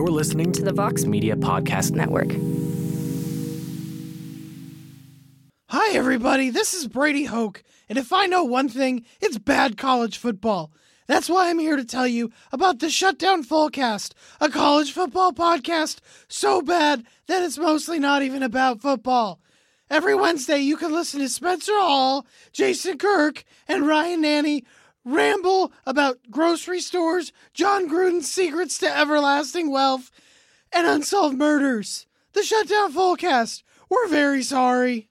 You're 0.00 0.08
listening 0.08 0.50
to 0.52 0.62
the 0.62 0.72
Vox 0.72 1.04
Media 1.04 1.36
Podcast 1.36 1.92
Network. 1.92 2.30
Hi, 5.68 5.94
everybody. 5.94 6.48
This 6.48 6.72
is 6.72 6.88
Brady 6.88 7.24
Hoke, 7.24 7.62
and 7.86 7.98
if 7.98 8.10
I 8.10 8.24
know 8.24 8.42
one 8.42 8.70
thing, 8.70 9.04
it's 9.20 9.36
bad 9.36 9.76
college 9.76 10.16
football. 10.16 10.72
That's 11.06 11.28
why 11.28 11.50
I'm 11.50 11.58
here 11.58 11.76
to 11.76 11.84
tell 11.84 12.06
you 12.06 12.32
about 12.50 12.78
the 12.78 12.88
Shutdown 12.88 13.44
Fullcast, 13.44 14.12
a 14.40 14.48
college 14.48 14.90
football 14.90 15.34
podcast 15.34 15.98
so 16.28 16.62
bad 16.62 17.04
that 17.26 17.42
it's 17.42 17.58
mostly 17.58 17.98
not 17.98 18.22
even 18.22 18.42
about 18.42 18.80
football. 18.80 19.38
Every 19.90 20.14
Wednesday, 20.14 20.60
you 20.60 20.78
can 20.78 20.94
listen 20.94 21.20
to 21.20 21.28
Spencer 21.28 21.78
Hall, 21.78 22.24
Jason 22.52 22.96
Kirk, 22.96 23.44
and 23.68 23.86
Ryan 23.86 24.22
Nanni 24.22 24.64
ramble 25.04 25.72
about 25.86 26.18
grocery 26.30 26.80
stores, 26.80 27.32
Jon 27.54 27.88
Gruden's 27.88 28.30
secrets 28.30 28.78
to 28.78 28.96
everlasting 28.96 29.70
wealth, 29.70 30.10
and 30.72 30.86
unsolved 30.86 31.36
murders. 31.36 32.06
The 32.32 32.42
Shutdown 32.42 32.92
Fullcast. 32.92 33.62
We're 33.88 34.08
very 34.08 34.42
sorry. 34.42 35.08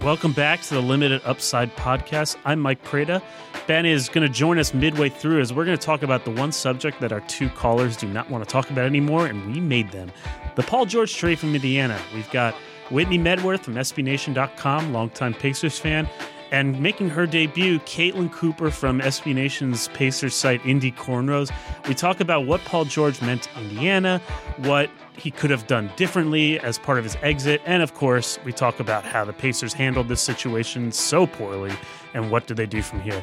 Welcome 0.00 0.32
back 0.32 0.62
to 0.62 0.74
the 0.74 0.80
Limited 0.80 1.22
Upside 1.24 1.74
podcast. 1.74 2.36
I'm 2.44 2.60
Mike 2.60 2.84
Prada. 2.84 3.20
Ben 3.66 3.84
is 3.84 4.08
going 4.08 4.26
to 4.26 4.32
join 4.32 4.58
us 4.58 4.72
midway 4.72 5.08
through 5.08 5.40
as 5.40 5.52
we're 5.52 5.64
going 5.64 5.76
to 5.76 5.84
talk 5.84 6.02
about 6.04 6.24
the 6.24 6.30
one 6.30 6.52
subject 6.52 7.00
that 7.00 7.12
our 7.12 7.20
two 7.22 7.48
callers 7.48 7.96
do 7.96 8.06
not 8.06 8.30
want 8.30 8.44
to 8.44 8.50
talk 8.50 8.70
about 8.70 8.86
anymore, 8.86 9.26
and 9.26 9.52
we 9.52 9.60
made 9.60 9.90
them 9.90 10.10
the 10.54 10.62
Paul 10.62 10.86
George 10.86 11.14
trade 11.14 11.38
from 11.38 11.54
Indiana. 11.54 11.98
We've 12.14 12.30
got 12.30 12.54
Whitney 12.90 13.18
Medworth 13.18 13.64
from 13.64 13.74
SBNation.com, 13.74 14.92
longtime 14.92 15.34
Pacers 15.34 15.78
fan, 15.78 16.08
and 16.50 16.80
making 16.80 17.10
her 17.10 17.26
debut, 17.26 17.78
Caitlin 17.80 18.32
Cooper 18.32 18.70
from 18.70 19.00
SB 19.00 19.34
Nation's 19.34 19.88
Pacers 19.88 20.34
site, 20.34 20.64
Indy 20.64 20.92
Cornrows. 20.92 21.52
We 21.86 21.94
talk 21.94 22.20
about 22.20 22.46
what 22.46 22.60
Paul 22.64 22.84
George 22.84 23.20
meant 23.22 23.42
to 23.44 23.60
Indiana, 23.60 24.20
what 24.58 24.90
he 25.16 25.30
could 25.30 25.50
have 25.50 25.66
done 25.66 25.90
differently 25.96 26.58
as 26.60 26.78
part 26.78 26.98
of 26.98 27.04
his 27.04 27.16
exit, 27.22 27.60
and 27.66 27.82
of 27.82 27.94
course, 27.94 28.38
we 28.44 28.52
talk 28.52 28.80
about 28.80 29.04
how 29.04 29.24
the 29.24 29.32
Pacers 29.32 29.72
handled 29.72 30.08
this 30.08 30.20
situation 30.20 30.92
so 30.92 31.26
poorly 31.26 31.72
and 32.14 32.30
what 32.30 32.46
do 32.46 32.54
they 32.54 32.66
do 32.66 32.82
from 32.82 33.00
here. 33.00 33.22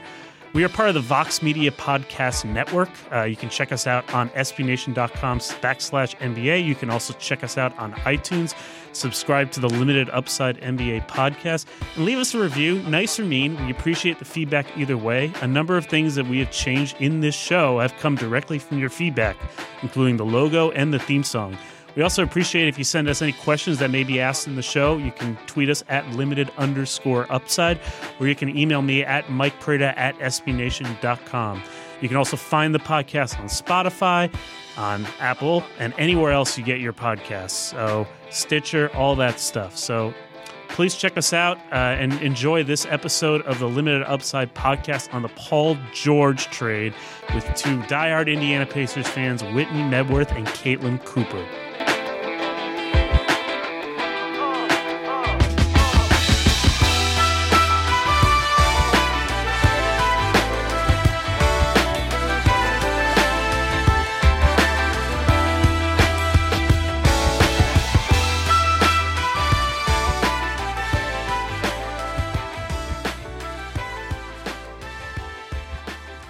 We 0.56 0.64
are 0.64 0.70
part 0.70 0.88
of 0.88 0.96
the 0.96 1.02
Vox 1.02 1.42
Media 1.42 1.70
Podcast 1.70 2.46
Network. 2.46 2.90
Uh, 3.12 3.24
you 3.24 3.36
can 3.36 3.50
check 3.50 3.74
us 3.74 3.88
out 3.88 4.14
on 4.14 4.30
SBNation.com 4.30 5.40
backslash 5.40 6.16
NBA. 6.20 6.64
You 6.64 6.76
can 6.76 6.90
also 6.90 7.14
check 7.16 7.44
us 7.44 7.58
out 7.58 7.78
on 7.78 7.92
iTunes. 7.92 8.56
Subscribe 8.96 9.52
to 9.52 9.60
the 9.60 9.70
Limited 9.70 10.10
Upside 10.12 10.60
NBA 10.62 11.08
podcast 11.08 11.66
and 11.96 12.06
leave 12.06 12.18
us 12.18 12.34
a 12.34 12.40
review, 12.40 12.82
nice 12.84 13.20
or 13.20 13.26
mean. 13.26 13.64
We 13.66 13.72
appreciate 13.72 14.20
the 14.20 14.26
feedback 14.26 14.66
either 14.78 14.98
way. 14.98 15.32
A 15.42 15.48
number 15.48 15.78
of 15.78 15.86
things 15.86 16.16
that 16.16 16.28
we 16.28 16.40
have 16.40 16.52
changed 16.52 16.96
in 17.00 17.20
this 17.20 17.36
show 17.36 17.80
have 17.80 17.96
come 17.98 18.16
directly 18.16 18.60
from 18.60 18.80
your 18.80 18.90
feedback, 18.90 19.38
including 19.82 20.18
the 20.18 20.26
logo 20.26 20.72
and 20.72 20.94
the 20.94 21.00
theme 21.00 21.24
song. 21.24 21.58
We 21.96 22.04
also 22.04 22.24
appreciate 22.24 22.68
if 22.68 22.78
you 22.78 22.84
send 22.84 23.08
us 23.08 23.22
any 23.22 23.32
questions 23.32 23.80
that 23.80 23.90
may 23.90 24.04
be 24.04 24.20
asked 24.20 24.48
in 24.48 24.56
the 24.56 24.62
show. 24.62 24.98
You 24.98 25.12
can 25.12 25.38
tweet 25.48 25.70
us 25.70 25.84
at 25.88 26.10
limited 26.12 26.52
underscore 26.58 27.26
upside, 27.32 27.80
or 28.20 28.28
you 28.28 28.36
can 28.36 28.56
email 28.58 28.82
me 28.82 29.04
at 29.04 29.26
mikeprada 29.28 29.94
at 29.96 30.18
sbnation.com. 30.18 31.64
You 32.06 32.10
can 32.10 32.18
also 32.18 32.38
find 32.38 32.76
the 32.76 32.78
podcast 32.78 33.40
on 33.40 33.48
Spotify, 33.48 34.32
on 34.78 35.08
Apple, 35.20 35.64
and 35.80 35.92
anywhere 35.98 36.34
else 36.34 36.56
you 36.56 36.64
get 36.64 36.80
your 36.80 36.94
podcasts. 36.94 37.72
So, 37.72 38.06
Stitcher, 38.30 38.96
all 38.96 39.16
that 39.16 39.40
stuff. 39.40 39.76
So, 39.76 40.14
please 40.68 40.94
check 40.94 41.18
us 41.18 41.34
out 41.34 41.58
uh, 41.72 41.98
and 41.98 42.14
enjoy 42.22 42.64
this 42.64 42.86
episode 42.86 43.42
of 43.48 43.58
the 43.58 43.68
Limited 43.68 44.04
Upside 44.04 44.54
podcast 44.54 45.12
on 45.16 45.24
the 45.24 45.30
Paul 45.30 45.80
George 45.96 46.46
trade 46.52 46.94
with 47.34 47.44
two 47.56 47.80
diehard 47.88 48.32
Indiana 48.32 48.68
Pacers 48.68 49.08
fans, 49.08 49.44
Whitney 49.44 49.82
Medworth 49.82 50.30
and 50.38 50.46
Caitlin 50.46 51.04
Cooper. 51.06 51.44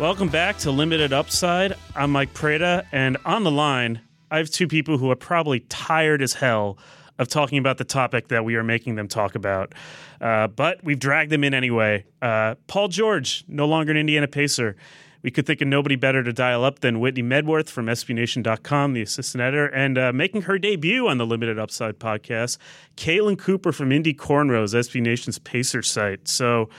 Welcome 0.05 0.29
back 0.29 0.59
to 0.59 0.69
Limited 0.69 1.13
Upside. 1.13 1.73
I'm 1.95 2.11
Mike 2.11 2.31
Prada, 2.35 2.85
and 2.91 3.17
on 3.25 3.43
the 3.43 3.49
line, 3.49 4.01
I 4.29 4.37
have 4.37 4.51
two 4.51 4.67
people 4.67 4.99
who 4.99 5.09
are 5.09 5.15
probably 5.15 5.61
tired 5.61 6.21
as 6.21 6.33
hell 6.33 6.77
of 7.17 7.27
talking 7.27 7.57
about 7.57 7.79
the 7.79 7.85
topic 7.85 8.27
that 8.27 8.45
we 8.45 8.55
are 8.55 8.63
making 8.63 8.93
them 8.97 9.07
talk 9.07 9.33
about. 9.33 9.73
Uh, 10.21 10.47
but 10.47 10.83
we've 10.83 10.99
dragged 10.99 11.31
them 11.31 11.43
in 11.43 11.55
anyway. 11.55 12.05
Uh, 12.21 12.53
Paul 12.67 12.89
George, 12.89 13.45
no 13.47 13.65
longer 13.65 13.89
an 13.93 13.97
Indiana 13.97 14.27
Pacer. 14.27 14.75
We 15.23 15.31
could 15.31 15.47
think 15.47 15.61
of 15.61 15.69
nobody 15.69 15.95
better 15.95 16.21
to 16.21 16.31
dial 16.31 16.63
up 16.63 16.81
than 16.81 16.99
Whitney 16.99 17.23
Medworth 17.23 17.69
from 17.69 17.87
SBNation.com, 17.87 18.93
the 18.93 19.01
assistant 19.01 19.41
editor, 19.41 19.65
and 19.65 19.97
uh, 19.97 20.13
making 20.13 20.43
her 20.43 20.59
debut 20.59 21.07
on 21.07 21.17
the 21.17 21.25
Limited 21.25 21.57
Upside 21.57 21.97
podcast, 21.97 22.59
Caitlin 22.95 23.39
Cooper 23.39 23.71
from 23.71 23.91
Indy 23.91 24.13
Cornrows, 24.13 24.75
SB 24.75 25.01
Nation's 25.01 25.39
Pacer 25.39 25.81
site. 25.81 26.27
So, 26.27 26.69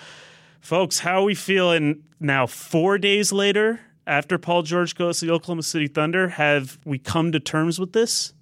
folks, 0.66 0.99
how 0.99 1.21
are 1.21 1.25
we 1.25 1.34
feeling 1.34 2.03
now, 2.19 2.44
four 2.44 2.99
days 2.99 3.32
later, 3.32 3.78
after 4.04 4.37
Paul 4.37 4.62
George 4.62 4.97
goes 4.97 5.21
to 5.21 5.27
the 5.27 5.32
Oklahoma 5.32 5.62
City 5.62 5.87
Thunder, 5.87 6.28
have 6.28 6.81
we 6.84 6.99
come 6.99 7.31
to 7.32 7.38
terms 7.38 7.78
with 7.78 7.93
this? 7.93 8.34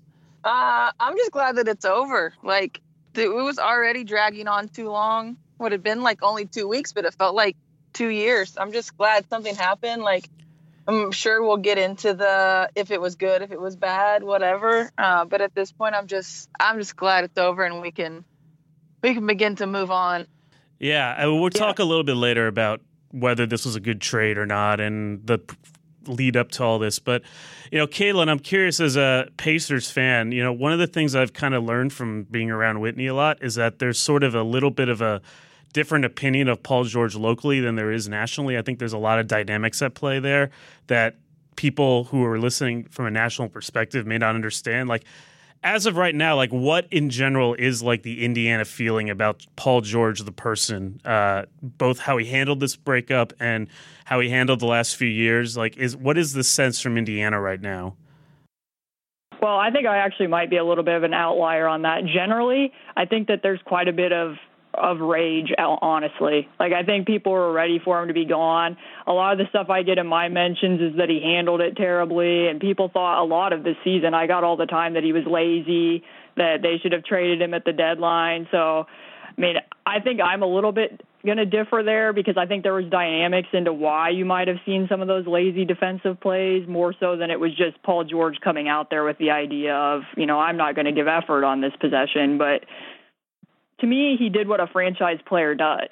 Uh, 0.43 0.91
I'm 0.99 1.19
just 1.19 1.33
glad 1.33 1.57
that 1.57 1.69
it's 1.69 1.85
over. 1.85 2.33
Like, 2.43 2.81
it 3.15 3.29
was 3.29 3.59
already 3.59 4.05
dragging 4.05 4.49
on 4.49 4.69
too 4.69 4.89
long. 4.89 5.37
Would 5.59 5.73
have 5.73 5.83
been 5.83 6.03
like 6.03 6.23
only 6.23 6.47
two 6.47 6.67
weeks, 6.67 6.95
but 6.95 7.05
it 7.05 7.15
felt 7.15 7.35
like 7.35 7.57
two 7.93 8.09
years. 8.09 8.57
I'm 8.59 8.73
just 8.73 8.97
glad 8.97 9.29
something 9.29 9.55
happened. 9.55 10.03
Like, 10.03 10.27
I'm 10.89 11.13
sure 11.13 11.43
we'll 11.43 11.59
get 11.59 11.77
into 11.77 12.15
the 12.15 12.71
if 12.75 12.91
it 12.91 13.01
was 13.01 13.17
good, 13.17 13.43
if 13.43 13.53
it 13.53 13.61
was 13.61 13.77
bad, 13.77 14.23
whatever. 14.23 14.91
Uh, 14.97 15.27
but 15.27 15.43
at 15.43 15.55
this 15.55 15.73
point, 15.73 15.95
I'm 15.95 16.07
just 16.07 16.49
I'm 16.59 16.79
just 16.79 16.97
glad 16.97 17.25
it's 17.25 17.39
over 17.39 17.65
and 17.65 17.81
we 17.81 17.93
can 17.93 18.25
we 19.03 19.15
can 19.15 19.27
begin 19.27 19.57
to 19.57 19.67
move 19.67 19.91
on. 19.91 20.27
Yeah, 20.79 21.27
we'll 21.27 21.51
talk 21.51 21.79
yeah. 21.79 21.85
a 21.85 21.87
little 21.87 22.05
bit 22.05 22.17
later 22.17 22.47
about 22.47 22.81
whether 23.11 23.47
this 23.47 23.65
was 23.65 23.77
a 23.77 23.81
good 23.81 24.01
trade 24.01 24.37
or 24.39 24.47
not 24.47 24.81
and 24.81 25.25
the 25.27 25.39
lead 26.07 26.37
up 26.37 26.51
to 26.53 26.65
all 26.65 26.79
this. 26.79 26.99
But, 26.99 27.23
you 27.71 27.79
know, 27.79 27.87
Caitlin, 27.87 28.29
I'm 28.29 28.39
curious 28.39 28.81
as 28.81 28.97
a 28.97 29.29
Pacers 29.37 29.91
fan, 29.91 30.33
you 30.33 30.43
know, 30.43 30.53
one 30.53 30.73
of 30.73 30.79
the 30.79 30.87
things 30.87 31.15
I've 31.15 31.33
kind 31.33 31.55
of 31.55 31.65
learned 31.65 31.93
from 31.93 32.25
being 32.25 32.51
around 32.51 32.81
Whitney 32.81 33.07
a 33.07 33.15
lot 33.15 33.43
is 33.43 33.55
that 33.55 33.79
there's 33.79 33.99
sort 33.99 34.23
of 34.23 34.35
a 34.35 34.43
little 34.43 34.71
bit 34.71 34.89
of 34.89 35.01
a 35.01 35.23
different 35.73 36.05
opinion 36.05 36.49
of 36.49 36.63
Paul 36.63 36.85
George 36.85 37.17
locally 37.17 37.61
than 37.61 37.77
there 37.77 37.91
is 37.91 38.09
nationally. 38.09 38.59
I 38.59 38.63
think 38.63 38.79
there's 38.79 38.93
a 38.93 38.99
lot 38.99 39.19
of 39.19 39.27
dynamics 39.27 39.83
at 39.83 39.95
play 39.95 40.19
there 40.19 40.51
that 40.87 41.17
people 41.57 42.05
who 42.05 42.25
are 42.25 42.39
listening 42.39 42.85
from 42.91 43.07
a 43.07 43.11
national 43.11 43.49
perspective 43.49 44.07
may 44.07 44.19
not 44.19 44.35
understand. 44.35 44.89
Like, 44.89 45.05
as 45.65 45.87
of 45.87 45.97
right 45.97 46.15
now, 46.15 46.37
like 46.37 46.53
what 46.53 46.87
in 46.91 47.09
general 47.09 47.55
is 47.55 47.83
like 47.83 48.03
the 48.03 48.23
Indiana 48.23 48.67
feeling 48.67 49.09
about 49.09 49.47
Paul 49.57 49.81
George, 49.81 50.21
the 50.21 50.31
person, 50.31 51.01
uh, 51.07 51.47
both 51.63 51.99
how 51.99 52.19
he 52.19 52.27
handled 52.27 52.61
this 52.61 52.77
breakup 52.77 53.33
and 53.41 53.69
how 54.05 54.21
he 54.21 54.29
handled 54.29 54.61
the 54.61 54.67
last 54.67 54.95
few 54.95 55.09
years? 55.09 55.57
Like, 55.57 55.79
is 55.79 55.97
what 55.97 56.19
is 56.19 56.35
the 56.35 56.45
sense 56.45 56.81
from 56.81 56.99
Indiana 56.99 57.41
right 57.41 57.61
now? 57.61 57.97
Well, 59.41 59.57
I 59.57 59.71
think 59.71 59.87
I 59.87 59.97
actually 59.97 60.29
might 60.29 60.51
be 60.51 60.59
a 60.59 60.65
little 60.65 60.85
bit 60.85 60.95
of 60.95 61.03
an 61.03 61.15
outlier 61.15 61.67
on 61.67 61.83
that. 61.83 62.05
Generally, 62.05 62.73
I 62.97 63.07
think 63.07 63.29
that 63.29 63.41
there's 63.43 63.61
quite 63.65 63.89
a 63.89 63.93
bit 63.93 64.13
of 64.13 64.37
of 64.77 65.01
rage 65.01 65.53
uh, 65.57 65.77
honestly. 65.81 66.49
Like 66.59 66.73
i 66.73 66.83
think 66.83 67.07
people 67.07 67.33
were 67.33 67.53
ready 67.53 67.81
for 67.85 68.01
him 68.01 68.09
to 68.09 68.15
be 68.15 68.25
gone. 68.25 68.77
A 69.07 69.13
lot 69.13 69.33
of 69.33 69.39
the 69.39 69.45
stuff 69.49 69.71
i 69.71 69.83
get 69.83 69.99
in 69.99 70.07
my 70.07 70.29
mentions 70.29 70.81
is 70.81 70.97
that 70.99 71.09
he 71.09 71.21
handled 71.23 71.61
it 71.61 71.77
terribly 71.77 72.49
and 72.49 72.61
people 72.61 72.91
thought 72.93 73.23
a 73.23 73.27
lot 73.27 73.53
of 73.53 73.63
this 73.63 73.77
season 73.85 74.15
i 74.15 74.27
got 74.27 74.45
all 74.45 74.57
the 74.57 74.67
time 74.67 74.95
that 74.95 75.05
he 75.05 75.13
was 75.13 75.25
lazy 75.27 76.05
that 76.37 76.63
they 76.63 76.79
should 76.83 76.93
have 76.93 77.05
traded 77.05 77.41
him 77.41 77.55
at 77.55 77.65
the 77.65 77.73
deadline. 77.73 78.49
So 78.51 78.87
i 79.37 79.41
mean 79.41 79.57
i 79.87 80.01
think 80.01 80.21
i'm 80.21 80.43
a 80.43 80.47
little 80.47 80.73
bit 80.73 81.03
going 81.25 81.39
to 81.39 81.47
differ 81.47 81.83
there 81.83 82.13
because 82.13 82.37
i 82.37 82.45
think 82.45 82.63
there 82.63 82.75
was 82.75 82.85
dynamics 82.91 83.49
into 83.53 83.73
why 83.73 84.11
you 84.11 84.27
might 84.27 84.47
have 84.47 84.59
seen 84.67 84.87
some 84.91 85.01
of 85.01 85.09
those 85.09 85.27
lazy 85.27 85.65
defensive 85.65 86.21
plays 86.21 86.69
more 86.69 86.95
so 87.01 87.17
than 87.17 87.31
it 87.31 87.41
was 87.41 87.51
just 87.57 87.83
paul 87.83 88.05
george 88.05 88.37
coming 88.45 88.69
out 88.69 88.91
there 88.91 89.05
with 89.05 89.17
the 89.17 89.31
idea 89.31 89.75
of 89.75 90.03
you 90.17 90.27
know 90.27 90.39
i'm 90.39 90.59
not 90.59 90.75
going 90.75 90.85
to 90.85 90.93
give 90.93 91.09
effort 91.09 91.45
on 91.45 91.61
this 91.61 91.73
possession. 91.81 92.39
But 92.39 92.65
to 93.85 93.91
me, 93.91 94.17
he 94.19 94.31
did 94.31 94.49
what 94.49 94.61
a 94.61 94.67
franchise 94.67 95.19
player 95.27 95.55
does. 95.55 95.91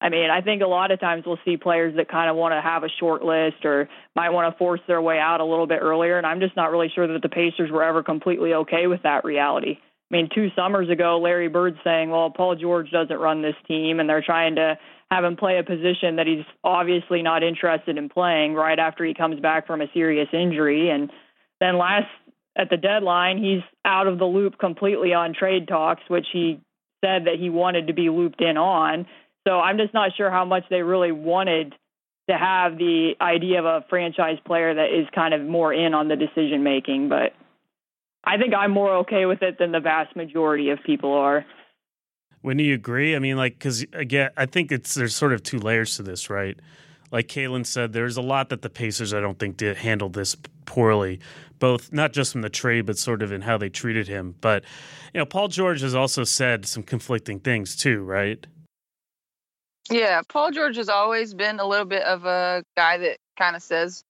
I 0.00 0.08
mean, 0.08 0.30
I 0.30 0.40
think 0.40 0.62
a 0.62 0.66
lot 0.66 0.90
of 0.90 1.00
times 1.00 1.24
we'll 1.26 1.38
see 1.44 1.56
players 1.56 1.96
that 1.96 2.08
kind 2.08 2.30
of 2.30 2.36
want 2.36 2.52
to 2.52 2.60
have 2.60 2.82
a 2.82 2.88
short 2.98 3.22
list 3.22 3.64
or 3.64 3.88
might 4.14 4.30
want 4.30 4.52
to 4.52 4.58
force 4.58 4.80
their 4.86 5.00
way 5.00 5.18
out 5.18 5.40
a 5.40 5.44
little 5.44 5.66
bit 5.66 5.80
earlier. 5.80 6.16
And 6.16 6.26
I'm 6.26 6.40
just 6.40 6.56
not 6.56 6.70
really 6.70 6.90
sure 6.94 7.06
that 7.06 7.22
the 7.22 7.28
Pacers 7.28 7.70
were 7.70 7.84
ever 7.84 8.02
completely 8.02 8.54
okay 8.54 8.86
with 8.86 9.02
that 9.02 9.24
reality. 9.24 9.78
I 9.78 10.16
mean, 10.16 10.28
two 10.34 10.48
summers 10.56 10.88
ago, 10.88 11.18
Larry 11.22 11.48
Bird 11.48 11.76
saying, 11.82 12.10
well, 12.10 12.30
Paul 12.30 12.56
George 12.56 12.90
doesn't 12.90 13.18
run 13.18 13.42
this 13.42 13.56
team, 13.66 14.00
and 14.00 14.08
they're 14.08 14.22
trying 14.22 14.54
to 14.56 14.78
have 15.10 15.24
him 15.24 15.36
play 15.36 15.58
a 15.58 15.64
position 15.64 16.16
that 16.16 16.26
he's 16.26 16.44
obviously 16.62 17.22
not 17.22 17.42
interested 17.42 17.98
in 17.98 18.08
playing 18.08 18.54
right 18.54 18.78
after 18.78 19.04
he 19.04 19.14
comes 19.14 19.40
back 19.40 19.66
from 19.66 19.80
a 19.82 19.90
serious 19.92 20.28
injury. 20.32 20.90
And 20.90 21.10
then 21.60 21.76
last 21.76 22.06
at 22.56 22.70
the 22.70 22.76
deadline, 22.76 23.38
he's 23.38 23.62
out 23.84 24.06
of 24.06 24.18
the 24.18 24.24
loop 24.24 24.58
completely 24.58 25.12
on 25.12 25.34
trade 25.34 25.68
talks, 25.68 26.02
which 26.08 26.26
he 26.32 26.60
said 27.06 27.26
that 27.26 27.36
he 27.38 27.50
wanted 27.50 27.86
to 27.86 27.92
be 27.92 28.10
looped 28.10 28.40
in 28.40 28.56
on. 28.56 29.06
So 29.46 29.60
I'm 29.60 29.78
just 29.78 29.94
not 29.94 30.10
sure 30.16 30.30
how 30.30 30.44
much 30.44 30.64
they 30.70 30.82
really 30.82 31.12
wanted 31.12 31.74
to 32.28 32.36
have 32.36 32.76
the 32.76 33.12
idea 33.20 33.60
of 33.60 33.64
a 33.64 33.84
franchise 33.88 34.38
player 34.44 34.74
that 34.74 34.86
is 34.86 35.06
kind 35.14 35.32
of 35.32 35.42
more 35.42 35.72
in 35.72 35.94
on 35.94 36.08
the 36.08 36.16
decision 36.16 36.64
making. 36.64 37.08
But 37.08 37.32
I 38.24 38.38
think 38.38 38.54
I'm 38.54 38.72
more 38.72 38.96
okay 38.98 39.26
with 39.26 39.42
it 39.42 39.58
than 39.58 39.70
the 39.70 39.80
vast 39.80 40.16
majority 40.16 40.70
of 40.70 40.80
people 40.84 41.12
are. 41.12 41.46
When 42.42 42.56
do 42.56 42.64
you 42.64 42.74
agree? 42.74 43.14
I 43.14 43.20
mean, 43.20 43.36
like, 43.36 43.54
because 43.54 43.84
again, 43.92 44.30
I 44.36 44.46
think 44.46 44.72
it's 44.72 44.94
there's 44.94 45.14
sort 45.14 45.32
of 45.32 45.42
two 45.42 45.58
layers 45.58 45.96
to 45.96 46.02
this, 46.02 46.28
right? 46.28 46.58
Like 47.10 47.28
Caitlin 47.28 47.64
said, 47.64 47.92
there's 47.92 48.16
a 48.16 48.22
lot 48.22 48.48
that 48.48 48.62
the 48.62 48.70
Pacers 48.70 49.14
I 49.14 49.20
don't 49.20 49.38
think 49.38 49.56
did 49.56 49.76
handle 49.76 50.08
this 50.08 50.36
poorly, 50.64 51.20
both 51.58 51.92
not 51.92 52.12
just 52.12 52.32
from 52.32 52.42
the 52.42 52.50
trade, 52.50 52.86
but 52.86 52.98
sort 52.98 53.22
of 53.22 53.32
in 53.32 53.42
how 53.42 53.58
they 53.58 53.68
treated 53.68 54.08
him. 54.08 54.34
But 54.40 54.64
you 55.14 55.18
know, 55.18 55.26
Paul 55.26 55.48
George 55.48 55.80
has 55.80 55.94
also 55.94 56.24
said 56.24 56.66
some 56.66 56.82
conflicting 56.82 57.40
things 57.40 57.76
too, 57.76 58.02
right? 58.02 58.44
Yeah, 59.88 60.22
Paul 60.28 60.50
George 60.50 60.76
has 60.76 60.88
always 60.88 61.32
been 61.32 61.60
a 61.60 61.66
little 61.66 61.86
bit 61.86 62.02
of 62.02 62.24
a 62.24 62.64
guy 62.76 62.98
that 62.98 63.18
kind 63.38 63.54
of 63.54 63.62
says 63.62 64.02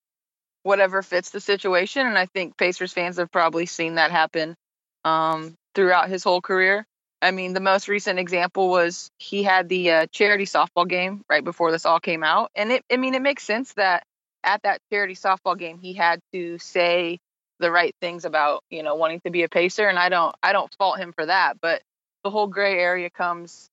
whatever 0.62 1.02
fits 1.02 1.30
the 1.30 1.40
situation, 1.40 2.06
and 2.06 2.18
I 2.18 2.26
think 2.26 2.56
Pacers 2.56 2.92
fans 2.92 3.18
have 3.18 3.30
probably 3.30 3.66
seen 3.66 3.96
that 3.96 4.10
happen 4.10 4.56
um, 5.04 5.54
throughout 5.74 6.08
his 6.08 6.24
whole 6.24 6.40
career. 6.40 6.86
I 7.26 7.32
mean, 7.32 7.54
the 7.54 7.60
most 7.60 7.88
recent 7.88 8.20
example 8.20 8.68
was 8.68 9.10
he 9.18 9.42
had 9.42 9.68
the 9.68 9.90
uh, 9.90 10.06
charity 10.12 10.44
softball 10.44 10.88
game 10.88 11.24
right 11.28 11.42
before 11.42 11.72
this 11.72 11.84
all 11.84 11.98
came 11.98 12.22
out, 12.22 12.52
and 12.54 12.70
it. 12.70 12.84
I 12.88 12.98
mean, 12.98 13.14
it 13.14 13.22
makes 13.22 13.42
sense 13.42 13.72
that 13.72 14.04
at 14.44 14.62
that 14.62 14.80
charity 14.92 15.16
softball 15.16 15.58
game 15.58 15.80
he 15.80 15.92
had 15.92 16.20
to 16.32 16.56
say 16.58 17.18
the 17.58 17.72
right 17.72 17.92
things 18.00 18.24
about 18.24 18.62
you 18.70 18.84
know 18.84 18.94
wanting 18.94 19.20
to 19.24 19.30
be 19.30 19.42
a 19.42 19.48
pacer, 19.48 19.88
and 19.88 19.98
I 19.98 20.08
don't 20.08 20.36
I 20.40 20.52
don't 20.52 20.72
fault 20.78 20.98
him 20.98 21.12
for 21.12 21.26
that, 21.26 21.56
but 21.60 21.82
the 22.22 22.30
whole 22.30 22.46
gray 22.46 22.78
area 22.78 23.10
comes 23.10 23.68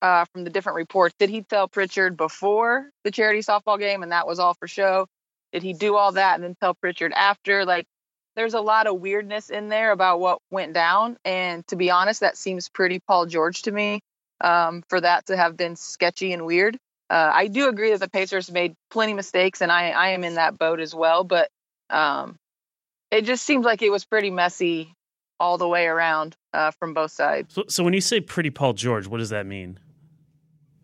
uh, 0.00 0.24
from 0.32 0.44
the 0.44 0.50
different 0.50 0.76
reports. 0.76 1.16
Did 1.18 1.28
he 1.28 1.42
tell 1.42 1.66
Pritchard 1.66 2.16
before 2.16 2.90
the 3.02 3.10
charity 3.10 3.40
softball 3.40 3.80
game 3.80 4.04
and 4.04 4.12
that 4.12 4.28
was 4.28 4.38
all 4.38 4.54
for 4.54 4.68
show? 4.68 5.08
Did 5.52 5.64
he 5.64 5.72
do 5.72 5.96
all 5.96 6.12
that 6.12 6.36
and 6.36 6.44
then 6.44 6.54
tell 6.60 6.74
Pritchard 6.74 7.12
after? 7.12 7.64
Like, 7.64 7.86
there's 8.36 8.54
a 8.54 8.60
lot 8.60 8.86
of 8.86 9.00
weirdness 9.00 9.50
in 9.50 9.68
there 9.68 9.90
about 9.90 10.20
what 10.20 10.40
went 10.50 10.74
down. 10.74 11.16
And 11.24 11.66
to 11.68 11.76
be 11.76 11.90
honest, 11.90 12.20
that 12.20 12.36
seems 12.36 12.68
pretty 12.68 13.00
Paul 13.00 13.26
George 13.26 13.62
to 13.62 13.72
me 13.72 14.00
um, 14.40 14.84
for 14.88 15.00
that 15.00 15.26
to 15.26 15.36
have 15.36 15.56
been 15.56 15.74
sketchy 15.74 16.32
and 16.32 16.44
weird. 16.44 16.76
Uh, 17.08 17.30
I 17.32 17.46
do 17.46 17.68
agree 17.68 17.90
that 17.90 18.00
the 18.00 18.10
Pacers 18.10 18.50
made 18.50 18.74
plenty 18.90 19.14
mistakes, 19.14 19.62
and 19.62 19.72
I, 19.72 19.90
I 19.90 20.08
am 20.08 20.24
in 20.24 20.34
that 20.34 20.58
boat 20.58 20.80
as 20.80 20.94
well. 20.94 21.24
But 21.24 21.48
um, 21.88 22.36
it 23.10 23.24
just 23.24 23.44
seems 23.44 23.64
like 23.64 23.82
it 23.82 23.90
was 23.90 24.04
pretty 24.04 24.30
messy 24.30 24.92
all 25.38 25.56
the 25.56 25.68
way 25.68 25.86
around 25.86 26.36
uh, 26.52 26.72
from 26.72 26.94
both 26.94 27.12
sides. 27.12 27.54
So, 27.54 27.64
so 27.68 27.84
when 27.84 27.94
you 27.94 28.00
say 28.00 28.20
pretty 28.20 28.50
Paul 28.50 28.72
George, 28.72 29.06
what 29.06 29.18
does 29.18 29.30
that 29.30 29.46
mean? 29.46 29.78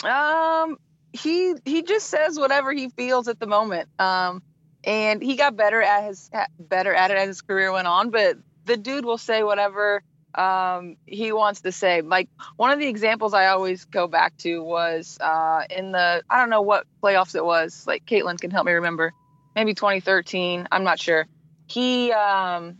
Um, 0.05 0.79
he 1.13 1.55
he 1.65 1.83
just 1.83 2.07
says 2.07 2.39
whatever 2.39 2.73
he 2.73 2.89
feels 2.89 3.29
at 3.29 3.39
the 3.39 3.47
moment. 3.47 3.89
Um, 3.99 4.43
and 4.85 5.23
he 5.23 5.37
got 5.37 5.57
better 5.57 5.83
at 5.83 6.05
his 6.05 6.31
better 6.59 6.95
at 6.95 7.11
it 7.11 7.17
as 7.17 7.29
his 7.29 7.43
career 7.43 7.73
went 7.73 7.87
on. 7.87 8.11
But 8.11 8.39
the 8.65 8.77
dude 8.77 9.05
will 9.05 9.19
say 9.19 9.43
whatever 9.43 10.03
um, 10.35 10.97
he 11.07 11.33
wants 11.33 11.61
to 11.63 11.73
say. 11.73 12.03
Like 12.03 12.29
one 12.57 12.71
of 12.71 12.79
the 12.79 12.89
examples 12.89 13.35
I 13.35 13.47
always 13.47 13.85
go 13.85 14.07
back 14.07 14.37
to 14.39 14.63
was 14.63 15.19
uh, 15.21 15.63
in 15.71 15.93
the 15.93 16.23
I 16.29 16.41
don't 16.41 16.51
know 16.51 16.63
what 16.63 16.87
playoffs 17.03 17.35
it 17.35 17.45
was. 17.45 17.87
Like 17.87 18.07
Caitlin 18.07 18.41
can 18.41 18.51
help 18.51 18.67
me 18.67 18.73
remember, 18.73 19.13
maybe 19.55 19.75
2013. 19.75 20.69
I'm 20.71 20.85
not 20.85 20.99
sure. 20.99 21.27
He 21.67 22.13
um, 22.13 22.79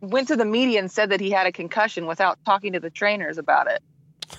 went 0.00 0.28
to 0.28 0.36
the 0.36 0.44
media 0.44 0.78
and 0.78 0.90
said 0.90 1.10
that 1.10 1.20
he 1.20 1.30
had 1.30 1.46
a 1.46 1.52
concussion 1.52 2.06
without 2.06 2.38
talking 2.44 2.72
to 2.72 2.80
the 2.80 2.90
trainers 2.90 3.38
about 3.38 3.70
it. 3.70 3.82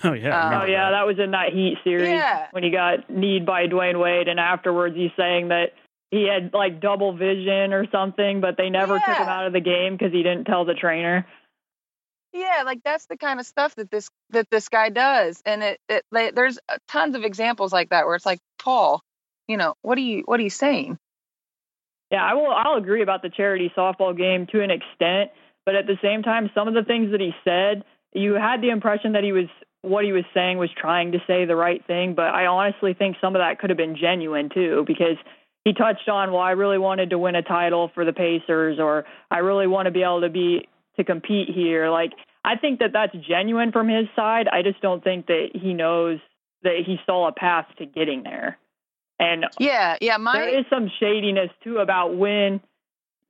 Oh 0.06 0.14
yeah. 0.14 0.48
Um, 0.48 0.62
oh 0.62 0.66
yeah, 0.66 0.86
that. 0.86 0.92
that 0.92 1.06
was 1.06 1.20
in 1.20 1.32
that 1.32 1.52
Heat 1.52 1.78
series 1.84 2.08
yeah. 2.08 2.48
when 2.52 2.64
he 2.64 2.72
got 2.72 3.10
kneed 3.10 3.46
by 3.46 3.68
Dwyane 3.68 4.00
Wade, 4.00 4.30
and 4.30 4.40
afterwards 4.40 4.96
he's 4.96 5.12
saying 5.18 5.50
that 5.50 5.74
he 6.12 6.28
had 6.28 6.54
like 6.54 6.82
double 6.82 7.14
vision 7.14 7.74
or 7.74 7.90
something, 7.90 8.42
but 8.42 8.58
they 8.58 8.70
never 8.70 8.96
yeah. 8.98 9.06
took 9.06 9.18
him 9.18 9.28
out 9.28 9.48
of 9.48 9.54
the 9.54 9.62
game 9.62 9.94
because 9.94 10.12
he 10.12 10.22
didn't 10.22 10.44
tell 10.44 10.66
the 10.66 10.74
trainer. 10.74 11.26
Yeah, 12.34 12.64
like 12.66 12.82
that's 12.84 13.08
the 13.08 13.18
kind 13.18 13.40
of 13.40 13.46
stuff 13.46 13.76
that 13.76 13.90
this 13.90 14.10
that 14.30 14.50
this 14.50 14.70
guy 14.70 14.90
does, 14.90 15.42
and 15.46 15.64
it, 15.64 15.80
it 15.90 16.04
like, 16.12 16.36
there's 16.36 16.60
uh, 16.70 16.78
tons 16.88 17.16
of 17.16 17.24
examples 17.24 17.74
like 17.74 17.90
that 17.90 18.06
where 18.06 18.16
it's 18.16 18.26
like 18.26 18.40
Paul, 18.60 19.02
you 19.48 19.58
know, 19.58 19.74
what 19.82 19.98
are 19.98 20.02
you 20.02 20.24
what 20.26 20.40
are 20.40 20.44
you 20.44 20.50
saying? 20.50 20.98
Yeah, 22.10 22.24
I 22.24 22.34
will. 22.34 22.52
I'll 22.52 22.78
agree 22.78 23.02
about 23.02 23.22
the 23.22 23.30
charity 23.30 23.72
softball 23.76 24.18
game 24.18 24.48
to 24.48 24.62
an 24.62 24.70
extent, 24.70 25.32
but 25.66 25.76
at 25.76 25.88
the 25.88 25.98
same 26.02 26.24
time, 26.24 26.50
some 26.54 26.68
of 26.68 26.74
the 26.74 26.84
things 26.84 27.12
that 27.12 27.22
he 27.22 27.32
said, 27.44 27.84
you 28.14 28.34
had 28.34 28.62
the 28.62 28.70
impression 28.70 29.14
that 29.14 29.24
he 29.24 29.32
was 29.32 29.48
what 29.82 30.06
he 30.06 30.12
was 30.12 30.26
saying 30.34 30.58
was 30.58 30.70
trying 30.78 31.14
to 31.14 31.20
say 31.26 31.46
the 31.46 31.56
right 31.56 31.86
thing, 31.86 32.14
but 32.14 32.34
I 32.34 32.46
honestly 32.46 32.94
think 32.94 33.18
some 33.20 33.36
of 33.36 33.40
that 33.40 33.60
could 33.60 33.72
have 33.72 33.78
been 33.78 33.98
genuine 33.98 34.50
too, 34.54 34.84
because 34.86 35.18
he 35.66 35.74
touched 35.74 36.10
on, 36.10 36.32
well, 36.32 36.42
I 36.42 36.52
really 36.52 36.78
wanted 36.78 37.12
to 37.12 37.18
win 37.18 37.36
a 37.36 37.44
title 37.44 37.92
for 37.94 38.04
the 38.06 38.14
Pacers, 38.14 38.80
or 38.80 39.06
I 39.30 39.40
really 39.40 39.68
want 39.68 39.86
to 39.86 39.92
be 39.92 40.02
able 40.02 40.22
to 40.22 40.30
be 40.30 40.68
to 40.98 41.04
compete 41.04 41.50
here. 41.50 41.90
Like, 41.90 42.12
I 42.44 42.58
think 42.58 42.80
that 42.80 42.94
that's 42.94 43.14
genuine 43.28 43.72
from 43.72 43.88
his 43.88 44.08
side. 44.16 44.48
I 44.52 44.64
just 44.64 44.82
don't 44.82 45.04
think 45.04 45.28
that 45.28 45.50
he 45.54 45.74
knows 45.74 46.20
that 46.64 46.84
he 46.86 46.98
saw 47.06 47.28
a 47.28 47.32
path 47.32 47.68
to 47.78 47.86
getting 47.86 48.24
there. 48.24 48.58
And 49.20 49.46
yeah, 49.60 49.98
yeah, 50.02 50.18
my 50.18 50.34
there 50.34 50.60
is 50.60 50.66
some 50.70 50.90
shadiness 51.00 51.52
too 51.64 51.78
about 51.78 52.16
when 52.18 52.60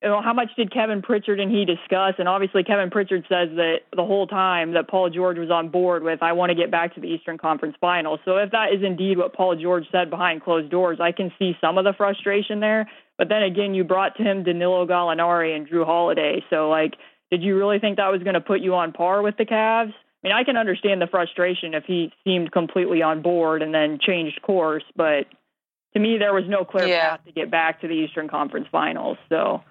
how 0.01 0.33
much 0.33 0.50
did 0.56 0.74
Kevin 0.74 1.01
Pritchard 1.01 1.39
and 1.39 1.51
he 1.51 1.63
discuss? 1.63 2.15
And 2.18 2.27
obviously, 2.27 2.63
Kevin 2.63 2.89
Pritchard 2.89 3.24
says 3.30 3.50
that 3.56 3.81
the 3.95 4.03
whole 4.03 4.25
time 4.25 4.74
that 4.74 4.88
Paul 4.88 5.09
George 5.09 5.38
was 5.38 5.51
on 5.51 5.69
board 5.69 6.01
with, 6.01 6.24
I 6.24 6.33
want 6.33 6.50
to 6.50 6.56
get 6.56 6.71
back 6.71 6.95
to 6.95 7.01
the 7.01 7.07
Eastern 7.07 7.38
Conference 7.38 7.75
Finals. 7.80 8.19
So 8.25 8.38
if 8.38 8.51
that 8.51 8.74
is 8.74 8.83
indeed 8.83 9.19
what 9.19 9.33
Paul 9.33 9.56
George 9.56 9.86
said 9.92 10.09
behind 10.09 10.44
closed 10.44 10.71
doors, 10.71 11.00
I 11.00 11.12
can 11.12 11.31
see 11.38 11.56
some 11.62 11.77
of 11.77 11.83
the 11.83 11.94
frustration 11.94 12.59
there. 12.59 12.89
But 13.18 13.30
then 13.30 13.44
again, 13.44 13.75
you 13.75 13.83
brought 13.83 14.18
to 14.18 14.24
him 14.24 14.44
Danilo 14.44 14.88
Gallinari 14.88 15.56
and 15.56 15.69
Jrue 15.69 15.86
Holiday. 15.86 16.44
So, 16.50 16.69
like, 16.69 16.95
did 17.30 17.44
you 17.44 17.56
really 17.56 17.77
think 17.77 17.97
that 17.97 18.12
was 18.12 18.24
going 18.24 18.33
to 18.33 18.42
put 18.42 18.62
you 18.62 18.74
on 18.74 18.94
par 18.94 19.21
with 19.21 19.38
the 19.38 19.45
Cavs? 19.45 19.94
I 19.94 20.27
mean, 20.27 20.33
I 20.33 20.44
can 20.44 20.57
understand 20.57 21.01
the 21.01 21.07
frustration 21.07 21.75
if 21.75 21.83
he 21.86 22.12
seemed 22.24 22.51
completely 22.51 23.04
on 23.04 23.21
board 23.21 23.62
and 23.62 23.74
then 23.74 24.00
changed 24.00 24.42
course, 24.42 24.83
but 24.95 25.25
to 25.94 26.00
me, 26.00 26.18
there 26.18 26.33
was 26.33 26.45
no 26.47 26.63
clear 26.63 26.88
yeah. 26.88 27.09
path 27.09 27.25
to 27.25 27.31
get 27.31 27.51
back 27.51 27.81
to 27.81 27.88
the 27.88 27.94
Eastern 27.94 28.27
Conference 28.30 28.68
Finals. 28.71 29.18
So 29.30 29.62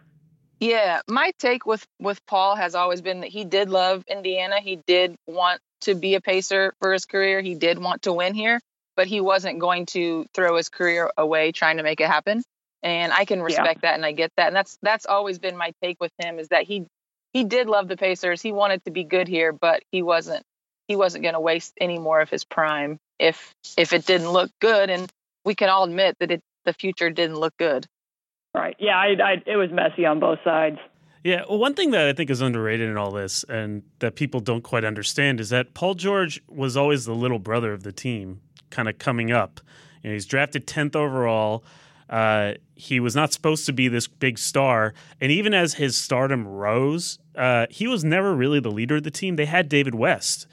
yeah, 0.61 1.01
my 1.09 1.33
take 1.39 1.65
with 1.65 1.87
with 1.99 2.25
Paul 2.27 2.55
has 2.55 2.75
always 2.75 3.01
been 3.01 3.21
that 3.21 3.31
he 3.31 3.45
did 3.45 3.71
love 3.71 4.05
Indiana. 4.07 4.61
He 4.61 4.77
did 4.87 5.17
want 5.27 5.61
to 5.83 5.95
be 5.95 6.15
a 6.15 6.21
pacer 6.21 6.75
for 6.81 6.93
his 6.93 7.07
career. 7.07 7.41
He 7.41 7.55
did 7.55 7.79
want 7.79 8.03
to 8.03 8.13
win 8.13 8.35
here, 8.35 8.61
but 8.95 9.07
he 9.07 9.23
wasn't 9.23 9.59
going 9.59 9.87
to 9.87 10.27
throw 10.35 10.57
his 10.57 10.69
career 10.69 11.11
away 11.17 11.53
trying 11.53 11.79
to 11.79 11.83
make 11.83 12.01
it 12.01 12.09
happen. 12.09 12.43
And 12.83 13.11
I 13.13 13.25
can 13.25 13.43
respect 13.43 13.81
yeah. 13.83 13.91
that 13.91 13.95
and 13.95 14.05
I 14.05 14.13
get 14.13 14.33
that. 14.37 14.49
And 14.49 14.57
that's 14.57 14.79
that's 14.83 15.07
always 15.07 15.39
been 15.39 15.57
my 15.57 15.73
take 15.83 15.97
with 15.99 16.13
him 16.19 16.39
is 16.39 16.49
that 16.49 16.65
he 16.65 16.87
he 17.33 17.45
did 17.45 17.67
love 17.67 17.89
the 17.89 17.97
Pacers. 17.97 18.43
He 18.43 18.53
wanted 18.53 18.85
to 18.85 18.91
be 18.91 19.05
good 19.05 19.29
here, 19.29 19.53
but 19.53 19.83
he 19.91 20.03
wasn't 20.03 20.43
he 20.89 20.97
wasn't 20.97 21.23
going 21.23 21.35
to 21.35 21.41
waste 21.41 21.73
any 21.81 21.99
more 21.99 22.21
of 22.21 22.29
his 22.29 22.45
prime 22.45 22.99
if 23.19 23.55
if 23.79 23.95
it 23.95 24.05
didn't 24.05 24.31
look 24.31 24.51
good 24.61 24.91
and 24.91 25.11
we 25.47 25.55
can 25.55 25.71
all 25.71 25.85
admit 25.85 26.17
that 26.21 26.31
it 26.31 26.43
the 26.67 26.75
future 26.75 27.09
didn't 27.09 27.37
look 27.37 27.55
good. 27.59 27.87
Right. 28.55 28.77
Yeah, 28.79 28.97
I, 28.97 29.15
I, 29.23 29.43
it 29.47 29.57
was 29.57 29.71
messy 29.71 30.05
on 30.05 30.21
both 30.21 30.39
sides. 30.45 30.79
Yeah, 31.23 31.43
well, 31.49 31.59
one 31.59 31.75
thing 31.75 31.91
that 31.91 32.09
I 32.09 32.13
think 32.15 32.31
is 32.31 32.41
underrated 32.41 32.89
in 32.89 32.97
all 32.97 33.11
this 33.11 33.45
and 33.45 33.83
that 33.99 34.15
people 34.15 34.41
don't 34.41 34.63
quite 34.63 34.85
understand 34.85 35.39
is 35.39 35.51
that 35.51 35.75
Paul 35.75 35.95
George 35.95 36.43
was 36.49 36.77
always 36.77 37.05
the 37.05 37.15
little 37.15 37.39
brother 37.39 37.73
of 37.73 37.83
the 37.83 37.93
team, 37.93 38.41
kind 38.71 38.89
of 38.89 38.99
coming 38.99 39.31
up. 39.31 39.61
You 40.03 40.11
know, 40.11 40.15
he's 40.15 40.25
drafted 40.25 40.67
10th 40.67 40.97
overall. 40.97 41.63
Uh, 42.09 42.55
he 42.75 43.01
was 43.01 43.15
not 43.15 43.33
supposed 43.33 43.67
to 43.67 43.73
be 43.73 43.87
this 43.87 44.09
big 44.09 44.39
star. 44.39 44.95
And 45.21 45.31
even 45.31 45.53
as 45.53 45.75
his 45.75 45.95
stardom 45.95 46.49
rose, 46.49 47.19
uh, 47.37 47.67
he 47.71 47.87
was 47.87 48.03
never 48.03 48.35
really 48.35 48.59
the 48.59 48.71
leader 48.71 48.97
of 48.97 49.03
the 49.03 49.11
team. 49.11 49.37
They 49.37 49.45
had 49.45 49.69
David 49.69 49.95
West. 49.95 50.47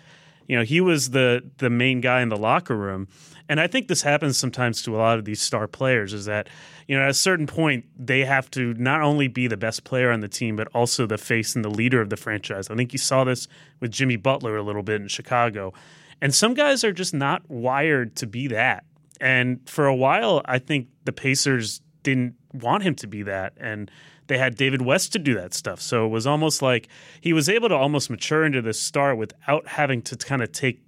You 0.47 0.57
know, 0.57 0.63
he 0.63 0.79
was 0.79 1.09
the 1.09 1.43
the 1.57 1.69
main 1.69 1.99
guy 1.99 2.21
in 2.21 2.29
the 2.29 2.37
locker 2.37 2.75
room. 2.75 3.07
And 3.49 3.59
I 3.59 3.67
think 3.67 3.87
this 3.87 4.01
happens 4.01 4.37
sometimes 4.37 4.81
to 4.83 4.95
a 4.95 4.97
lot 4.97 5.17
of 5.17 5.25
these 5.25 5.41
star 5.41 5.67
players 5.67 6.13
is 6.13 6.25
that, 6.25 6.49
you 6.87 6.97
know, 6.97 7.03
at 7.03 7.09
a 7.09 7.13
certain 7.13 7.47
point, 7.47 7.85
they 7.97 8.25
have 8.25 8.51
to 8.51 8.73
not 8.73 9.01
only 9.01 9.27
be 9.27 9.47
the 9.47 9.57
best 9.57 9.83
player 9.83 10.11
on 10.11 10.19
the 10.19 10.27
team, 10.27 10.55
but 10.55 10.67
also 10.73 11.05
the 11.05 11.17
face 11.17 11.55
and 11.55 11.63
the 11.63 11.69
leader 11.69 12.01
of 12.01 12.09
the 12.09 12.17
franchise. 12.17 12.69
I 12.69 12.75
think 12.75 12.91
you 12.91 12.99
saw 12.99 13.23
this 13.23 13.47
with 13.79 13.91
Jimmy 13.91 14.17
Butler 14.17 14.57
a 14.57 14.63
little 14.63 14.83
bit 14.83 15.01
in 15.01 15.07
Chicago. 15.07 15.73
And 16.21 16.33
some 16.33 16.53
guys 16.53 16.83
are 16.83 16.91
just 16.91 17.13
not 17.13 17.49
wired 17.49 18.15
to 18.17 18.27
be 18.27 18.47
that. 18.47 18.83
And 19.21 19.67
for 19.69 19.87
a 19.87 19.95
while, 19.95 20.41
I 20.45 20.59
think 20.59 20.87
the 21.05 21.13
Pacers 21.13 21.81
didn't 22.03 22.35
want 22.53 22.83
him 22.83 22.95
to 22.95 23.07
be 23.07 23.23
that. 23.23 23.53
And 23.57 23.89
they 24.27 24.37
had 24.37 24.55
David 24.55 24.81
West 24.81 25.13
to 25.13 25.19
do 25.19 25.33
that 25.35 25.53
stuff. 25.53 25.81
So 25.81 26.05
it 26.05 26.09
was 26.09 26.27
almost 26.27 26.61
like 26.61 26.87
he 27.21 27.33
was 27.33 27.47
able 27.49 27.69
to 27.69 27.75
almost 27.75 28.09
mature 28.09 28.45
into 28.45 28.61
this 28.61 28.79
star 28.79 29.15
without 29.15 29.67
having 29.67 30.01
to 30.03 30.17
kind 30.17 30.41
of 30.41 30.51
take 30.51 30.81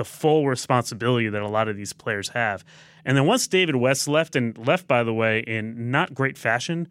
the 0.00 0.04
full 0.06 0.48
responsibility 0.48 1.28
that 1.28 1.42
a 1.42 1.46
lot 1.46 1.68
of 1.68 1.76
these 1.76 1.92
players 1.92 2.30
have. 2.30 2.64
And 3.04 3.18
then 3.18 3.26
once 3.26 3.46
David 3.46 3.76
West 3.76 4.08
left 4.08 4.34
and 4.34 4.56
left, 4.66 4.88
by 4.88 5.02
the 5.02 5.12
way, 5.12 5.40
in 5.40 5.90
not 5.90 6.14
great 6.14 6.38
fashion, 6.38 6.88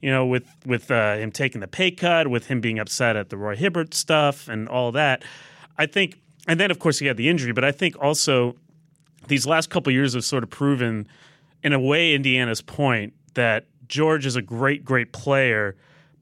you 0.00 0.12
know, 0.12 0.24
with 0.24 0.46
with 0.64 0.88
uh, 0.88 1.16
him 1.16 1.32
taking 1.32 1.60
the 1.60 1.66
pay 1.66 1.90
cut, 1.90 2.28
with 2.28 2.46
him 2.46 2.60
being 2.60 2.78
upset 2.78 3.16
at 3.16 3.30
the 3.30 3.36
Roy 3.36 3.56
Hibbert 3.56 3.94
stuff 3.94 4.46
and 4.46 4.68
all 4.68 4.92
that. 4.92 5.24
I 5.76 5.86
think, 5.86 6.20
and 6.46 6.60
then 6.60 6.70
of 6.70 6.78
course 6.78 7.00
he 7.00 7.06
had 7.06 7.16
the 7.16 7.28
injury, 7.28 7.50
but 7.50 7.64
I 7.64 7.72
think 7.72 8.00
also 8.00 8.54
these 9.26 9.44
last 9.44 9.68
couple 9.68 9.92
years 9.92 10.14
have 10.14 10.24
sort 10.24 10.44
of 10.44 10.50
proven, 10.50 11.08
in 11.64 11.72
a 11.72 11.80
way, 11.80 12.14
Indiana's 12.14 12.62
point 12.62 13.12
that 13.34 13.66
George 13.88 14.24
is 14.24 14.36
a 14.36 14.42
great, 14.42 14.84
great 14.84 15.12
player, 15.12 15.74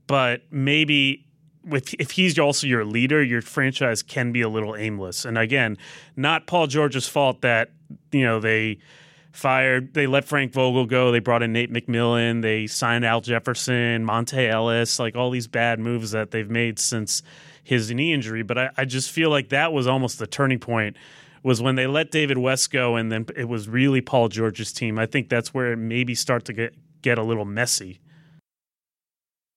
but 0.06 0.40
maybe 0.50 1.26
with 1.64 1.94
if 1.98 2.12
he's 2.12 2.38
also 2.38 2.66
your 2.66 2.84
leader, 2.84 3.22
your 3.22 3.42
franchise 3.42 4.02
can 4.02 4.32
be 4.32 4.40
a 4.40 4.48
little 4.48 4.76
aimless. 4.76 5.24
And 5.24 5.36
again, 5.36 5.76
not 6.16 6.46
Paul 6.46 6.66
George's 6.66 7.08
fault 7.08 7.42
that 7.42 7.70
you 8.12 8.24
know 8.24 8.40
they 8.40 8.78
fired, 9.32 9.94
they 9.94 10.06
let 10.06 10.24
Frank 10.24 10.52
Vogel 10.52 10.86
go, 10.86 11.12
they 11.12 11.20
brought 11.20 11.42
in 11.42 11.52
Nate 11.52 11.72
McMillan, 11.72 12.42
they 12.42 12.66
signed 12.66 13.04
Al 13.04 13.20
Jefferson, 13.20 14.04
Monta 14.04 14.48
Ellis, 14.48 14.98
like 14.98 15.16
all 15.16 15.30
these 15.30 15.46
bad 15.46 15.78
moves 15.78 16.10
that 16.10 16.30
they've 16.30 16.50
made 16.50 16.78
since 16.78 17.22
his 17.62 17.90
knee 17.90 18.12
injury. 18.12 18.42
But 18.42 18.58
I, 18.58 18.70
I 18.76 18.84
just 18.84 19.10
feel 19.10 19.30
like 19.30 19.50
that 19.50 19.72
was 19.72 19.86
almost 19.86 20.18
the 20.18 20.26
turning 20.26 20.58
point. 20.58 20.96
Was 21.42 21.62
when 21.62 21.74
they 21.74 21.86
let 21.86 22.10
David 22.10 22.36
West 22.36 22.70
go, 22.70 22.96
and 22.96 23.10
then 23.10 23.24
it 23.34 23.48
was 23.48 23.66
really 23.66 24.02
Paul 24.02 24.28
George's 24.28 24.74
team. 24.74 24.98
I 24.98 25.06
think 25.06 25.30
that's 25.30 25.54
where 25.54 25.72
it 25.72 25.78
maybe 25.78 26.14
start 26.14 26.44
to 26.46 26.52
get 26.52 26.74
get 27.00 27.16
a 27.16 27.22
little 27.22 27.46
messy. 27.46 27.98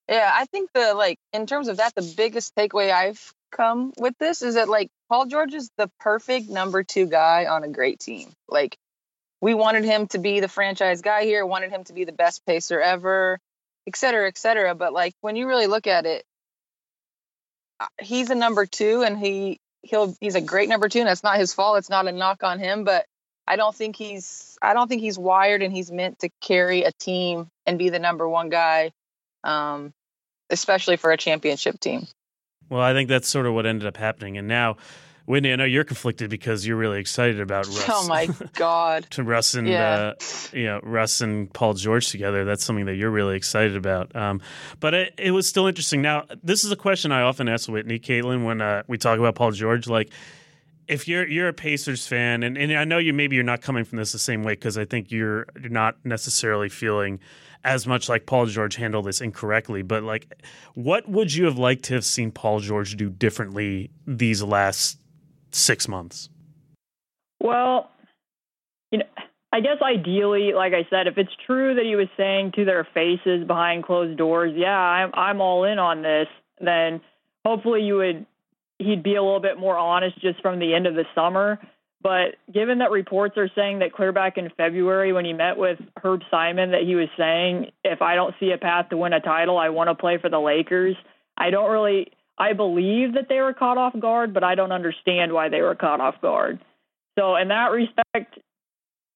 Yeah, 0.10 0.30
I 0.34 0.46
think 0.46 0.70
the 0.74 0.94
like 0.94 1.18
in 1.32 1.46
terms 1.46 1.68
of 1.68 1.78
that, 1.78 1.96
the 1.96 2.14
biggest 2.18 2.56
takeaway 2.56 2.92
I've 2.92 3.34
come 3.52 3.94
with 3.98 4.16
this 4.20 4.42
is 4.42 4.56
that 4.56 4.68
like 4.68 4.90
Paul 5.10 5.28
George 5.28 5.54
is 5.54 5.70
the 5.78 5.90
perfect 6.00 6.50
number 6.50 6.84
two 6.84 7.06
guy 7.06 7.46
on 7.46 7.64
a 7.64 7.70
great 7.70 8.00
team. 8.00 8.30
Like 8.50 8.78
we 9.42 9.54
wanted 9.54 9.84
him 9.84 10.08
to 10.08 10.18
be 10.18 10.40
the 10.40 10.48
franchise 10.48 11.02
guy 11.02 11.24
here, 11.24 11.46
wanted 11.46 11.72
him 11.72 11.84
to 11.86 11.94
be 11.94 12.04
the 12.04 12.12
best 12.12 12.46
pacer 12.46 12.80
ever, 12.80 13.40
et 13.88 13.96
cetera, 13.96 14.28
et 14.28 14.38
cetera. 14.38 14.76
But 14.76 14.94
like 14.94 15.14
when 15.22 15.36
you 15.36 15.48
really 15.48 15.68
look 15.68 15.88
at 15.88 16.06
it, 16.06 16.26
uh, 17.80 17.88
he's 18.02 18.30
a 18.30 18.36
number 18.36 18.66
two 18.66 19.04
and 19.04 19.18
he 19.18 19.60
he'll 19.84 20.16
he's 20.20 20.36
a 20.36 20.42
great 20.42 20.70
number 20.70 20.90
two 20.90 21.00
and 21.00 21.08
that's 21.08 21.24
not 21.24 21.38
his 21.38 21.54
fault. 21.54 21.78
It's 21.78 21.90
not 21.90 22.08
a 22.08 22.12
knock 22.12 22.44
on 22.44 22.60
him, 22.60 22.84
but 22.84 23.06
I 23.48 23.56
don't 23.56 23.76
think 23.76 23.96
he's 23.96 24.58
I 24.62 24.74
don't 24.74 24.88
think 24.88 25.02
he's 25.02 25.18
wired 25.18 25.62
and 25.62 25.74
he's 25.74 25.92
meant 25.92 26.20
to 26.20 26.30
carry 26.42 26.84
a 26.84 26.92
team 26.92 27.48
and 27.66 27.78
be 27.78 27.90
the 27.90 28.00
number 28.00 28.28
one 28.28 28.50
guy, 28.50 28.92
um, 29.44 29.94
especially 30.50 30.96
for 30.98 31.12
a 31.12 31.18
championship 31.18 31.80
team. 31.80 32.08
Well, 32.70 32.82
I 32.82 32.94
think 32.94 33.10
that's 33.10 33.28
sort 33.28 33.46
of 33.46 33.54
what 33.54 33.66
ended 33.66 33.88
up 33.88 33.98
happening, 33.98 34.38
and 34.38 34.48
now. 34.48 34.78
Whitney, 35.26 35.54
I 35.54 35.56
know 35.56 35.64
you're 35.64 35.86
conflicted 35.86 36.30
because 36.30 36.68
you're 36.68 36.76
really 36.76 37.00
excited 37.00 37.40
about 37.40 37.66
Russ. 37.68 37.86
Oh 37.88 38.06
my 38.10 38.28
God! 38.56 39.08
to 39.12 39.24
Russ 39.24 39.54
and 39.54 39.70
Yeah. 39.70 39.94
uh, 39.96 40.14
you 40.52 40.66
know 40.66 40.82
Russ 40.84 41.22
and 41.22 41.50
Paul 41.54 41.76
George 41.76 42.10
together. 42.10 42.44
That's 42.44 42.62
something 42.62 42.88
that 42.88 42.96
you're 42.96 43.10
really 43.10 43.38
excited 43.38 43.78
about. 43.78 44.14
Um, 44.18 44.42
but 44.82 44.94
it, 44.94 45.14
it 45.18 45.32
was 45.32 45.48
still 45.48 45.66
interesting. 45.68 46.02
Now, 46.02 46.26
this 46.44 46.66
is 46.66 46.74
a 46.74 46.76
question 46.76 47.14
I 47.14 47.22
often 47.22 47.48
ask 47.48 47.70
Whitney, 47.70 48.00
Caitlin, 48.00 48.44
when 48.44 48.60
uh, 48.60 48.84
we 48.90 48.98
talk 48.98 49.18
about 49.18 49.36
Paul 49.36 49.52
George. 49.52 49.88
Like, 49.88 50.10
if 50.90 51.08
you're 51.08 51.26
you're 51.26 51.48
a 51.48 51.54
Pacers 51.54 52.06
fan, 52.06 52.44
and, 52.44 52.58
and 52.58 52.74
I 52.74 52.84
know 52.84 52.98
you 52.98 53.14
maybe 53.14 53.38
you're 53.38 53.46
not 53.46 53.62
coming 53.62 53.86
from 53.86 54.00
this 54.00 54.12
the 54.12 54.20
same 54.20 54.44
way 54.44 54.56
because 54.56 54.78
I 54.78 54.84
think 54.84 55.10
you're 55.10 55.46
you're 55.58 55.70
not 55.72 55.96
necessarily 56.04 56.68
feeling 56.68 57.22
as 57.64 57.88
much 57.88 58.10
like 58.10 58.26
Paul 58.26 58.46
George 58.46 58.76
handled 58.76 59.06
this 59.06 59.22
incorrectly. 59.22 59.82
But 59.82 60.04
like, 60.04 60.44
what 60.74 61.08
would 61.08 61.34
you 61.34 61.46
have 61.46 61.58
liked 61.58 61.84
to 61.86 61.94
have 61.96 62.06
seen 62.06 62.32
Paul 62.32 62.60
George 62.60 62.96
do 62.96 63.10
differently 63.10 63.92
these 64.06 64.44
last 64.44 65.00
six 65.52 65.88
months? 65.88 66.30
Well, 67.40 67.90
you 68.92 69.00
know, 69.00 69.06
I 69.52 69.60
guess 69.60 69.78
ideally, 69.82 70.54
like 70.54 70.74
I 70.74 70.88
said, 70.90 71.08
if 71.08 71.18
it's 71.18 71.32
true 71.46 71.76
that 71.76 71.86
he 71.86 71.96
was 71.96 72.08
saying 72.18 72.54
to 72.56 72.66
their 72.66 72.88
faces 72.94 73.46
behind 73.46 73.84
closed 73.84 74.18
doors, 74.18 74.54
yeah, 74.56 74.78
I'm 74.78 75.12
I'm 75.14 75.42
all 75.42 75.64
in 75.64 75.80
on 75.80 76.02
this, 76.02 76.28
then 76.60 77.02
hopefully 77.46 77.82
you 77.82 77.98
would 77.98 78.26
he'd 78.80 79.04
be 79.04 79.16
a 79.16 79.24
little 79.24 79.40
bit 79.40 79.60
more 79.60 79.78
honest 79.78 80.20
just 80.20 80.42
from 80.42 80.60
the 80.60 80.74
end 80.74 80.88
of 80.88 80.96
the 80.96 81.06
summer. 81.14 81.60
But 82.04 82.36
given 82.54 82.80
that 82.80 82.92
reports 82.92 83.38
are 83.38 83.50
saying 83.56 83.80
that 83.80 83.94
clear 83.94 84.12
back 84.12 84.38
in 84.38 84.52
February 84.58 85.14
when 85.14 85.24
he 85.24 85.32
met 85.32 85.58
with 85.58 85.80
Herb 86.04 86.20
Simon 86.30 86.72
that 86.72 86.82
he 86.84 86.96
was 86.96 87.08
saying 87.18 87.72
if 87.84 88.02
I 88.02 88.16
don't 88.16 88.36
see 88.42 88.52
a 88.52 88.58
path 88.58 88.90
to 88.90 88.98
win 88.98 89.14
a 89.14 89.22
title, 89.22 89.58
I 89.58 89.70
want 89.70 89.90
to 89.90 89.96
play 89.96 90.18
for 90.22 90.30
the 90.30 90.40
Lakers. 90.40 90.98
I 91.38 91.50
don't 91.50 91.72
really 91.72 92.12
I 92.38 92.54
believe 92.54 93.14
that 93.14 93.30
they 93.30 93.40
were 93.40 93.54
caught 93.54 93.78
off 93.78 93.98
guard, 93.98 94.34
but 94.34 94.44
I 94.44 94.56
don't 94.56 94.72
understand 94.72 95.32
why 95.32 95.50
they 95.50 95.62
were 95.62 95.76
caught 95.76 96.02
off 96.02 96.20
guard. 96.22 96.60
So 97.18 97.36
in 97.36 97.48
that 97.50 97.72
respect, 97.72 98.38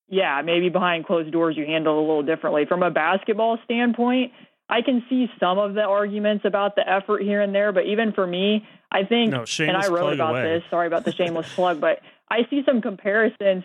yeah, 0.08 0.42
maybe 0.46 0.70
behind 0.70 1.06
closed 1.06 1.32
doors 1.32 1.58
you 1.58 1.66
handle 1.66 1.96
it 1.96 1.98
a 1.98 2.02
little 2.02 2.24
differently. 2.24 2.66
From 2.68 2.84
a 2.84 2.92
basketball 2.92 3.58
standpoint, 3.66 4.32
I 4.70 4.82
can 4.82 5.04
see 5.10 5.28
some 5.40 5.58
of 5.58 5.74
the 5.74 5.82
arguments 5.82 6.46
about 6.46 6.76
the 6.76 6.88
effort 6.88 7.22
here 7.22 7.42
and 7.42 7.54
there, 7.54 7.72
but 7.72 7.86
even 7.86 8.14
for 8.14 8.26
me, 8.26 8.66
I 8.92 9.04
think, 9.04 9.32
No, 9.32 9.46
and 9.60 9.76
I 9.76 9.88
wrote 9.88 10.14
about 10.14 10.32
away. 10.32 10.44
this. 10.44 10.64
Sorry 10.70 10.88
about 10.88 11.04
the 11.04 11.14
shameless 11.14 11.52
plug, 11.56 11.82
but 11.82 12.00
I 12.30 12.40
see 12.50 12.62
some 12.66 12.82
comparisons. 12.82 13.64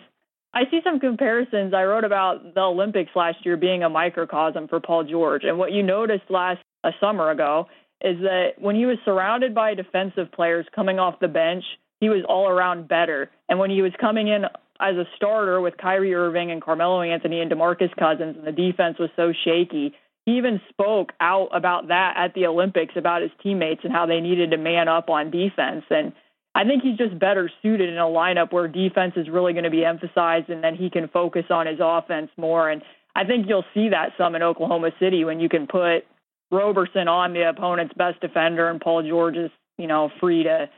I 0.53 0.63
see 0.69 0.81
some 0.83 0.99
comparisons. 0.99 1.73
I 1.73 1.83
wrote 1.83 2.03
about 2.03 2.53
the 2.53 2.61
Olympics 2.61 3.11
last 3.15 3.45
year 3.45 3.57
being 3.57 3.83
a 3.83 3.89
microcosm 3.89 4.67
for 4.67 4.79
Paul 4.79 5.03
George, 5.03 5.43
and 5.43 5.57
what 5.57 5.71
you 5.71 5.83
noticed 5.83 6.29
last 6.29 6.61
a 6.83 6.91
summer 6.99 7.31
ago 7.31 7.67
is 8.01 8.19
that 8.19 8.49
when 8.59 8.75
he 8.75 8.85
was 8.85 8.97
surrounded 9.05 9.55
by 9.55 9.73
defensive 9.73 10.31
players 10.31 10.65
coming 10.75 10.99
off 10.99 11.19
the 11.21 11.27
bench, 11.27 11.63
he 12.01 12.09
was 12.09 12.23
all 12.27 12.49
around 12.49 12.87
better. 12.87 13.31
And 13.47 13.59
when 13.59 13.69
he 13.69 13.81
was 13.81 13.93
coming 13.99 14.27
in 14.27 14.43
as 14.79 14.95
a 14.97 15.05
starter 15.15 15.61
with 15.61 15.77
Kyrie 15.77 16.13
Irving 16.13 16.51
and 16.51 16.61
Carmelo 16.61 17.01
Anthony 17.01 17.39
and 17.39 17.49
DeMarcus 17.49 17.95
Cousins, 17.97 18.35
and 18.37 18.45
the 18.45 18.51
defense 18.51 18.99
was 18.99 19.09
so 19.15 19.31
shaky, 19.45 19.93
he 20.25 20.33
even 20.37 20.59
spoke 20.69 21.13
out 21.21 21.49
about 21.53 21.87
that 21.87 22.15
at 22.17 22.33
the 22.33 22.45
Olympics 22.45 22.95
about 22.97 23.21
his 23.21 23.31
teammates 23.41 23.81
and 23.85 23.93
how 23.93 24.05
they 24.05 24.19
needed 24.19 24.51
to 24.51 24.57
man 24.57 24.89
up 24.89 25.09
on 25.09 25.31
defense. 25.31 25.85
And 25.89 26.11
I 26.55 26.65
think 26.65 26.83
he's 26.83 26.97
just 26.97 27.17
better 27.17 27.49
suited 27.61 27.89
in 27.89 27.97
a 27.97 28.01
lineup 28.01 28.51
where 28.51 28.67
defense 28.67 29.13
is 29.15 29.27
really 29.29 29.53
going 29.53 29.63
to 29.63 29.71
be 29.71 29.83
emphasized 29.83 30.49
and 30.49 30.63
then 30.63 30.75
he 30.75 30.89
can 30.89 31.07
focus 31.07 31.45
on 31.49 31.65
his 31.65 31.79
offense 31.81 32.29
more. 32.37 32.69
And 32.69 32.83
I 33.15 33.23
think 33.25 33.47
you'll 33.47 33.65
see 33.73 33.89
that 33.89 34.11
some 34.17 34.35
in 34.35 34.43
Oklahoma 34.43 34.91
City 34.99 35.25
when 35.25 35.39
you 35.39 35.49
can 35.49 35.65
put 35.65 36.05
Roberson 36.51 37.07
on 37.07 37.33
the 37.33 37.49
opponent's 37.49 37.93
best 37.95 38.19
defender 38.21 38.69
and 38.69 38.79
Paul 38.79 39.01
George 39.07 39.35
is, 39.35 39.49
you 39.77 39.87
know, 39.87 40.11
free 40.19 40.43
to 40.43 40.69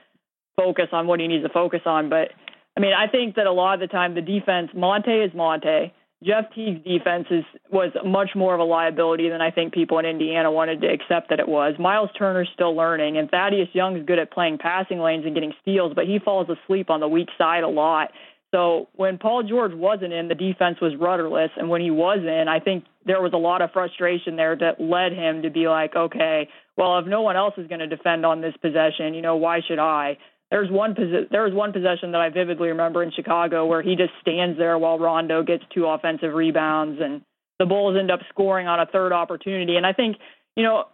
focus 0.55 0.87
on 0.93 1.07
what 1.07 1.19
he 1.19 1.27
needs 1.27 1.43
to 1.43 1.49
focus 1.51 1.81
on. 1.85 2.09
But 2.09 2.31
I 2.77 2.79
mean, 2.79 2.93
I 2.93 3.07
think 3.07 3.35
that 3.35 3.45
a 3.45 3.51
lot 3.51 3.75
of 3.75 3.79
the 3.81 3.87
time 3.87 4.15
the 4.15 4.21
defense, 4.21 4.71
Monta 4.73 5.25
is 5.25 5.31
Monta. 5.31 5.91
Jeff 6.23 6.45
Teague's 6.55 6.83
defense 6.83 7.27
is, 7.29 7.43
was 7.71 7.91
much 8.05 8.29
more 8.35 8.53
of 8.53 8.59
a 8.59 8.63
liability 8.63 9.29
than 9.29 9.41
I 9.41 9.51
think 9.51 9.73
people 9.73 9.99
in 9.99 10.05
Indiana 10.05 10.51
wanted 10.51 10.81
to 10.81 10.87
accept 10.87 11.29
that 11.29 11.39
it 11.39 11.47
was. 11.47 11.75
Miles 11.77 12.09
Turner's 12.17 12.49
still 12.53 12.75
learning, 12.75 13.17
and 13.17 13.29
Thaddeus 13.29 13.69
Young's 13.73 14.05
good 14.05 14.17
at 14.17 14.31
playing 14.31 14.57
passing 14.57 14.99
lanes 14.99 15.25
and 15.25 15.35
getting 15.35 15.53
steals, 15.61 15.93
but 15.93 16.05
he 16.05 16.19
falls 16.19 16.47
asleep 16.49 16.89
on 16.89 16.99
the 16.99 17.07
weak 17.07 17.29
side 17.37 17.63
a 17.63 17.67
lot. 17.67 18.11
So 18.51 18.87
when 18.95 19.17
Paul 19.17 19.43
George 19.43 19.73
wasn't 19.73 20.13
in, 20.13 20.29
the 20.29 20.35
defense 20.35 20.77
was 20.81 20.93
rudderless, 20.97 21.51
and 21.57 21.69
when 21.69 21.81
he 21.81 21.91
was 21.91 22.19
in, 22.19 22.47
I 22.47 22.59
think 22.59 22.85
there 23.05 23.21
was 23.21 23.33
a 23.33 23.37
lot 23.37 23.61
of 23.61 23.71
frustration 23.71 24.37
there 24.37 24.55
that 24.55 24.79
led 24.79 25.11
him 25.11 25.41
to 25.41 25.49
be 25.49 25.67
like, 25.67 25.95
okay, 25.95 26.47
well, 26.77 26.97
if 26.99 27.05
no 27.05 27.21
one 27.21 27.35
else 27.35 27.53
is 27.57 27.67
going 27.67 27.79
to 27.79 27.87
defend 27.87 28.25
on 28.25 28.41
this 28.41 28.55
possession, 28.61 29.13
you 29.13 29.21
know, 29.21 29.35
why 29.35 29.59
should 29.67 29.79
I? 29.79 30.17
There's 30.51 30.69
one 30.69 30.93
posi- 30.93 31.29
there 31.29 31.43
was 31.43 31.53
one 31.53 31.73
possession 31.73 32.11
that 32.11 32.21
I 32.21 32.29
vividly 32.29 32.69
remember 32.69 33.01
in 33.03 33.11
Chicago 33.11 33.65
where 33.65 33.81
he 33.81 33.95
just 33.95 34.11
stands 34.21 34.57
there 34.57 34.77
while 34.77 34.99
Rondo 34.99 35.43
gets 35.43 35.63
two 35.73 35.85
offensive 35.85 36.33
rebounds, 36.33 37.01
and 37.01 37.21
the 37.59 37.65
Bulls 37.65 37.97
end 37.97 38.11
up 38.11 38.19
scoring 38.29 38.67
on 38.67 38.79
a 38.79 38.85
third 38.85 39.11
opportunity. 39.11 39.75
And 39.75 39.85
I 39.85 39.93
think, 39.93 40.17
you 40.55 40.63
know, 40.63 40.85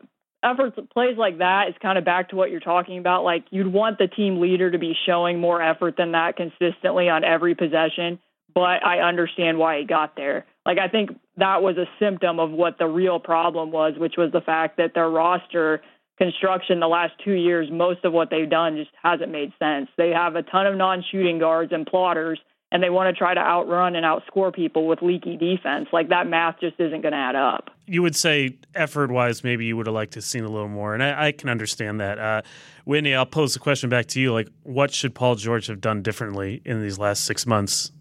efforts 0.43 0.77
plays 0.93 1.17
like 1.17 1.39
that 1.39 1.69
is 1.69 1.75
kind 1.81 1.97
of 1.97 2.05
back 2.05 2.29
to 2.29 2.35
what 2.35 2.51
you're 2.51 2.59
talking 2.59 2.97
about. 2.97 3.23
Like 3.23 3.45
you'd 3.51 3.71
want 3.71 3.97
the 3.97 4.07
team 4.07 4.39
leader 4.39 4.71
to 4.71 4.77
be 4.77 4.95
showing 5.05 5.39
more 5.39 5.61
effort 5.61 5.95
than 5.97 6.13
that 6.13 6.35
consistently 6.35 7.09
on 7.09 7.23
every 7.23 7.55
possession. 7.55 8.19
But 8.53 8.85
I 8.85 8.99
understand 8.99 9.59
why 9.59 9.79
he 9.79 9.85
got 9.85 10.15
there. 10.15 10.45
Like 10.65 10.77
I 10.77 10.87
think 10.87 11.11
that 11.37 11.61
was 11.61 11.77
a 11.77 11.85
symptom 11.99 12.39
of 12.39 12.51
what 12.51 12.77
the 12.77 12.87
real 12.87 13.19
problem 13.19 13.71
was, 13.71 13.93
which 13.97 14.15
was 14.17 14.31
the 14.31 14.41
fact 14.41 14.77
that 14.77 14.93
their 14.93 15.09
roster 15.09 15.81
construction 16.21 16.79
the 16.79 16.87
last 16.87 17.13
two 17.25 17.33
years, 17.33 17.69
most 17.71 18.05
of 18.05 18.13
what 18.13 18.29
they've 18.29 18.49
done 18.49 18.77
just 18.77 18.91
hasn't 19.01 19.31
made 19.31 19.51
sense. 19.57 19.89
They 19.97 20.11
have 20.11 20.35
a 20.35 20.43
ton 20.43 20.67
of 20.67 20.75
non-shooting 20.75 21.39
guards 21.39 21.71
and 21.71 21.83
plotters, 21.83 22.39
and 22.71 22.83
they 22.83 22.91
want 22.91 23.13
to 23.13 23.17
try 23.17 23.33
to 23.33 23.39
outrun 23.39 23.95
and 23.95 24.05
outscore 24.05 24.53
people 24.53 24.87
with 24.87 25.01
leaky 25.01 25.35
defense. 25.35 25.87
Like 25.91 26.09
that 26.09 26.27
math 26.27 26.59
just 26.59 26.79
isn't 26.79 27.01
going 27.01 27.13
to 27.13 27.17
add 27.17 27.35
up. 27.35 27.71
you 27.87 28.03
would 28.03 28.15
say 28.15 28.57
effort 28.75 29.09
wise, 29.09 29.43
maybe 29.43 29.65
you 29.65 29.75
would 29.75 29.87
have 29.87 29.95
liked 29.95 30.13
to 30.13 30.17
have 30.17 30.23
seen 30.23 30.43
a 30.43 30.49
little 30.49 30.69
more, 30.69 30.93
and 30.93 31.01
I, 31.01 31.27
I 31.27 31.31
can 31.31 31.49
understand 31.49 31.99
that. 32.01 32.19
Uh, 32.19 32.41
Whitney, 32.85 33.15
I'll 33.15 33.25
pose 33.25 33.53
the 33.53 33.59
question 33.59 33.89
back 33.89 34.05
to 34.07 34.21
you: 34.21 34.31
like, 34.31 34.47
what 34.61 34.93
should 34.93 35.15
Paul 35.15 35.35
George 35.35 35.65
have 35.67 35.81
done 35.81 36.03
differently 36.03 36.61
in 36.65 36.83
these 36.83 36.99
last 36.99 37.25
six 37.25 37.47
months? 37.47 37.91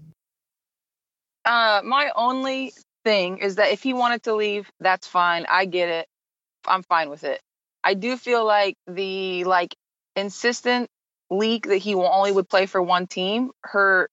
Uh, 1.46 1.80
my 1.84 2.10
only 2.16 2.74
thing 3.02 3.38
is 3.38 3.56
that 3.56 3.72
if 3.72 3.82
he 3.82 3.94
wanted 3.94 4.22
to 4.24 4.34
leave, 4.34 4.70
that's 4.78 5.06
fine. 5.06 5.46
I 5.48 5.64
get 5.64 5.88
it. 5.88 6.06
I'm 6.66 6.82
fine 6.82 7.08
with 7.08 7.24
it. 7.24 7.40
I 7.82 7.94
do 7.94 8.16
feel 8.16 8.44
like 8.44 8.76
the 8.86 9.44
like 9.44 9.74
insistent 10.16 10.88
leak 11.30 11.68
that 11.68 11.76
he 11.78 11.94
only 11.94 12.32
would 12.32 12.48
play 12.48 12.66
for 12.66 12.82
one 12.82 13.06
team 13.06 13.50
hurt 13.62 14.10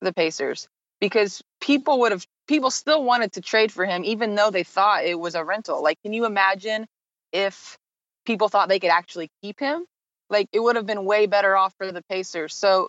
the 0.00 0.12
Pacers 0.12 0.68
because 1.00 1.42
people 1.60 2.00
would 2.00 2.12
have 2.12 2.26
people 2.48 2.70
still 2.70 3.02
wanted 3.02 3.32
to 3.32 3.40
trade 3.40 3.72
for 3.72 3.84
him 3.84 4.04
even 4.04 4.34
though 4.34 4.50
they 4.50 4.64
thought 4.64 5.04
it 5.04 5.18
was 5.18 5.34
a 5.34 5.44
rental. 5.44 5.82
Like, 5.82 5.98
can 6.02 6.12
you 6.12 6.26
imagine 6.26 6.86
if 7.32 7.78
people 8.26 8.48
thought 8.48 8.68
they 8.68 8.80
could 8.80 8.90
actually 8.90 9.30
keep 9.42 9.58
him. 9.58 9.86
Like 10.28 10.48
it 10.52 10.60
would 10.60 10.76
have 10.76 10.86
been 10.86 11.04
way 11.04 11.26
better 11.26 11.56
off 11.56 11.72
for 11.78 11.90
the 11.90 12.02
Pacers. 12.02 12.54
So 12.54 12.88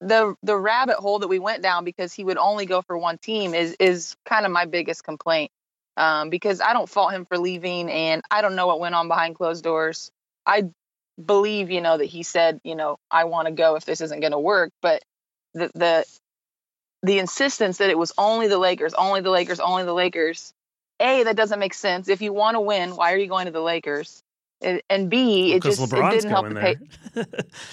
the 0.00 0.34
the 0.42 0.56
rabbit 0.56 0.96
hole 0.96 1.20
that 1.20 1.28
we 1.28 1.38
went 1.38 1.62
down 1.62 1.84
because 1.84 2.12
he 2.12 2.24
would 2.24 2.38
only 2.38 2.66
go 2.66 2.82
for 2.82 2.98
one 2.98 3.18
team 3.18 3.54
is 3.54 3.76
is 3.78 4.16
kind 4.24 4.46
of 4.46 4.52
my 4.52 4.64
biggest 4.64 5.04
complaint. 5.04 5.50
Um, 5.96 6.28
because 6.28 6.60
I 6.60 6.72
don't 6.72 6.88
fault 6.88 7.12
him 7.12 7.24
for 7.24 7.38
leaving, 7.38 7.90
and 7.90 8.22
I 8.30 8.42
don't 8.42 8.56
know 8.56 8.66
what 8.66 8.80
went 8.80 8.94
on 8.94 9.08
behind 9.08 9.36
closed 9.36 9.62
doors. 9.62 10.10
I 10.44 10.64
believe, 11.22 11.70
you 11.70 11.80
know, 11.80 11.96
that 11.96 12.06
he 12.06 12.24
said, 12.24 12.60
you 12.64 12.74
know, 12.74 12.98
I 13.10 13.24
want 13.24 13.46
to 13.46 13.52
go 13.52 13.76
if 13.76 13.84
this 13.84 14.00
isn't 14.00 14.20
going 14.20 14.32
to 14.32 14.38
work. 14.38 14.72
But 14.82 15.02
the 15.54 15.70
the 15.74 16.04
the 17.02 17.18
insistence 17.18 17.78
that 17.78 17.90
it 17.90 17.98
was 17.98 18.12
only 18.18 18.48
the 18.48 18.58
Lakers, 18.58 18.94
only 18.94 19.20
the 19.20 19.30
Lakers, 19.30 19.60
only 19.60 19.84
the 19.84 19.94
Lakers. 19.94 20.52
A, 21.00 21.24
that 21.24 21.36
doesn't 21.36 21.58
make 21.58 21.74
sense. 21.74 22.08
If 22.08 22.22
you 22.22 22.32
want 22.32 22.54
to 22.54 22.60
win, 22.60 22.96
why 22.96 23.12
are 23.12 23.16
you 23.16 23.26
going 23.26 23.46
to 23.46 23.52
the 23.52 23.60
Lakers? 23.60 24.22
And, 24.62 24.80
and 24.88 25.10
B, 25.10 25.52
it 25.52 25.62
just 25.62 25.80
it 25.80 26.10
didn't 26.10 26.30
help 26.30 26.48
the 26.48 26.54
pay. 26.54 26.76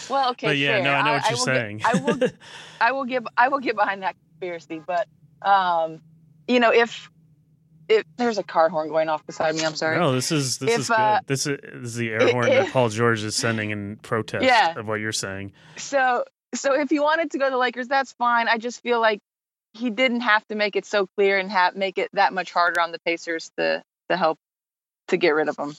Well, 0.09 0.31
okay, 0.31 0.47
but 0.47 0.57
yeah, 0.57 0.75
fair. 0.75 0.83
no, 0.83 0.93
I 0.93 1.01
know 1.03 1.11
what 1.13 1.29
you're 1.29 1.37
will 1.37 1.45
saying. 1.45 1.77
Get, 1.77 1.87
I 1.87 1.95
will. 1.95 2.29
I 2.81 2.91
will 2.91 3.05
get. 3.05 3.23
I 3.37 3.47
will 3.47 3.59
get 3.59 3.75
behind 3.75 4.03
that 4.03 4.15
conspiracy. 4.39 4.81
But 4.85 5.07
um, 5.41 6.01
you 6.47 6.59
know, 6.59 6.71
if 6.71 7.09
if 7.91 8.05
there's 8.17 8.37
a 8.37 8.43
car 8.43 8.69
horn 8.69 8.89
going 8.89 9.09
off 9.09 9.25
beside 9.25 9.55
me, 9.55 9.63
I'm 9.65 9.75
sorry. 9.75 9.97
No, 9.97 10.13
this 10.13 10.31
is 10.31 10.57
this 10.57 10.71
If, 10.73 10.79
is 10.79 10.87
good. 10.89 10.97
uh, 10.99 11.19
this, 11.27 11.45
is, 11.47 11.59
this 11.61 11.83
is 11.91 11.95
the 11.95 12.09
air 12.11 12.31
horn 12.31 12.49
that 12.49 12.69
Paul 12.73 12.89
George 12.89 13.21
is 13.23 13.35
sending 13.35 13.69
in 13.71 13.97
protest 13.97 14.43
Yeah. 14.45 14.77
of 14.79 14.87
what 14.87 14.99
you're 14.99 15.11
saying. 15.11 15.51
So 15.77 16.23
so 16.53 16.73
if 16.73 16.89
he 16.89 16.99
wanted 16.99 17.31
to 17.31 17.37
go 17.37 17.45
to 17.45 17.51
the 17.51 17.57
Lakers, 17.57 17.87
that's 17.87 18.13
fine. 18.13 18.47
I 18.47 18.57
just 18.57 18.81
feel 18.81 18.99
like 18.99 19.19
he 19.73 19.89
didn't 19.89 20.21
have 20.21 20.45
to 20.47 20.55
make 20.55 20.75
it 20.75 20.85
so 20.85 21.07
clear 21.15 21.37
and 21.39 21.49
have 21.51 21.75
make 21.75 21.97
it 21.97 22.09
that 22.13 22.33
much 22.33 22.51
harder 22.51 22.81
on 22.81 22.91
the 22.91 22.99
Pacers 23.05 23.51
to 23.57 23.83
to 24.09 24.17
help 24.17 24.37
to 25.07 25.17
get 25.17 25.29
rid 25.31 25.47
of 25.49 25.57
him. 25.57 25.75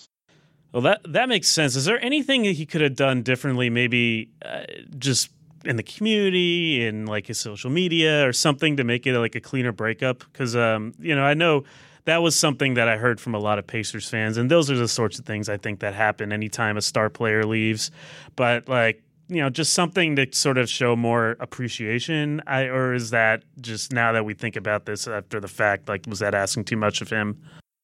Well, 0.72 0.82
that 0.82 1.00
that 1.12 1.28
makes 1.28 1.48
sense. 1.48 1.76
Is 1.76 1.84
there 1.84 2.02
anything 2.02 2.42
that 2.44 2.52
he 2.52 2.64
could 2.66 2.80
have 2.80 2.96
done 2.96 3.22
differently? 3.22 3.68
Maybe 3.70 4.30
uh, 4.44 4.62
just 4.98 5.30
in 5.64 5.76
the 5.76 5.82
community 5.82 6.84
in 6.84 7.04
like 7.06 7.26
his 7.26 7.38
social 7.38 7.70
media 7.70 8.26
or 8.26 8.32
something 8.32 8.76
to 8.78 8.84
make 8.84 9.06
it 9.06 9.16
like 9.18 9.34
a 9.34 9.40
cleaner 9.40 9.72
breakup? 9.72 10.20
Because 10.32 10.56
um, 10.56 10.94
you 10.98 11.14
know, 11.14 11.22
I 11.22 11.34
know 11.34 11.64
that 12.04 12.22
was 12.22 12.36
something 12.36 12.74
that 12.74 12.88
I 12.88 12.96
heard 12.96 13.20
from 13.20 13.34
a 13.34 13.38
lot 13.38 13.58
of 13.58 13.66
Pacers 13.66 14.08
fans, 14.08 14.36
and 14.36 14.50
those 14.50 14.70
are 14.70 14.76
the 14.76 14.88
sorts 14.88 15.18
of 15.18 15.24
things 15.24 15.48
I 15.48 15.56
think 15.56 15.80
that 15.80 15.94
happen 15.94 16.32
anytime 16.32 16.76
a 16.76 16.82
star 16.82 17.10
player 17.10 17.44
leaves. 17.44 17.90
But 18.36 18.68
like. 18.68 19.02
You 19.28 19.40
know, 19.40 19.48
just 19.48 19.72
something 19.72 20.16
to 20.16 20.26
sort 20.32 20.58
of 20.58 20.68
show 20.68 20.94
more 20.94 21.36
appreciation. 21.40 22.42
I, 22.46 22.64
or 22.64 22.92
is 22.92 23.10
that 23.10 23.44
just 23.62 23.90
now 23.90 24.12
that 24.12 24.26
we 24.26 24.34
think 24.34 24.56
about 24.56 24.84
this 24.84 25.08
after 25.08 25.40
the 25.40 25.48
fact, 25.48 25.88
like 25.88 26.04
was 26.06 26.18
that 26.18 26.34
asking 26.34 26.64
too 26.64 26.76
much 26.76 27.00
of 27.00 27.08
him? 27.08 27.40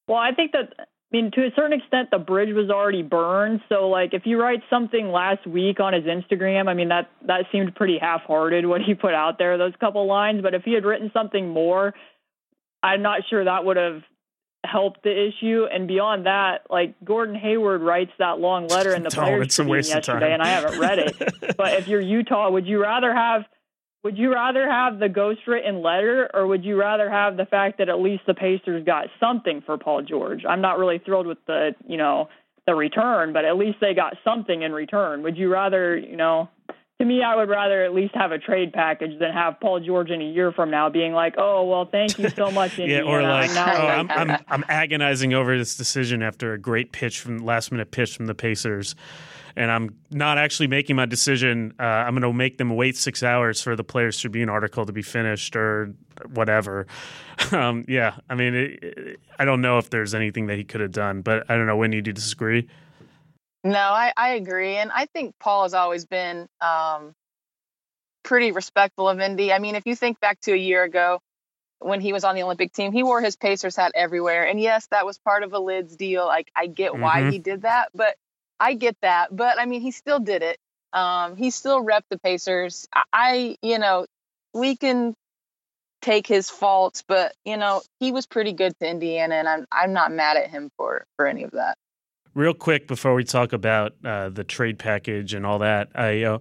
Well, 0.08 0.18
I 0.18 0.32
think 0.32 0.52
that 0.52 0.74
I 0.78 0.84
mean 1.10 1.30
to 1.30 1.46
a 1.46 1.50
certain 1.56 1.72
extent 1.72 2.10
the 2.10 2.18
bridge 2.18 2.52
was 2.52 2.68
already 2.68 3.02
burned. 3.02 3.60
So 3.70 3.88
like 3.88 4.12
if 4.12 4.26
you 4.26 4.38
write 4.38 4.62
something 4.68 5.08
last 5.08 5.46
week 5.46 5.80
on 5.80 5.94
his 5.94 6.04
Instagram, 6.04 6.68
I 6.68 6.74
mean 6.74 6.88
that 6.88 7.08
that 7.26 7.46
seemed 7.50 7.74
pretty 7.74 7.96
half-hearted 7.98 8.66
what 8.66 8.82
he 8.82 8.94
put 8.94 9.14
out 9.14 9.38
there 9.38 9.56
those 9.56 9.72
couple 9.80 10.06
lines, 10.06 10.42
but 10.42 10.52
if 10.52 10.64
he 10.64 10.74
had 10.74 10.84
written 10.84 11.10
something 11.14 11.48
more, 11.48 11.94
I'm 12.82 13.02
not 13.02 13.22
sure 13.28 13.44
that 13.44 13.64
would 13.64 13.76
have 13.76 14.02
helped 14.64 15.02
the 15.02 15.28
issue 15.28 15.66
and 15.70 15.86
beyond 15.86 16.26
that, 16.26 16.62
like 16.68 16.94
Gordon 17.04 17.34
Hayward 17.34 17.80
writes 17.80 18.12
that 18.18 18.38
long 18.38 18.66
letter 18.66 18.94
in 18.94 19.02
the 19.02 19.08
Don't, 19.10 19.24
players 19.24 19.46
it's 19.46 19.58
a 19.58 19.64
waste 19.64 19.90
of 19.90 19.96
yesterday 19.96 20.32
and 20.32 20.42
I 20.42 20.48
haven't 20.48 20.78
read 20.78 20.98
it. 20.98 21.56
but 21.56 21.74
if 21.74 21.88
you're 21.88 22.00
Utah, 22.00 22.50
would 22.50 22.66
you 22.66 22.82
rather 22.82 23.14
have 23.14 23.42
would 24.04 24.16
you 24.16 24.32
rather 24.32 24.68
have 24.70 24.98
the 24.98 25.08
ghostwritten 25.08 25.82
letter 25.82 26.30
or 26.32 26.46
would 26.46 26.64
you 26.64 26.76
rather 26.76 27.10
have 27.10 27.36
the 27.36 27.46
fact 27.46 27.78
that 27.78 27.88
at 27.88 27.98
least 27.98 28.22
the 28.26 28.34
Pacers 28.34 28.84
got 28.84 29.06
something 29.18 29.60
for 29.66 29.76
Paul 29.76 30.02
George? 30.02 30.44
I'm 30.48 30.60
not 30.60 30.78
really 30.78 30.98
thrilled 30.98 31.26
with 31.26 31.38
the, 31.46 31.74
you 31.86 31.96
know, 31.96 32.28
the 32.66 32.74
return, 32.74 33.32
but 33.32 33.44
at 33.44 33.56
least 33.56 33.78
they 33.80 33.94
got 33.94 34.14
something 34.22 34.62
in 34.62 34.72
return. 34.72 35.22
Would 35.22 35.36
you 35.36 35.50
rather, 35.50 35.96
you 35.96 36.16
know, 36.16 36.48
to 36.98 37.04
me, 37.04 37.22
I 37.22 37.36
would 37.36 37.48
rather 37.48 37.84
at 37.84 37.94
least 37.94 38.14
have 38.16 38.32
a 38.32 38.38
trade 38.38 38.72
package 38.72 39.18
than 39.20 39.32
have 39.32 39.60
Paul 39.60 39.78
George 39.80 40.10
in 40.10 40.20
a 40.20 40.24
year 40.24 40.50
from 40.50 40.70
now 40.70 40.88
being 40.88 41.12
like, 41.12 41.34
"Oh, 41.38 41.64
well, 41.64 41.84
thank 41.84 42.18
you 42.18 42.28
so 42.30 42.50
much, 42.50 42.76
yeah, 42.78 43.02
or 43.02 43.22
like, 43.22 43.50
oh, 43.50 43.86
I'm, 43.86 44.10
I'm 44.10 44.44
I'm 44.48 44.64
agonizing 44.68 45.32
over 45.32 45.56
this 45.56 45.76
decision 45.76 46.22
after 46.22 46.54
a 46.54 46.58
great 46.58 46.90
pitch 46.90 47.20
from 47.20 47.38
last 47.38 47.70
minute 47.70 47.92
pitch 47.92 48.16
from 48.16 48.26
the 48.26 48.34
Pacers, 48.34 48.96
and 49.54 49.70
I'm 49.70 49.96
not 50.10 50.38
actually 50.38 50.66
making 50.66 50.96
my 50.96 51.06
decision. 51.06 51.72
Uh, 51.78 51.84
I'm 51.84 52.14
going 52.14 52.22
to 52.22 52.32
make 52.32 52.58
them 52.58 52.74
wait 52.74 52.96
six 52.96 53.22
hours 53.22 53.60
for 53.60 53.76
the 53.76 53.84
Players 53.84 54.18
Tribune 54.18 54.48
article 54.48 54.84
to 54.84 54.92
be 54.92 55.02
finished 55.02 55.54
or 55.56 55.94
whatever. 56.32 56.86
Um, 57.52 57.84
yeah, 57.86 58.16
I 58.28 58.34
mean, 58.34 58.52
it, 58.56 58.82
it, 58.82 59.20
I 59.38 59.44
don't 59.44 59.60
know 59.60 59.78
if 59.78 59.90
there's 59.90 60.12
anything 60.12 60.48
that 60.48 60.58
he 60.58 60.64
could 60.64 60.80
have 60.80 60.90
done, 60.90 61.22
but 61.22 61.48
I 61.48 61.56
don't 61.56 61.66
know. 61.66 61.76
When 61.76 61.92
you 61.92 62.02
do 62.02 62.12
disagree? 62.12 62.66
No, 63.68 63.78
I, 63.78 64.12
I 64.16 64.30
agree. 64.30 64.76
And 64.76 64.90
I 64.90 65.06
think 65.06 65.34
Paul 65.38 65.64
has 65.64 65.74
always 65.74 66.06
been 66.06 66.48
um, 66.62 67.12
pretty 68.22 68.52
respectful 68.52 69.08
of 69.08 69.20
Indy. 69.20 69.52
I 69.52 69.58
mean, 69.58 69.74
if 69.74 69.86
you 69.86 69.94
think 69.94 70.20
back 70.20 70.40
to 70.42 70.52
a 70.52 70.56
year 70.56 70.84
ago 70.84 71.20
when 71.80 72.00
he 72.00 72.12
was 72.14 72.24
on 72.24 72.34
the 72.34 72.42
Olympic 72.44 72.72
team, 72.72 72.92
he 72.92 73.02
wore 73.02 73.20
his 73.20 73.36
Pacers 73.36 73.76
hat 73.76 73.92
everywhere. 73.94 74.46
And 74.46 74.58
yes, 74.58 74.86
that 74.88 75.04
was 75.04 75.18
part 75.18 75.42
of 75.42 75.52
a 75.52 75.58
lids 75.58 75.96
deal. 75.96 76.26
Like, 76.26 76.50
I 76.56 76.66
get 76.66 76.94
why 76.96 77.22
Mhm. 77.24 77.32
he 77.32 77.38
did 77.40 77.62
that, 77.62 77.90
but 77.94 78.16
I 78.58 78.74
get 78.74 78.96
that. 79.02 79.36
But 79.36 79.60
I 79.60 79.66
mean, 79.66 79.82
he 79.82 79.90
still 79.90 80.18
did 80.18 80.42
it. 80.42 80.58
Um, 80.94 81.36
he 81.36 81.50
still 81.50 81.84
repped 81.84 82.08
the 82.10 82.18
Pacers. 82.18 82.88
I, 82.92 83.04
I, 83.12 83.58
you 83.62 83.78
know, 83.78 84.06
we 84.54 84.76
can 84.76 85.14
take 86.02 86.26
his 86.26 86.50
faults, 86.50 87.04
but 87.06 87.34
you 87.44 87.56
know, 87.58 87.82
he 88.00 88.12
was 88.12 88.26
pretty 88.26 88.52
good 88.54 88.72
to 88.80 88.88
Indiana, 88.88 89.36
and 89.36 89.48
I'm 89.48 89.66
I'm 89.72 89.92
not 89.92 90.12
mad 90.12 90.36
at 90.38 90.50
him 90.50 90.70
for 90.78 91.04
for 91.16 91.26
any 91.26 91.44
of 91.44 91.52
that. 91.52 91.76
Real 92.38 92.54
quick 92.54 92.86
before 92.86 93.14
we 93.14 93.24
talk 93.24 93.52
about 93.52 93.94
uh, 94.04 94.28
the 94.28 94.44
trade 94.44 94.78
package 94.78 95.34
and 95.34 95.44
all 95.44 95.58
that, 95.58 95.88
I 95.96 96.22
uh, 96.22 96.38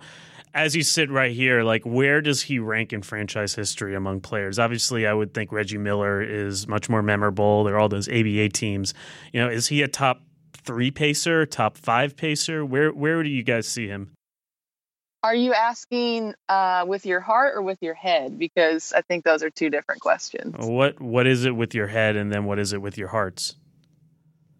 as 0.53 0.75
you 0.75 0.83
sit 0.83 1.10
right 1.10 1.31
here, 1.31 1.63
like 1.63 1.81
where 1.86 2.21
does 2.21 2.39
he 2.43 2.60
rank 2.60 2.93
in 2.93 3.01
franchise 3.01 3.55
history 3.55 3.95
among 3.95 4.21
players? 4.21 4.60
Obviously, 4.60 5.07
I 5.07 5.13
would 5.15 5.33
think 5.33 5.51
Reggie 5.51 5.79
Miller 5.79 6.21
is 6.21 6.67
much 6.67 6.88
more 6.88 7.01
memorable. 7.01 7.63
There 7.63 7.73
are 7.73 7.79
all 7.79 7.89
those 7.89 8.07
ABA 8.07 8.49
teams. 8.49 8.93
You 9.33 9.41
know, 9.41 9.49
is 9.49 9.69
he 9.69 9.81
a 9.81 9.88
top 9.88 10.21
three 10.53 10.91
pacer, 10.91 11.47
top 11.47 11.79
five 11.79 12.15
pacer? 12.15 12.63
Where 12.63 12.91
where 12.91 13.23
do 13.23 13.29
you 13.29 13.41
guys 13.41 13.67
see 13.67 13.88
him? 13.88 14.12
Are 15.23 15.33
you 15.33 15.55
asking 15.55 16.36
uh, 16.47 16.86
with 16.88 17.07
your 17.07 17.21
heart 17.21 17.55
or 17.55 17.63
with 17.63 17.81
your 17.81 17.95
head? 17.95 18.38
Because 18.38 18.93
I 18.93 19.01
think 19.01 19.25
those 19.25 19.41
are 19.41 19.49
two 19.49 19.71
different 19.71 20.01
questions. 20.01 20.53
What 20.60 21.01
what 21.01 21.25
is 21.25 21.45
it 21.45 21.55
with 21.55 21.73
your 21.73 21.88
head, 21.88 22.15
and 22.15 22.31
then 22.31 22.45
what 22.45 22.60
is 22.60 22.71
it 22.71 22.83
with 22.83 22.99
your 22.99 23.07
hearts? 23.07 23.55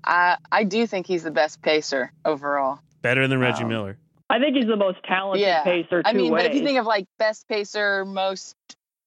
I 0.08 0.38
I 0.52 0.63
do 0.63 0.88
think 0.88 1.06
he's 1.06 1.24
the 1.24 1.32
best 1.32 1.62
pacer 1.62 2.12
overall. 2.26 2.80
Better 3.02 3.28
than 3.28 3.39
Reggie 3.39 3.63
Um, 3.63 3.70
Miller. 3.70 3.98
I 4.30 4.39
think 4.39 4.56
he's 4.56 4.67
the 4.67 4.76
most 4.76 4.98
talented 5.08 5.46
Yeah. 5.46 5.63
pacer 5.63 6.02
two 6.04 6.10
I 6.10 6.13
mean, 6.13 6.32
ways. 6.32 6.43
but 6.43 6.52
if 6.52 6.58
you 6.58 6.63
think 6.65 6.80
of 6.80 6.86
like 6.86 7.06
best 7.20 7.48
pacer, 7.48 8.04
most 8.06 8.56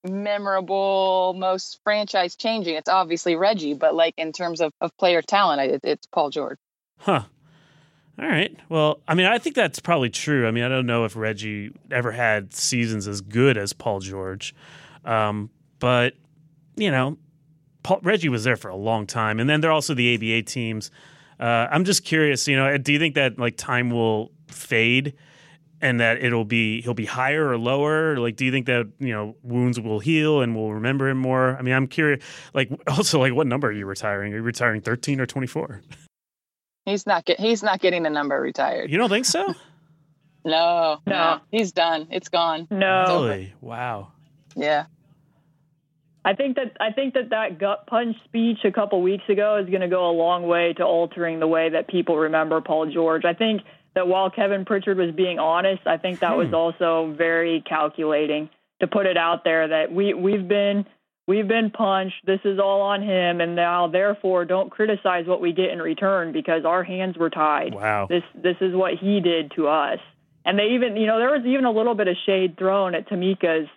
memorable, 0.04 1.34
most 1.36 1.80
franchise 1.84 2.36
changing, 2.36 2.74
it's 2.76 2.88
obviously 2.88 3.36
Reggie. 3.36 3.74
But 3.74 3.94
like 3.94 4.14
in 4.16 4.32
terms 4.32 4.60
of, 4.60 4.72
of 4.80 4.96
player 4.96 5.22
talent, 5.22 5.60
it, 5.60 5.80
it's 5.84 6.06
Paul 6.06 6.30
George. 6.30 6.58
Huh. 6.98 7.22
All 8.18 8.28
right. 8.28 8.54
Well, 8.68 9.00
I 9.08 9.14
mean, 9.14 9.26
I 9.26 9.38
think 9.38 9.56
that's 9.56 9.80
probably 9.80 10.10
true. 10.10 10.46
I 10.46 10.50
mean, 10.50 10.64
I 10.64 10.68
don't 10.68 10.86
know 10.86 11.04
if 11.04 11.16
Reggie 11.16 11.72
ever 11.90 12.12
had 12.12 12.54
seasons 12.54 13.08
as 13.08 13.20
good 13.22 13.56
as 13.56 13.72
Paul 13.72 14.00
George, 14.00 14.54
um, 15.04 15.50
but 15.78 16.14
you 16.76 16.90
know, 16.90 17.16
Paul, 17.82 18.00
Reggie 18.02 18.28
was 18.28 18.44
there 18.44 18.56
for 18.56 18.68
a 18.68 18.76
long 18.76 19.06
time, 19.06 19.40
and 19.40 19.48
then 19.48 19.60
there 19.60 19.70
are 19.70 19.74
also 19.74 19.94
the 19.94 20.14
ABA 20.14 20.42
teams. 20.42 20.90
Uh, 21.38 21.66
I'm 21.70 21.84
just 21.84 22.04
curious. 22.04 22.46
You 22.46 22.56
know, 22.56 22.76
do 22.78 22.92
you 22.92 22.98
think 22.98 23.14
that 23.14 23.38
like 23.38 23.56
time 23.56 23.90
will 23.90 24.30
fade? 24.48 25.14
And 25.82 25.98
that 26.00 26.22
it'll 26.22 26.44
be 26.44 26.82
he'll 26.82 26.92
be 26.92 27.06
higher 27.06 27.48
or 27.48 27.56
lower. 27.56 28.18
Like, 28.18 28.36
do 28.36 28.44
you 28.44 28.52
think 28.52 28.66
that 28.66 28.86
you 28.98 29.14
know 29.14 29.34
wounds 29.42 29.80
will 29.80 29.98
heal 29.98 30.42
and 30.42 30.54
we'll 30.54 30.74
remember 30.74 31.08
him 31.08 31.16
more? 31.16 31.56
I 31.56 31.62
mean, 31.62 31.72
I'm 31.72 31.86
curious. 31.86 32.22
Like, 32.52 32.70
also, 32.86 33.18
like, 33.18 33.32
what 33.32 33.46
number 33.46 33.68
are 33.68 33.72
you 33.72 33.86
retiring? 33.86 34.34
Are 34.34 34.36
you 34.36 34.42
retiring 34.42 34.82
13 34.82 35.22
or 35.22 35.24
24? 35.26 35.80
He's 36.84 37.06
not 37.06 37.24
get, 37.24 37.40
he's 37.40 37.62
not 37.62 37.80
getting 37.80 38.04
a 38.04 38.10
number 38.10 38.38
retired. 38.38 38.90
You 38.90 38.98
don't 38.98 39.08
think 39.08 39.24
so? 39.24 39.54
No, 40.44 40.98
no, 41.06 41.12
No. 41.12 41.40
he's 41.50 41.70
done. 41.72 42.08
It's 42.10 42.28
gone. 42.30 42.66
no, 42.70 43.04
Really? 43.26 43.52
Wow. 43.60 44.12
Yeah. 44.56 44.86
I 46.24 46.34
think 46.34 46.56
that 46.56 46.76
I 46.80 46.92
think 46.92 47.14
that 47.14 47.30
that 47.30 47.58
gut 47.58 47.86
punch 47.86 48.16
speech 48.24 48.58
a 48.64 48.70
couple 48.70 49.00
weeks 49.00 49.24
ago 49.28 49.56
is 49.62 49.68
going 49.70 49.80
to 49.80 49.88
go 49.88 50.10
a 50.10 50.12
long 50.12 50.46
way 50.46 50.74
to 50.74 50.84
altering 50.84 51.40
the 51.40 51.46
way 51.46 51.70
that 51.70 51.88
people 51.88 52.16
remember 52.16 52.60
Paul 52.60 52.90
George. 52.92 53.24
I 53.24 53.32
think 53.32 53.62
that 53.94 54.06
while 54.06 54.30
Kevin 54.30 54.64
Pritchard 54.64 54.98
was 54.98 55.14
being 55.14 55.38
honest, 55.38 55.86
I 55.86 55.96
think 55.96 56.20
that 56.20 56.36
was 56.36 56.48
Hmm. 56.48 56.54
also 56.54 57.14
very 57.16 57.62
calculating 57.62 58.50
to 58.80 58.86
put 58.86 59.06
it 59.06 59.16
out 59.16 59.44
there 59.44 59.68
that 59.68 59.92
we 59.92 60.12
we've 60.12 60.46
been 60.46 60.84
we've 61.26 61.48
been 61.48 61.70
punched. 61.70 62.26
This 62.26 62.40
is 62.44 62.58
all 62.58 62.82
on 62.82 63.02
him, 63.02 63.40
and 63.40 63.56
now 63.56 63.86
therefore 63.88 64.44
don't 64.44 64.70
criticize 64.70 65.26
what 65.26 65.40
we 65.40 65.52
get 65.52 65.70
in 65.70 65.80
return 65.80 66.32
because 66.32 66.64
our 66.66 66.82
hands 66.82 67.16
were 67.16 67.30
tied. 67.30 67.74
Wow. 67.74 68.06
This 68.08 68.24
this 68.34 68.56
is 68.60 68.74
what 68.74 68.94
he 69.00 69.20
did 69.20 69.52
to 69.56 69.68
us. 69.68 70.00
And 70.44 70.58
they 70.58 70.74
even 70.74 70.96
you 70.96 71.06
know 71.06 71.18
there 71.18 71.30
was 71.30 71.46
even 71.46 71.64
a 71.64 71.70
little 71.70 71.94
bit 71.94 72.08
of 72.08 72.16
shade 72.26 72.58
thrown 72.58 72.94
at 72.94 73.08
Tamika's 73.08 73.68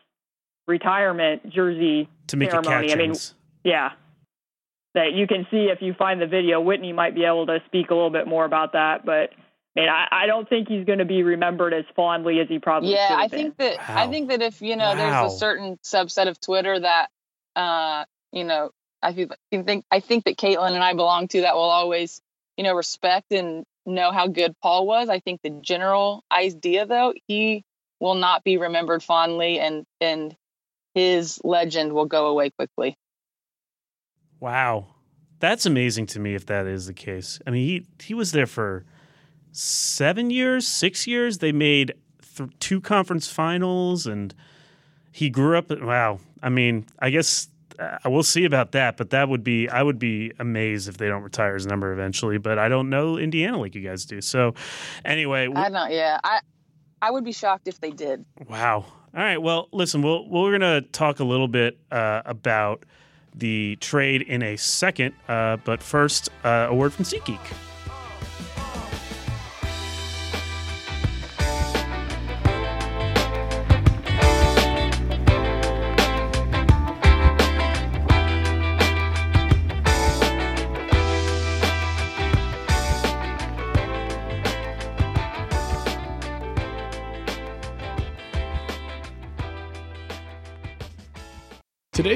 retirement 0.68 1.50
jersey 1.50 2.10
Tamika 2.28 2.64
ceremony. 2.64 2.92
I 2.94 2.96
mean, 2.96 3.14
yeah. 3.64 3.92
that 4.94 5.14
you 5.14 5.28
can 5.28 5.46
see 5.52 5.66
if 5.72 5.82
you 5.82 5.94
find 5.94 6.22
the 6.22 6.28
video. 6.28 6.62
Whitney 6.62 6.94
might 6.94 7.16
be 7.16 7.26
able 7.26 7.46
to 7.48 7.60
speak 7.66 7.90
a 7.90 7.94
little 7.96 8.10
bit 8.12 8.28
more 8.28 8.46
about 8.46 8.74
that, 8.74 9.06
but 9.06 9.32
I 9.76 9.80
mean, 9.80 9.90
I, 9.90 10.08
I 10.12 10.28
don't 10.28 10.48
think 10.48 10.68
he's 10.68 10.86
going 10.86 11.00
to 11.00 11.06
be 11.06 11.24
remembered 11.24 11.74
as 11.74 11.86
fondly 11.96 12.40
as 12.40 12.48
he 12.48 12.60
probably 12.60 12.92
yeah 12.92 13.08
should 13.08 13.18
i 13.18 13.22
have 13.24 13.32
been. 13.32 13.40
think 13.40 13.58
that 13.58 13.90
i 13.90 14.08
think 14.08 14.30
that 14.30 14.42
if 14.44 14.62
you 14.62 14.76
know 14.76 14.90
Wow. 14.90 14.96
there's 14.96 15.34
a 15.34 15.38
certain 15.38 15.80
subset 15.84 16.28
of 16.28 16.40
twitter 16.40 16.80
that 16.80 17.08
uh 17.56 18.06
you 18.32 18.44
know 18.44 18.70
i 19.02 19.14
feel 19.14 19.30
I 19.52 19.62
think 19.64 19.84
i 19.90 20.00
think 20.00 20.26
that 20.26 20.38
caitlin 20.38 20.74
and 20.74 20.84
i 20.84 20.94
belong 20.94 21.28
to 21.30 21.42
that 21.42 21.56
will 21.56 21.62
always 21.64 22.22
you 22.56 22.64
know 22.64 22.76
respect 22.76 23.32
and 23.32 23.66
know 23.88 24.12
how 24.12 24.28
good 24.28 24.54
paul 24.62 24.86
was 24.86 25.10
i 25.10 25.20
think 25.20 25.42
the 25.42 25.50
general 25.50 26.24
idea 26.32 26.86
though 26.86 27.14
he 27.28 27.64
will 28.00 28.14
not 28.16 28.44
be 28.44 28.58
remembered 28.58 29.02
fondly 29.02 29.60
and 29.60 29.86
and 30.00 30.36
his 30.94 31.40
legend 31.44 31.94
will 31.94 32.06
go 32.06 32.28
away 32.28 32.50
quickly 32.50 32.98
Wow. 34.40 34.88
That's 35.40 35.66
amazing 35.66 36.08
to 36.08 36.20
me 36.20 36.36
if 36.36 36.46
that 36.48 36.68
is 36.68 36.86
the 36.86 36.94
case. 36.94 37.40
I 37.48 37.50
mean, 37.50 37.66
he 37.66 37.86
he 38.04 38.14
was 38.14 38.34
there 38.34 38.46
for 38.46 38.84
7 39.54 40.30
years, 40.30 40.68
6 40.68 41.08
years. 41.08 41.38
They 41.38 41.54
made 41.54 41.94
th- 42.36 42.50
two 42.60 42.82
conference 42.82 43.32
finals 43.32 44.06
and 44.06 44.36
he 45.14 45.30
grew 45.30 45.58
up 45.58 45.72
wow. 45.82 46.20
I 46.42 46.50
mean, 46.50 46.86
I 47.00 47.10
guess 47.10 47.48
uh, 47.80 48.00
we'll 48.06 48.24
see 48.24 48.44
about 48.44 48.74
that, 48.74 48.98
but 48.98 49.12
that 49.12 49.30
would 49.30 49.46
be 49.46 49.70
I 49.70 49.82
would 49.82 49.98
be 49.98 50.34
amazed 50.40 50.90
if 50.90 50.98
they 50.98 51.08
don't 51.08 51.24
retire 51.24 51.54
his 51.54 51.66
number 51.66 51.94
eventually, 51.94 52.38
but 52.38 52.60
I 52.60 52.68
don't 52.68 52.90
know 52.90 53.18
Indiana 53.18 53.58
like 53.60 53.76
you 53.76 53.82
guys 53.82 54.04
do. 54.06 54.20
So 54.20 54.56
anyway, 55.06 55.48
i 55.56 55.70
don't 55.70 55.92
yeah 55.92 56.20
i 56.26 56.42
i 57.02 57.12
would 57.12 57.24
be 57.24 57.32
shocked 57.32 57.70
if 57.70 57.80
they 57.80 57.92
did 57.92 58.26
Wow. 58.50 58.86
All 59.16 59.22
right. 59.22 59.38
Well, 59.38 59.68
listen, 59.72 60.02
we'll, 60.02 60.28
we're 60.28 60.58
going 60.58 60.62
to 60.62 60.88
talk 60.90 61.20
a 61.20 61.24
little 61.24 61.48
bit 61.48 61.78
uh, 61.92 62.24
about 62.26 62.84
the 63.36 63.76
trade 63.76 64.24
in 64.24 64.42
a 64.42 64.56
second. 64.58 65.14
Uh, 65.28 65.58
but 65.58 65.84
first, 65.84 66.30
uh, 66.44 66.68
a 66.70 66.74
word 66.74 66.94
from 66.94 67.06
SeatGeek. 67.06 67.40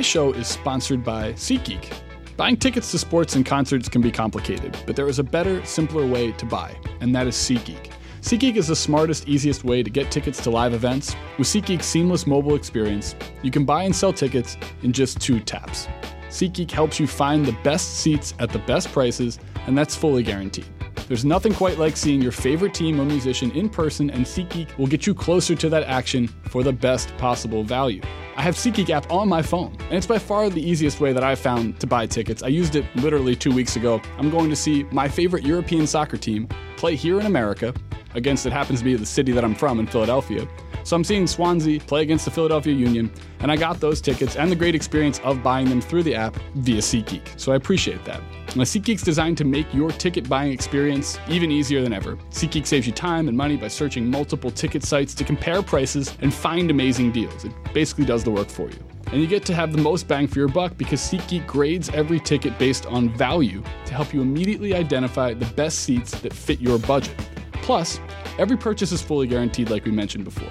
Show 0.08 0.32
is 0.32 0.48
sponsored 0.48 1.04
by 1.04 1.34
SeatGeek. 1.34 1.93
Buying 2.38 2.56
tickets 2.56 2.91
to 2.91 2.98
sports 2.98 3.36
and 3.36 3.46
concerts 3.46 3.89
can 3.89 4.02
be 4.02 4.12
complicated, 4.12 4.78
but 4.86 4.96
there 4.96 5.10
is 5.10 5.20
a 5.20 5.24
better, 5.24 5.63
simpler 5.65 6.08
way 6.08 6.32
to 6.32 6.46
buy, 6.46 6.76
and 7.02 7.13
that 7.13 7.28
is 7.28 7.36
SeatGeek. 7.36 7.91
SeatGeek 8.22 8.56
is 8.56 8.67
the 8.67 8.76
smartest, 8.76 9.28
easiest 9.28 9.63
way 9.63 9.84
to 9.84 9.89
get 9.89 10.10
tickets 10.10 10.41
to 10.43 10.50
live 10.50 10.74
events. 10.74 11.15
With 11.38 11.48
SeatGeek's 11.48 11.86
seamless 11.86 12.26
mobile 12.26 12.56
experience, 12.56 13.15
you 13.41 13.52
can 13.52 13.65
buy 13.65 13.84
and 13.84 13.96
sell 13.96 14.13
tickets 14.13 14.58
in 14.82 14.93
just 14.93 15.20
two 15.20 15.39
taps. 15.39 15.88
SeatGeek 16.30 16.72
helps 16.72 17.00
you 17.00 17.08
find 17.08 17.46
the 17.46 17.58
best 17.63 17.98
seats 17.98 18.34
at 18.39 18.50
the 18.50 18.60
best 18.60 18.91
prices, 18.91 19.39
and 19.65 19.78
that's 19.78 19.96
fully 19.96 20.24
guaranteed. 20.24 20.65
There's 21.08 21.24
nothing 21.24 21.54
quite 21.54 21.78
like 21.78 21.96
seeing 21.96 22.22
your 22.22 22.34
favorite 22.34 22.74
team 22.74 23.00
or 23.00 23.06
musician 23.06 23.50
in 23.52 23.70
person, 23.70 24.10
and 24.10 24.26
SeatGeek 24.26 24.78
will 24.78 24.88
get 24.88 25.08
you 25.08 25.13
closer 25.13 25.56
to 25.56 25.70
that 25.70 25.84
action 25.84 26.28
for 26.50 26.63
the 26.63 26.74
best 26.74 27.15
possible 27.17 27.63
value. 27.63 28.02
I 28.36 28.41
have 28.41 28.56
SeatGeek 28.56 28.89
app 28.89 29.10
on 29.10 29.30
my 29.30 29.41
phone, 29.41 29.76
and 29.84 29.93
it's 29.93 30.06
by 30.06 30.20
far 30.20 30.50
the 30.50 30.62
easiest 30.62 31.00
way 31.00 31.13
that 31.13 31.24
I've 31.24 31.39
found 31.39 31.80
to 31.80 31.88
buy 31.88 32.08
tickets. 32.08 32.43
I 32.43 32.50
used 32.50 32.76
it 32.76 32.86
literally 32.98 33.38
two 33.38 33.54
weeks 33.54 33.78
ago. 33.78 34.02
I'm 34.17 34.30
going 34.30 34.50
to 34.50 34.56
see 34.56 34.84
my 34.91 35.08
favorite 35.08 35.46
European 35.46 35.88
soccer 35.88 36.17
team 36.17 36.50
play 36.76 36.96
here 36.96 37.22
in 37.22 37.26
America 37.26 37.74
against 38.13 38.46
it 38.46 38.52
happens 38.52 38.80
to 38.80 38.86
be 38.86 38.96
the 38.96 39.06
city 39.06 39.32
that 39.32 39.46
I'm 39.46 39.56
from 39.56 39.80
in 39.80 39.88
Philadelphia. 39.88 40.46
So 40.88 40.95
I'm 40.95 41.04
seeing 41.04 41.28
Swansea 41.28 41.82
play 41.82 42.02
against 42.02 42.23
the 42.23 42.32
Philadelphia 42.32 42.73
Union, 42.73 43.12
and 43.41 43.52
I 43.52 43.58
got 43.58 43.82
those 43.82 44.00
tickets 44.00 44.38
and 44.38 44.50
the 44.50 44.56
great 44.56 44.73
experience 44.73 45.19
of 45.19 45.43
buying 45.43 45.67
them 45.67 45.82
through 45.82 46.04
the 46.04 46.15
app 46.15 46.38
via 46.56 46.78
SeatGeek. 46.78 47.38
So 47.38 47.52
I 47.52 47.58
appreciate 47.58 48.06
that. 48.06 48.21
Now, 48.56 48.63
SeatGeek's 48.63 49.02
designed 49.04 49.38
to 49.39 49.43
make 49.43 49.73
your 49.73 49.91
ticket 49.91 50.30
buying 50.30 50.54
experience 50.54 51.19
even 51.28 51.52
easier 51.52 51.82
than 51.82 51.91
ever. 51.91 52.15
SeatGeek 52.30 52.65
saves 52.65 52.88
you 52.88 52.93
time 52.93 53.28
and 53.28 53.36
money 53.36 53.58
by 53.58 53.67
searching 53.67 54.10
multiple 54.10 54.50
ticket 54.50 54.82
sites 54.82 55.13
to 55.15 55.26
compare 55.26 55.62
prices 55.62 56.15
and 56.21 56.34
find 56.34 56.71
amazing 56.71 57.12
deals. 57.12 57.43
It 57.43 57.52
basically 57.73 58.06
does 58.06 58.23
the 58.23 58.32
work 58.32 58.47
for 58.47 58.69
you. 58.69 58.80
And 59.08 59.19
you 59.19 59.28
get 59.28 59.43
to 59.47 59.54
have 59.54 59.73
the 59.73 59.82
most 59.82 60.08
bang 60.08 60.26
for 60.26 60.39
your 60.39 60.47
buck 60.47 60.78
because 60.78 61.02
SeatGeek 61.02 61.45
grades 61.45 61.89
every 61.89 62.21
ticket 62.21 62.58
based 62.58 62.86
on 62.86 63.10
value 63.17 63.62
to 63.88 63.93
help 63.93 64.13
you 64.13 64.21
immediately 64.21 64.73
identify 64.73 65.34
the 65.34 65.54
best 65.56 65.80
seats 65.80 66.17
that 66.21 66.32
fit 66.32 66.62
your 66.62 66.80
budget. 66.80 67.17
Plus, 67.52 68.00
every 68.39 68.56
purchase 68.56 68.93
is 68.93 69.02
fully 69.02 69.28
guaranteed, 69.28 69.69
like 69.69 69.84
we 69.84 69.91
mentioned 69.91 70.23
before. 70.23 70.47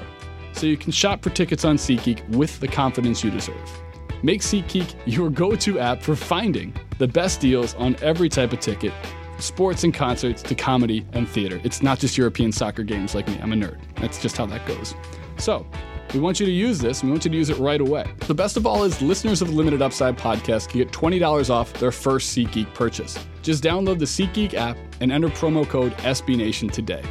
So 0.56 0.66
you 0.66 0.78
can 0.78 0.90
shop 0.90 1.22
for 1.22 1.28
tickets 1.28 1.66
on 1.66 1.76
SeatGeek 1.76 2.26
with 2.30 2.58
the 2.60 2.68
confidence 2.68 3.22
you 3.22 3.30
deserve. 3.30 3.82
Make 4.22 4.40
SeatGeek 4.40 4.94
your 5.04 5.28
go 5.28 5.54
to 5.54 5.78
app 5.78 6.02
for 6.02 6.16
finding 6.16 6.74
the 6.96 7.06
best 7.06 7.40
deals 7.40 7.74
on 7.74 7.94
every 8.00 8.30
type 8.30 8.54
of 8.54 8.60
ticket, 8.60 8.94
sports 9.38 9.84
and 9.84 9.92
concerts 9.92 10.42
to 10.44 10.54
comedy 10.54 11.06
and 11.12 11.28
theater. 11.28 11.60
It's 11.62 11.82
not 11.82 11.98
just 11.98 12.16
European 12.16 12.52
soccer 12.52 12.84
games 12.84 13.14
like 13.14 13.28
me, 13.28 13.38
I'm 13.42 13.52
a 13.52 13.56
nerd. 13.56 13.78
That's 13.96 14.20
just 14.20 14.38
how 14.38 14.46
that 14.46 14.66
goes. 14.66 14.94
So, 15.36 15.66
we 16.14 16.20
want 16.20 16.40
you 16.40 16.46
to 16.46 16.52
use 16.52 16.78
this, 16.78 17.02
we 17.02 17.10
want 17.10 17.26
you 17.26 17.30
to 17.32 17.36
use 17.36 17.50
it 17.50 17.58
right 17.58 17.80
away. 17.80 18.10
The 18.20 18.34
best 18.34 18.56
of 18.56 18.66
all 18.66 18.84
is 18.84 19.02
listeners 19.02 19.42
of 19.42 19.48
the 19.48 19.54
Limited 19.54 19.82
Upside 19.82 20.16
podcast 20.16 20.70
can 20.70 20.78
get 20.78 20.90
$20 20.90 21.50
off 21.50 21.70
their 21.74 21.92
first 21.92 22.34
SeatGeek 22.34 22.72
purchase. 22.72 23.18
Just 23.42 23.62
download 23.62 23.98
the 23.98 24.06
SeatGeek 24.06 24.54
app 24.54 24.78
and 25.02 25.12
enter 25.12 25.28
promo 25.28 25.68
code 25.68 25.92
SBNation 25.98 26.72
today. 26.72 27.02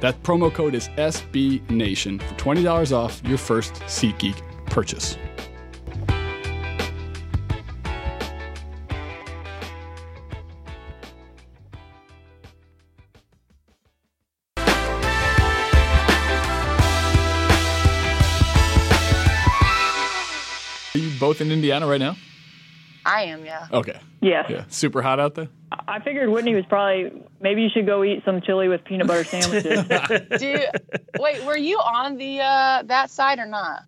That 0.00 0.22
promo 0.22 0.52
code 0.52 0.74
is 0.74 0.88
SBNation 0.90 2.22
for 2.22 2.34
$20 2.36 2.92
off 2.96 3.20
your 3.24 3.36
first 3.36 3.74
SeatGeek 3.74 4.40
purchase. 4.66 5.18
Are 20.92 20.98
you 20.98 21.10
both 21.20 21.40
in 21.42 21.52
Indiana 21.52 21.86
right 21.86 22.00
now? 22.00 22.16
I 23.10 23.22
am 23.24 23.44
yeah 23.44 23.66
Okay. 23.72 23.98
Yes. 24.22 24.50
Yeah. 24.50 24.64
Super 24.68 25.00
hot 25.00 25.18
out 25.18 25.34
there? 25.34 25.48
I 25.88 25.98
figured 26.00 26.28
Whitney 26.28 26.54
was 26.54 26.66
probably 26.66 27.22
maybe 27.40 27.62
you 27.62 27.68
should 27.72 27.86
go 27.86 28.04
eat 28.04 28.22
some 28.24 28.42
chili 28.42 28.68
with 28.68 28.84
peanut 28.84 29.06
butter 29.06 29.24
sandwiches. 29.24 29.86
do 30.38 30.46
you, 30.46 30.66
wait 31.18 31.42
were 31.44 31.56
you 31.56 31.78
on 31.78 32.18
the 32.18 32.40
uh 32.40 32.82
that 32.84 33.10
side 33.10 33.38
or 33.38 33.46
not 33.46 33.84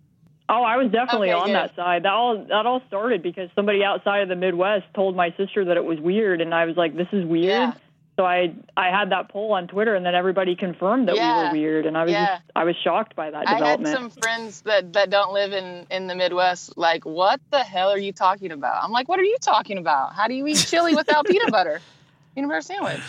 oh, 0.48 0.62
I 0.62 0.76
was 0.76 0.90
definitely 0.90 1.30
Okay, 1.30 1.40
on 1.40 1.46
good. 1.46 1.54
that 1.54 1.76
side. 1.76 2.02
That 2.04 2.12
all 2.12 2.44
that 2.48 2.66
all 2.66 2.82
started 2.88 3.22
because 3.22 3.48
somebody 3.54 3.82
outside 3.84 4.22
of 4.22 4.28
the 4.28 4.36
Midwest 4.36 4.84
told 4.94 5.16
my 5.16 5.34
sister 5.36 5.64
that 5.66 5.76
it 5.76 5.84
was 5.84 5.98
weird, 5.98 6.40
and 6.40 6.54
I 6.54 6.66
was 6.66 6.76
like, 6.76 6.94
"This 6.96 7.08
is 7.12 7.24
weird." 7.24 7.44
Yeah. 7.46 7.72
So 8.16 8.26
I 8.26 8.54
I 8.76 8.88
had 8.90 9.10
that 9.10 9.30
poll 9.30 9.52
on 9.52 9.68
Twitter, 9.68 9.94
and 9.94 10.04
then 10.04 10.14
everybody 10.14 10.54
confirmed 10.54 11.08
that 11.08 11.14
we 11.14 11.20
were 11.20 11.50
weird, 11.52 11.86
and 11.86 11.96
I 11.96 12.02
was 12.04 12.12
Yeah. 12.12 12.26
just 12.36 12.42
I 12.54 12.64
was 12.64 12.76
shocked 12.84 13.16
by 13.16 13.30
that 13.30 13.46
development. 13.46 13.86
I 13.86 13.90
had 13.90 13.98
some 13.98 14.10
friends 14.10 14.60
that, 14.62 14.92
that 14.92 15.08
don't 15.08 15.32
live 15.32 15.52
in, 15.54 15.86
in 15.90 16.08
the 16.08 16.14
Midwest, 16.14 16.76
like, 16.76 17.04
what 17.06 17.40
the 17.50 17.60
hell 17.60 17.90
are 17.90 17.98
you 17.98 18.12
talking 18.12 18.52
about? 18.52 18.84
I'm 18.84 18.90
like, 18.92 19.08
what 19.08 19.18
are 19.18 19.24
you 19.24 19.38
talking 19.40 19.78
about? 19.78 20.12
How 20.12 20.28
do 20.28 20.34
you 20.34 20.46
eat 20.46 20.58
chili 20.58 20.94
without 20.94 21.24
peanut 21.26 21.50
butter? 21.50 21.80
Peanut 22.34 22.48
butter 22.50 22.60
sandwich. 22.60 23.00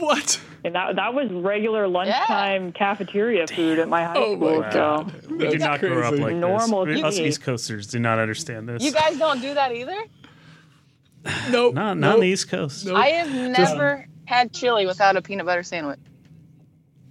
What? 0.00 0.40
And 0.64 0.74
that 0.74 0.96
that 0.96 1.14
was 1.14 1.30
regular 1.30 1.86
lunchtime 1.86 2.72
cafeteria 2.72 3.46
food 3.46 3.78
at 3.78 3.88
my 3.88 4.02
high 4.04 4.14
Oh 4.16 4.34
school. 4.36 4.60
God. 4.62 5.12
So 5.22 5.28
We 5.36 5.48
do 5.48 5.58
not 5.58 5.78
grow 5.78 6.02
up 6.08 6.18
like 6.18 6.34
Normal 6.34 6.86
this. 6.86 7.04
Us 7.04 7.18
East 7.18 7.42
Coasters 7.42 7.86
do 7.86 8.00
not 8.00 8.18
understand 8.18 8.68
this. 8.68 8.82
You 8.82 8.90
guys 8.90 9.16
don't 9.16 9.40
do 9.40 9.54
that 9.54 9.70
either? 9.72 9.96
Nope. 11.50 11.74
not, 11.74 11.96
not 11.96 11.96
nope. 11.98 12.14
on 12.14 12.20
the 12.20 12.26
East 12.26 12.48
Coast. 12.48 12.84
Nope. 12.86 12.96
I 12.96 13.06
have 13.08 13.30
never 13.32 14.06
had 14.26 14.52
chili 14.52 14.86
without 14.86 15.16
a 15.16 15.22
peanut 15.22 15.46
butter 15.46 15.62
sandwich. 15.62 15.98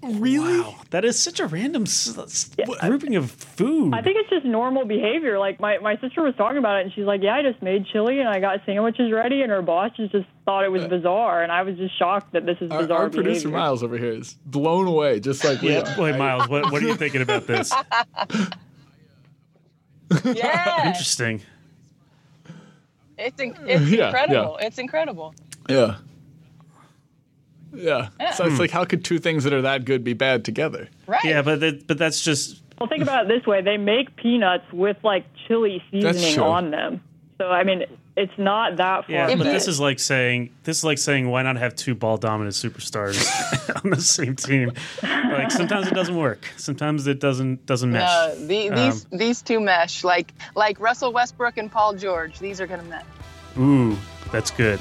Really? 0.06 0.60
Wow, 0.60 0.76
that 0.90 1.06
is 1.06 1.18
such 1.18 1.40
a 1.40 1.48
random 1.48 1.84
s- 1.84 2.18
s- 2.18 2.52
grouping 2.82 3.16
of 3.16 3.32
food. 3.32 3.94
I 3.94 4.02
think 4.02 4.18
it's 4.20 4.30
just 4.30 4.46
normal 4.46 4.84
behavior. 4.84 5.40
Like 5.40 5.62
my, 5.62 5.78
my 5.78 5.96
sister 6.02 6.22
was 6.22 6.36
talking 6.36 6.58
about 6.58 6.80
it, 6.80 6.84
and 6.88 6.94
she's 6.94 7.06
like, 7.06 7.22
"Yeah, 7.24 7.36
I 7.36 7.42
just 7.42 7.62
made 7.62 7.86
chili 7.86 8.20
and 8.20 8.28
I 8.28 8.42
got 8.42 8.60
sandwiches 8.66 9.14
ready," 9.14 9.44
and 9.44 9.50
her 9.50 9.62
boss 9.62 9.92
just, 9.96 10.12
just 10.12 10.26
thought 10.44 10.66
it 10.66 10.72
was 10.74 10.82
uh, 10.84 10.88
bizarre, 10.90 11.42
and 11.42 11.54
I 11.54 11.62
was 11.62 11.78
just 11.78 11.98
shocked 11.98 12.34
that 12.34 12.46
this 12.46 12.58
is 12.60 12.70
Our, 12.70 12.82
bizarre 12.82 12.98
our 13.04 13.10
producer 13.10 13.48
behavior. 13.48 13.58
Miles 13.58 13.82
over 13.82 13.98
here 13.98 14.12
is 14.12 14.34
blown 14.46 14.88
away, 14.88 15.22
just 15.22 15.42
like 15.46 15.62
we 15.62 15.72
yeah, 15.72 15.90
are. 15.90 15.96
boy, 15.96 16.18
Miles, 16.18 16.50
what, 16.50 16.70
what 16.70 16.84
are 16.84 16.86
you 16.88 16.96
thinking 16.96 17.22
about 17.22 17.48
this? 17.48 17.72
Yeah, 20.26 20.88
Interesting. 20.88 21.42
it's 23.18 23.40
in, 23.42 23.56
it's 23.66 23.90
Yeah, 23.90 24.08
incredible. 24.08 24.58
It's 24.62 24.78
incredible. 24.78 25.34
Yeah. 25.70 25.96
Yeah. 27.74 28.10
So 28.36 28.46
it's 28.46 28.60
like, 28.60 28.72
how 28.72 28.86
could 28.86 29.04
two 29.04 29.20
things 29.20 29.44
that 29.44 29.54
are 29.54 29.64
that 29.64 29.86
good 29.86 30.04
be 30.04 30.14
bad 30.14 30.46
together? 30.46 30.90
Right. 31.08 31.24
Yeah, 31.24 31.42
but 31.42 31.60
that, 31.60 31.88
but 31.88 31.98
that's 31.98 32.22
just 32.24 32.62
Well, 32.80 32.88
think 32.88 33.04
about 33.04 33.26
it 33.26 33.28
this 33.28 33.46
way: 33.48 33.62
they 33.62 33.78
make 33.78 34.16
peanuts 34.16 34.66
with 34.72 34.98
like 35.04 35.26
chili 35.48 35.84
seasoning 35.92 36.40
on 36.40 36.72
them. 36.72 37.04
So 37.40 37.48
I 37.50 37.64
mean, 37.64 37.86
it's 38.16 38.32
not 38.38 38.78
that 38.78 39.06
far. 39.06 39.16
Yeah, 39.16 39.36
but 39.36 39.46
this 39.46 39.68
is 39.68 39.80
like 39.80 40.00
saying 40.00 40.52
this 40.64 40.78
is 40.78 40.84
like 40.84 41.00
saying 41.00 41.30
why 41.30 41.42
not 41.42 41.58
have 41.58 41.76
two 41.76 41.96
ball 41.96 42.18
dominant 42.18 42.56
superstars 42.56 43.18
on 43.84 43.90
the 43.90 44.02
same 44.02 44.36
team? 44.36 44.72
Like 45.02 45.50
sometimes 45.52 45.88
it 45.88 45.96
doesn't 45.96 46.16
work. 46.16 46.48
Sometimes 46.58 47.08
it 47.08 47.20
doesn't 47.20 47.66
doesn't 47.66 47.92
mesh. 47.92 48.08
Uh, 48.08 48.36
the, 48.36 48.70
these 48.70 49.06
Um, 49.12 49.18
these 49.18 49.42
two 49.42 49.60
mesh 49.60 50.04
like 50.04 50.32
like 50.56 50.80
Russell 50.80 51.12
Westbrook 51.12 51.58
and 51.58 51.72
Paul 51.72 51.96
George. 51.96 52.38
These 52.40 52.62
are 52.62 52.68
gonna 52.68 52.84
mesh. 52.84 53.04
Ooh, 53.58 53.98
that's 54.32 54.52
good. 54.52 54.80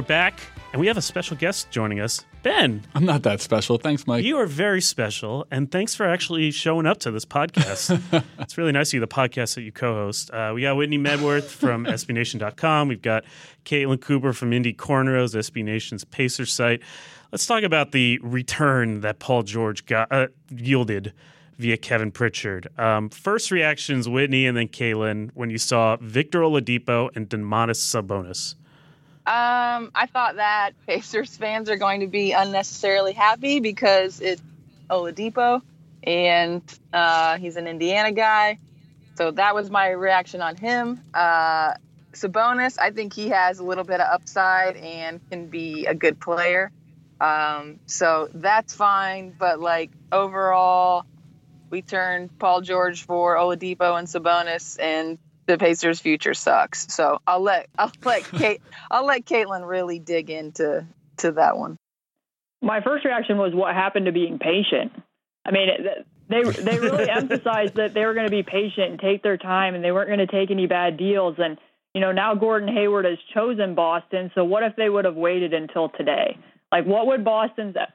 We're 0.00 0.06
back, 0.06 0.40
and 0.72 0.80
we 0.80 0.86
have 0.86 0.96
a 0.96 1.02
special 1.02 1.36
guest 1.36 1.70
joining 1.70 2.00
us, 2.00 2.24
Ben. 2.42 2.86
I'm 2.94 3.04
not 3.04 3.22
that 3.24 3.42
special. 3.42 3.76
Thanks, 3.76 4.06
Mike. 4.06 4.24
You 4.24 4.38
are 4.38 4.46
very 4.46 4.80
special, 4.80 5.46
and 5.50 5.70
thanks 5.70 5.94
for 5.94 6.06
actually 6.06 6.52
showing 6.52 6.86
up 6.86 7.00
to 7.00 7.10
this 7.10 7.26
podcast. 7.26 8.24
it's 8.38 8.56
really 8.56 8.72
nice 8.72 8.88
of 8.88 8.94
you, 8.94 9.00
the 9.00 9.06
podcast 9.06 9.56
that 9.56 9.60
you 9.60 9.72
co-host. 9.72 10.30
Uh, 10.30 10.52
we 10.54 10.62
got 10.62 10.78
Whitney 10.78 10.96
Medworth 10.96 11.50
from 11.50 11.84
SBNation.com. 11.98 12.88
We've 12.88 13.02
got 13.02 13.24
Caitlin 13.66 14.00
Cooper 14.00 14.32
from 14.32 14.54
Indy 14.54 14.72
Cornrows, 14.72 15.34
SB 15.34 15.62
Nation's 15.62 16.04
Pacer 16.04 16.46
site. 16.46 16.80
Let's 17.30 17.46
talk 17.46 17.62
about 17.62 17.92
the 17.92 18.18
return 18.22 19.02
that 19.02 19.18
Paul 19.18 19.42
George 19.42 19.84
got 19.84 20.10
uh, 20.10 20.28
yielded 20.48 21.12
via 21.58 21.76
Kevin 21.76 22.10
Pritchard. 22.10 22.68
Um, 22.78 23.10
first 23.10 23.50
reactions, 23.50 24.08
Whitney, 24.08 24.46
and 24.46 24.56
then 24.56 24.68
Caitlin, 24.68 25.30
when 25.34 25.50
you 25.50 25.58
saw 25.58 25.98
Victor 26.00 26.40
Oladipo 26.40 27.14
and 27.14 27.28
Domantas 27.28 27.82
Sabonis. 27.82 28.54
Um, 29.30 29.92
I 29.94 30.06
thought 30.12 30.36
that 30.36 30.72
Pacers 30.88 31.36
fans 31.36 31.70
are 31.70 31.76
going 31.76 32.00
to 32.00 32.08
be 32.08 32.32
unnecessarily 32.32 33.12
happy 33.12 33.60
because 33.60 34.20
it's 34.20 34.42
Oladipo 34.90 35.62
and 36.02 36.62
uh, 36.92 37.38
he's 37.38 37.54
an 37.54 37.68
Indiana 37.68 38.10
guy. 38.10 38.58
So 39.14 39.30
that 39.30 39.54
was 39.54 39.70
my 39.70 39.90
reaction 39.90 40.42
on 40.42 40.56
him. 40.56 41.00
Uh, 41.14 41.74
Sabonis, 42.12 42.76
I 42.76 42.90
think 42.90 43.12
he 43.12 43.28
has 43.28 43.60
a 43.60 43.62
little 43.62 43.84
bit 43.84 44.00
of 44.00 44.08
upside 44.12 44.76
and 44.76 45.20
can 45.30 45.46
be 45.46 45.86
a 45.86 45.94
good 45.94 46.18
player. 46.18 46.72
Um, 47.20 47.78
so 47.86 48.28
that's 48.34 48.74
fine. 48.74 49.32
But 49.38 49.60
like 49.60 49.90
overall, 50.10 51.04
we 51.70 51.82
turned 51.82 52.36
Paul 52.40 52.62
George 52.62 53.04
for 53.04 53.36
Oladipo 53.36 53.96
and 53.96 54.08
Sabonis, 54.08 54.76
and 54.80 55.18
the 55.50 55.58
Pacers' 55.58 56.00
future 56.00 56.34
sucks. 56.34 56.92
So 56.92 57.20
I'll 57.26 57.40
let 57.40 57.68
I'll 57.78 57.92
let 58.04 58.24
Kate 58.24 58.62
I'll 58.90 59.06
let 59.06 59.24
Caitlin 59.24 59.68
really 59.68 59.98
dig 59.98 60.30
into 60.30 60.86
to 61.18 61.32
that 61.32 61.56
one. 61.56 61.76
my 62.62 62.80
first 62.80 63.04
reaction 63.04 63.38
was 63.38 63.54
what 63.54 63.74
happened 63.74 64.06
to 64.06 64.12
being 64.12 64.38
patient. 64.38 64.92
I 65.44 65.50
mean, 65.50 65.68
they 66.28 66.42
they 66.42 66.78
really 66.78 67.08
emphasized 67.10 67.74
that 67.74 67.94
they 67.94 68.04
were 68.04 68.14
going 68.14 68.26
to 68.26 68.30
be 68.30 68.42
patient 68.42 68.90
and 68.92 69.00
take 69.00 69.22
their 69.22 69.36
time, 69.36 69.74
and 69.74 69.84
they 69.84 69.92
weren't 69.92 70.08
going 70.08 70.20
to 70.20 70.26
take 70.26 70.50
any 70.50 70.66
bad 70.66 70.96
deals. 70.96 71.36
And 71.38 71.58
you 71.94 72.00
know, 72.00 72.12
now 72.12 72.34
Gordon 72.34 72.68
Hayward 72.68 73.04
has 73.04 73.18
chosen 73.34 73.74
Boston. 73.74 74.30
So 74.34 74.44
what 74.44 74.62
if 74.62 74.76
they 74.76 74.88
would 74.88 75.04
have 75.04 75.16
waited 75.16 75.52
until 75.54 75.88
today? 75.88 76.38
Like, 76.70 76.86
what 76.86 77.06
would 77.08 77.24
Boston's 77.24 77.74
uh, 77.76 77.86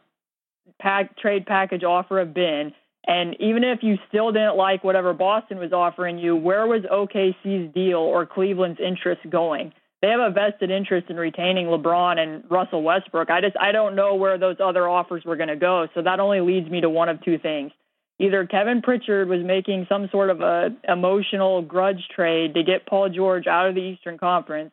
pack, 0.81 1.17
trade 1.17 1.45
package 1.45 1.83
offer 1.83 2.19
have 2.19 2.33
been? 2.33 2.73
And 3.07 3.35
even 3.39 3.63
if 3.63 3.79
you 3.83 3.97
still 4.07 4.31
didn't 4.31 4.57
like 4.57 4.83
whatever 4.83 5.13
Boston 5.13 5.59
was 5.59 5.71
offering 5.71 6.17
you, 6.17 6.35
where 6.35 6.65
was 6.65 6.81
OKC's 6.83 7.73
deal 7.73 7.99
or 7.99 8.25
Cleveland's 8.25 8.79
interest 8.79 9.21
going? 9.29 9.73
They 10.01 10.09
have 10.09 10.19
a 10.19 10.31
vested 10.31 10.71
interest 10.71 11.09
in 11.09 11.15
retaining 11.15 11.67
LeBron 11.67 12.17
and 12.19 12.43
Russell 12.49 12.83
Westbrook. 12.83 13.29
I 13.29 13.41
just 13.41 13.55
I 13.59 13.71
don't 13.71 13.95
know 13.95 14.15
where 14.15 14.37
those 14.37 14.57
other 14.63 14.87
offers 14.87 15.23
were 15.23 15.35
going 15.35 15.49
to 15.49 15.55
go. 15.55 15.87
So 15.93 16.01
that 16.01 16.19
only 16.19 16.41
leads 16.41 16.69
me 16.69 16.81
to 16.81 16.89
one 16.89 17.09
of 17.09 17.23
two 17.23 17.37
things. 17.37 17.71
Either 18.19 18.45
Kevin 18.45 18.81
Pritchard 18.81 19.27
was 19.27 19.41
making 19.43 19.87
some 19.89 20.07
sort 20.11 20.29
of 20.29 20.41
a 20.41 20.69
emotional 20.87 21.61
grudge 21.61 22.07
trade 22.15 22.53
to 22.53 22.63
get 22.63 22.85
Paul 22.85 23.09
George 23.09 23.45
out 23.45 23.67
of 23.69 23.75
the 23.75 23.81
Eastern 23.81 24.17
Conference, 24.17 24.71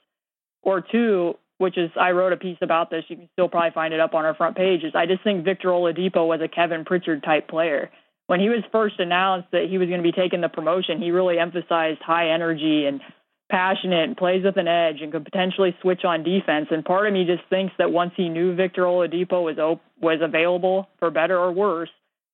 or 0.63 0.81
two, 0.81 1.35
which 1.59 1.77
is 1.77 1.91
I 2.01 2.11
wrote 2.13 2.33
a 2.33 2.37
piece 2.37 2.59
about 2.61 2.91
this. 2.91 3.05
You 3.09 3.17
can 3.17 3.29
still 3.33 3.49
probably 3.49 3.73
find 3.73 3.93
it 3.93 4.01
up 4.01 4.15
on 4.15 4.25
our 4.25 4.35
front 4.35 4.57
page. 4.57 4.85
Is 4.85 4.95
I 4.95 5.07
just 5.07 5.25
think 5.25 5.45
Victor 5.45 5.69
Oladipo 5.69 6.27
was 6.27 6.41
a 6.41 6.49
Kevin 6.49 6.85
Pritchard 6.85 7.23
type 7.23 7.49
player. 7.49 7.91
When 8.33 8.41
he 8.41 8.49
was 8.49 8.65
first 8.73 8.99
announced 8.99 9.49
that 9.53 9.67
he 9.69 9.77
was 9.77 9.89
going 9.91 10.03
to 10.03 10.03
be 10.03 10.11
taking 10.11 10.41
the 10.41 10.49
promotion, 10.49 11.03
he 11.03 11.11
really 11.11 11.39
emphasized 11.39 12.01
high 12.01 12.31
energy 12.31 12.87
and 12.87 13.03
passionate 13.51 14.05
and 14.05 14.17
plays 14.17 14.43
with 14.43 14.57
an 14.57 14.67
edge 14.67 15.03
and 15.03 15.13
could 15.13 15.27
potentially 15.27 15.77
switch 15.83 16.03
on 16.07 16.23
defense. 16.23 16.69
And 16.71 16.83
part 16.83 17.07
of 17.07 17.13
me 17.13 17.27
just 17.27 17.43
thinks 17.51 17.75
that 17.77 17.93
once 17.93 18.15
he 18.17 18.31
knew 18.31 18.55
Victor 18.55 18.85
Oladipo 18.85 19.45
was 19.45 19.59
op- 19.59 19.85
was 20.01 20.21
available 20.23 20.89
for 20.99 21.11
better 21.11 21.39
or 21.39 21.53
worse, 21.53 21.91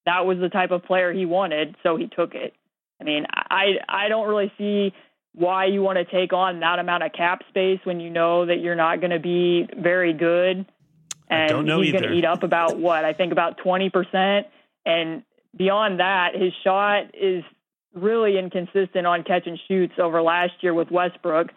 that 0.07 0.25
was 0.25 0.39
the 0.39 0.49
type 0.49 0.71
of 0.71 0.85
player 0.85 1.13
he 1.13 1.27
wanted, 1.27 1.75
so 1.83 1.97
he 1.97 2.07
took 2.07 2.37
it. 2.37 2.55
I 3.01 3.03
mean, 3.03 3.27
I 3.35 3.79
I 3.89 4.07
don't 4.07 4.29
really 4.29 4.53
see 4.57 4.95
why 5.35 5.65
you 5.65 5.83
want 5.83 5.99
to 5.99 6.05
take 6.05 6.33
on 6.33 6.61
that 6.61 6.79
amount 6.79 7.03
of 7.03 7.13
cap 7.13 7.43
space 7.49 7.81
when 7.83 7.99
you 7.99 8.11
know 8.11 8.47
that 8.47 8.61
you're 8.61 8.77
not 8.77 9.01
going 9.01 9.11
to 9.11 9.19
be 9.19 9.67
very 9.77 10.13
good. 10.13 10.65
And 11.29 11.49
don't 11.49 11.67
know 11.67 11.81
he's 11.81 11.91
going 11.91 12.05
to 12.05 12.13
eat 12.13 12.25
up 12.25 12.45
about 12.45 12.79
what 12.79 13.05
I 13.05 13.15
think 13.15 13.33
about 13.33 13.59
20%. 13.59 14.45
And 14.87 15.25
beyond 15.59 16.01
that, 16.01 16.35
his 16.35 16.53
shot 16.64 17.14
is 17.14 17.42
really 17.94 18.38
inconsistent 18.38 19.07
on 19.07 19.25
catch 19.25 19.47
and 19.47 19.59
shoots 19.68 19.94
over 19.99 20.23
last 20.23 20.53
year 20.61 20.73
with 20.73 20.90
Westbrook. 20.90 21.49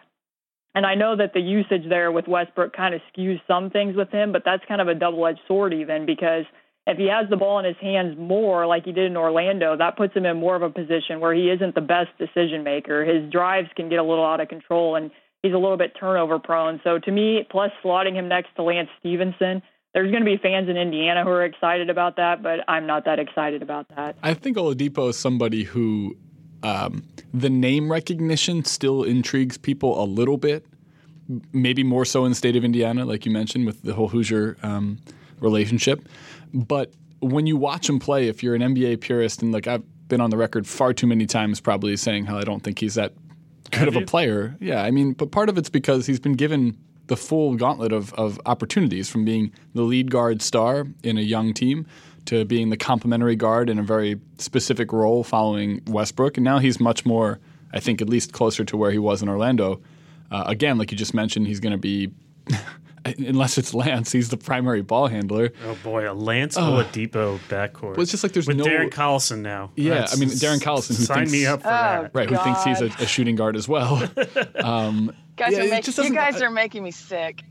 And 0.74 0.86
I 0.86 0.94
know 0.94 1.16
that 1.16 1.34
the 1.34 1.40
usage 1.40 1.88
there 1.88 2.10
with 2.10 2.26
Westbrook 2.26 2.74
kind 2.74 2.94
of 2.94 3.00
skews 3.14 3.40
some 3.46 3.70
things 3.70 3.94
with 3.94 4.10
him, 4.10 4.32
but 4.32 4.42
that's 4.44 4.64
kind 4.66 4.80
of 4.80 4.88
a 4.88 4.94
double 4.94 5.26
edged 5.26 5.40
sword, 5.46 5.74
even 5.74 6.06
because 6.06 6.44
if 6.86 6.96
he 6.96 7.08
has 7.08 7.28
the 7.30 7.36
ball 7.36 7.58
in 7.58 7.64
his 7.64 7.76
hands 7.80 8.16
more 8.18 8.66
like 8.66 8.84
he 8.84 8.92
did 8.92 9.04
in 9.04 9.16
Orlando, 9.16 9.76
that 9.76 9.96
puts 9.96 10.16
him 10.16 10.24
in 10.24 10.38
more 10.38 10.56
of 10.56 10.62
a 10.62 10.70
position 10.70 11.20
where 11.20 11.34
he 11.34 11.50
isn't 11.50 11.74
the 11.74 11.80
best 11.80 12.08
decision 12.18 12.64
maker. 12.64 13.04
His 13.04 13.30
drives 13.30 13.68
can 13.76 13.88
get 13.88 13.98
a 13.98 14.02
little 14.02 14.24
out 14.24 14.40
of 14.40 14.48
control 14.48 14.96
and 14.96 15.10
he's 15.42 15.52
a 15.52 15.58
little 15.58 15.76
bit 15.76 15.92
turnover 15.98 16.38
prone. 16.38 16.80
So 16.82 16.98
to 16.98 17.10
me, 17.10 17.46
plus 17.48 17.70
slotting 17.84 18.14
him 18.14 18.28
next 18.28 18.56
to 18.56 18.62
Lance 18.62 18.88
Stephenson, 18.98 19.62
there's 19.94 20.10
going 20.10 20.24
to 20.24 20.30
be 20.30 20.38
fans 20.38 20.68
in 20.68 20.76
Indiana 20.76 21.22
who 21.22 21.30
are 21.30 21.44
excited 21.44 21.90
about 21.90 22.16
that, 22.16 22.42
but 22.42 22.60
I'm 22.68 22.86
not 22.86 23.04
that 23.04 23.18
excited 23.18 23.62
about 23.62 23.86
that. 23.94 24.16
I 24.22 24.34
think 24.34 24.56
Oladipo 24.56 25.10
is 25.10 25.18
somebody 25.18 25.64
who 25.64 26.16
um, 26.62 27.04
the 27.34 27.50
name 27.50 27.90
recognition 27.90 28.64
still 28.64 29.02
intrigues 29.02 29.58
people 29.58 30.02
a 30.02 30.06
little 30.06 30.38
bit, 30.38 30.64
maybe 31.52 31.84
more 31.84 32.04
so 32.04 32.24
in 32.24 32.30
the 32.30 32.34
state 32.34 32.56
of 32.56 32.64
Indiana, 32.64 33.04
like 33.04 33.26
you 33.26 33.32
mentioned, 33.32 33.66
with 33.66 33.82
the 33.82 33.92
whole 33.92 34.08
Hoosier 34.08 34.56
um, 34.62 34.98
relationship. 35.40 36.08
But 36.54 36.92
when 37.20 37.46
you 37.46 37.56
watch 37.56 37.88
him 37.88 37.98
play, 37.98 38.28
if 38.28 38.42
you're 38.42 38.54
an 38.54 38.62
NBA 38.62 39.00
purist, 39.00 39.42
and 39.42 39.52
like 39.52 39.66
I've 39.66 39.84
been 40.08 40.20
on 40.20 40.30
the 40.30 40.36
record 40.36 40.66
far 40.66 40.92
too 40.94 41.06
many 41.06 41.26
times 41.26 41.60
probably 41.60 41.96
saying 41.96 42.26
how 42.26 42.38
I 42.38 42.44
don't 42.44 42.62
think 42.62 42.78
he's 42.78 42.94
that 42.94 43.12
good 43.70 43.88
of 43.88 43.96
a 43.96 44.02
player. 44.02 44.56
Yeah, 44.60 44.82
I 44.82 44.90
mean, 44.90 45.12
but 45.12 45.30
part 45.30 45.48
of 45.48 45.58
it's 45.58 45.70
because 45.70 46.06
he's 46.06 46.20
been 46.20 46.34
given 46.34 46.78
the 47.08 47.16
full 47.16 47.56
gauntlet 47.56 47.92
of, 47.92 48.12
of 48.14 48.40
opportunities 48.46 49.08
from 49.10 49.24
being 49.24 49.52
the 49.74 49.82
lead 49.82 50.10
guard 50.10 50.40
star 50.42 50.86
in 51.02 51.18
a 51.18 51.22
young 51.22 51.52
team 51.52 51.86
to 52.26 52.44
being 52.44 52.70
the 52.70 52.76
complementary 52.76 53.34
guard 53.36 53.68
in 53.68 53.78
a 53.78 53.82
very 53.82 54.20
specific 54.38 54.92
role 54.92 55.24
following 55.24 55.82
Westbrook. 55.88 56.36
And 56.36 56.44
now 56.44 56.58
he's 56.60 56.78
much 56.78 57.04
more, 57.04 57.40
I 57.72 57.80
think, 57.80 58.00
at 58.00 58.08
least 58.08 58.32
closer 58.32 58.64
to 58.64 58.76
where 58.76 58.92
he 58.92 58.98
was 58.98 59.22
in 59.22 59.28
Orlando. 59.28 59.80
Uh, 60.30 60.44
again, 60.46 60.78
like 60.78 60.92
you 60.92 60.96
just 60.96 61.12
mentioned, 61.14 61.48
he's 61.48 61.58
going 61.60 61.72
to 61.72 61.78
be, 61.78 62.12
unless 63.18 63.58
it's 63.58 63.74
Lance, 63.74 64.12
he's 64.12 64.28
the 64.28 64.36
primary 64.36 64.82
ball 64.82 65.08
handler. 65.08 65.50
Oh 65.66 65.76
boy, 65.82 66.08
a 66.10 66.14
Lance 66.14 66.56
Oladipo 66.56 67.38
backcourt. 67.48 67.96
Well, 67.96 68.00
it's 68.02 68.12
just 68.12 68.22
like 68.22 68.32
there's 68.32 68.48
no. 68.48 68.54
with 68.54 68.64
no- 68.66 68.72
Darren 68.72 68.90
Collison 68.90 69.40
now. 69.40 69.72
Yeah, 69.74 69.90
That's- 69.94 70.16
I 70.16 70.20
mean, 70.20 70.28
Darren 70.30 70.60
Collison, 70.60 70.96
who 70.96 71.02
sign 71.04 71.16
thinks- 71.18 71.32
me 71.32 71.46
up 71.46 71.62
for 71.62 71.68
Oh, 71.68 71.70
that. 71.70 72.10
Right, 72.14 72.30
who 72.30 72.36
thinks 72.36 72.62
he's 72.64 72.80
a, 72.80 72.86
a 73.02 73.06
shooting 73.06 73.34
guard 73.36 73.56
as 73.56 73.68
well. 73.68 74.08
um, 74.62 75.12
Guys 75.36 75.52
Yeah, 75.52 75.58
are 75.58 75.62
it 75.62 75.70
making 75.70 75.82
just 75.84 75.98
you 75.98 76.04
doesn't- 76.04 76.16
guys 76.16 76.42
are 76.42 76.50
making 76.50 76.82
me 76.84 76.90
sick. 76.90 77.42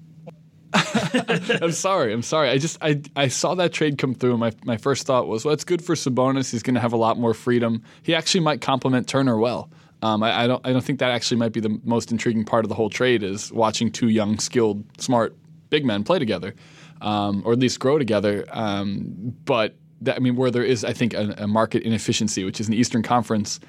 I'm 0.73 1.71
sorry. 1.73 2.13
I'm 2.13 2.21
sorry. 2.21 2.49
I 2.49 2.57
just 2.57 2.77
I 2.81 3.01
I 3.15 3.27
saw 3.27 3.55
that 3.55 3.73
trade 3.73 3.97
come 3.97 4.13
through, 4.15 4.31
and 4.31 4.39
my 4.39 4.53
my 4.63 4.77
first 4.77 5.05
thought 5.05 5.27
was, 5.27 5.43
well, 5.43 5.53
it's 5.53 5.65
good 5.65 5.83
for 5.83 5.95
Sabonis. 5.95 6.51
He's 6.51 6.63
going 6.63 6.75
to 6.75 6.79
have 6.79 6.93
a 6.93 6.97
lot 6.97 7.17
more 7.19 7.33
freedom. 7.33 7.83
He 8.03 8.15
actually 8.15 8.39
might 8.41 8.61
complement 8.61 9.07
Turner 9.07 9.37
well. 9.37 9.69
Um, 10.01 10.23
I, 10.23 10.43
I 10.43 10.47
don't 10.47 10.65
I 10.65 10.71
don't 10.71 10.83
think 10.83 10.99
that 10.99 11.11
actually 11.11 11.37
might 11.37 11.51
be 11.51 11.59
the 11.59 11.77
most 11.83 12.11
intriguing 12.11 12.45
part 12.45 12.63
of 12.63 12.69
the 12.69 12.75
whole 12.75 12.89
trade 12.89 13.21
is 13.21 13.51
watching 13.51 13.91
two 13.91 14.07
young, 14.07 14.39
skilled, 14.39 14.83
smart 14.99 15.35
big 15.69 15.85
men 15.85 16.03
play 16.05 16.19
together, 16.19 16.55
um, 17.01 17.43
or 17.45 17.51
at 17.51 17.59
least 17.59 17.79
grow 17.79 17.97
together. 17.97 18.45
Um, 18.51 19.35
but 19.45 19.75
that, 20.01 20.15
I 20.15 20.19
mean, 20.19 20.35
where 20.37 20.51
there 20.51 20.63
is, 20.63 20.83
I 20.85 20.93
think, 20.93 21.13
a, 21.13 21.35
a 21.37 21.47
market 21.47 21.83
inefficiency, 21.83 22.43
which 22.45 22.59
is 22.61 22.67
in 22.67 22.71
the 22.71 22.77
Eastern 22.79 23.03
Conference 23.03 23.59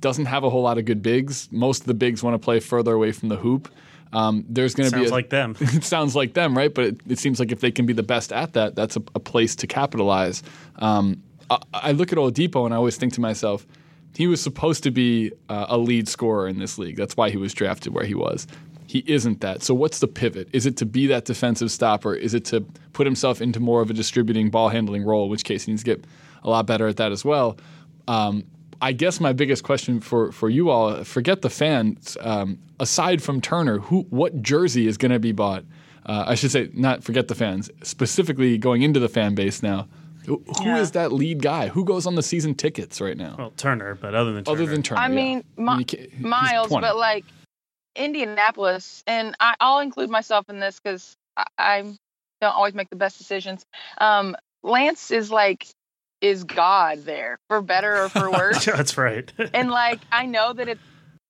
doesn't 0.00 0.26
have 0.26 0.44
a 0.44 0.50
whole 0.50 0.62
lot 0.62 0.78
of 0.78 0.84
good 0.84 1.02
bigs. 1.02 1.48
Most 1.52 1.82
of 1.82 1.86
the 1.86 1.94
bigs 1.94 2.22
want 2.22 2.34
to 2.34 2.38
play 2.38 2.60
further 2.60 2.92
away 2.92 3.12
from 3.12 3.28
the 3.28 3.36
hoop. 3.36 3.70
Um, 4.12 4.44
there's 4.48 4.74
going 4.74 4.90
to 4.90 4.96
be 4.96 5.02
Sounds 5.02 5.12
like 5.12 5.30
them. 5.30 5.56
it 5.60 5.84
sounds 5.84 6.16
like 6.16 6.34
them, 6.34 6.56
right? 6.56 6.74
But 6.74 6.84
it, 6.84 7.00
it 7.08 7.18
seems 7.18 7.38
like 7.38 7.52
if 7.52 7.60
they 7.60 7.70
can 7.70 7.86
be 7.86 7.92
the 7.92 8.02
best 8.02 8.32
at 8.32 8.54
that, 8.54 8.74
that's 8.74 8.96
a, 8.96 9.02
a 9.14 9.20
place 9.20 9.54
to 9.56 9.66
capitalize. 9.66 10.42
Um, 10.76 11.22
I, 11.48 11.58
I 11.72 11.92
look 11.92 12.12
at 12.12 12.18
Oladipo 12.18 12.64
and 12.64 12.74
I 12.74 12.76
always 12.76 12.96
think 12.96 13.12
to 13.14 13.20
myself, 13.20 13.66
he 14.16 14.26
was 14.26 14.42
supposed 14.42 14.82
to 14.82 14.90
be 14.90 15.32
uh, 15.48 15.66
a 15.68 15.78
lead 15.78 16.08
scorer 16.08 16.48
in 16.48 16.58
this 16.58 16.78
league. 16.78 16.96
That's 16.96 17.16
why 17.16 17.30
he 17.30 17.36
was 17.36 17.54
drafted 17.54 17.94
where 17.94 18.04
he 18.04 18.14
was. 18.14 18.46
He 18.86 19.04
isn't 19.06 19.40
that. 19.42 19.62
So 19.62 19.72
what's 19.72 20.00
the 20.00 20.08
pivot? 20.08 20.48
Is 20.52 20.66
it 20.66 20.76
to 20.78 20.86
be 20.86 21.06
that 21.06 21.24
defensive 21.24 21.70
stopper? 21.70 22.12
Is 22.12 22.34
it 22.34 22.44
to 22.46 22.62
put 22.92 23.06
himself 23.06 23.40
into 23.40 23.60
more 23.60 23.80
of 23.80 23.90
a 23.90 23.92
distributing 23.92 24.50
ball 24.50 24.68
handling 24.68 25.04
role, 25.04 25.24
in 25.24 25.30
which 25.30 25.44
case 25.44 25.64
he 25.64 25.72
needs 25.72 25.84
to 25.84 25.94
get 25.94 26.04
a 26.42 26.50
lot 26.50 26.66
better 26.66 26.88
at 26.88 26.96
that 26.96 27.12
as 27.12 27.24
well? 27.24 27.56
Um, 28.08 28.44
I 28.82 28.92
guess 28.92 29.20
my 29.20 29.32
biggest 29.32 29.62
question 29.64 30.00
for, 30.00 30.32
for 30.32 30.48
you 30.48 30.70
all, 30.70 31.04
forget 31.04 31.42
the 31.42 31.50
fans. 31.50 32.16
Um, 32.20 32.58
aside 32.78 33.22
from 33.22 33.40
Turner, 33.40 33.78
who 33.78 34.02
what 34.10 34.42
jersey 34.42 34.86
is 34.86 34.96
going 34.96 35.12
to 35.12 35.18
be 35.18 35.32
bought? 35.32 35.64
Uh, 36.06 36.24
I 36.26 36.34
should 36.34 36.50
say, 36.50 36.70
not 36.72 37.04
forget 37.04 37.28
the 37.28 37.34
fans. 37.34 37.70
Specifically, 37.82 38.56
going 38.58 38.82
into 38.82 38.98
the 38.98 39.08
fan 39.08 39.34
base 39.34 39.62
now, 39.62 39.86
who 40.26 40.42
who 40.58 40.74
is 40.76 40.88
Yeah. 40.94 41.02
that 41.02 41.12
lead 41.12 41.42
guy? 41.42 41.68
Who 41.68 41.84
goes 41.84 42.06
on 42.06 42.14
the 42.14 42.22
season 42.22 42.54
tickets 42.54 43.00
right 43.00 43.16
now? 43.16 43.36
Well, 43.38 43.50
Turner, 43.56 43.94
but 43.96 44.14
other 44.14 44.32
than 44.32 44.44
Turner. 44.44 44.62
Other 44.62 44.70
than 44.70 44.82
Turner, 44.82 45.00
I 45.00 45.08
yeah. 45.08 45.14
mean, 45.14 45.44
I 45.58 45.60
Mi- 45.62 45.78
you 45.80 45.84
can't- 45.84 46.10
he's 46.12 46.24
Miles, 46.24 46.68
20. 46.68 46.80
but 46.86 46.96
like 46.96 47.24
Indianapolis, 47.96 49.02
and 49.06 49.34
I, 49.40 49.54
I'll 49.60 49.80
include 49.80 50.10
myself 50.10 50.48
in 50.48 50.58
this 50.60 50.80
because 50.80 51.16
I, 51.36 51.44
I 51.58 51.82
don't 52.40 52.54
always 52.54 52.74
make 52.74 52.88
the 52.90 52.96
best 52.96 53.18
decisions. 53.18 53.64
Um, 53.98 54.36
Lance 54.62 55.10
is 55.10 55.30
like 55.30 55.66
is 56.20 56.44
God 56.44 57.04
there 57.04 57.38
for 57.48 57.62
better 57.62 58.04
or 58.04 58.08
for 58.10 58.30
worse, 58.32 58.64
That's 58.64 58.96
right. 58.98 59.32
and 59.54 59.70
like 59.70 60.00
I 60.12 60.26
know 60.26 60.52
that 60.52 60.68
it's 60.68 60.80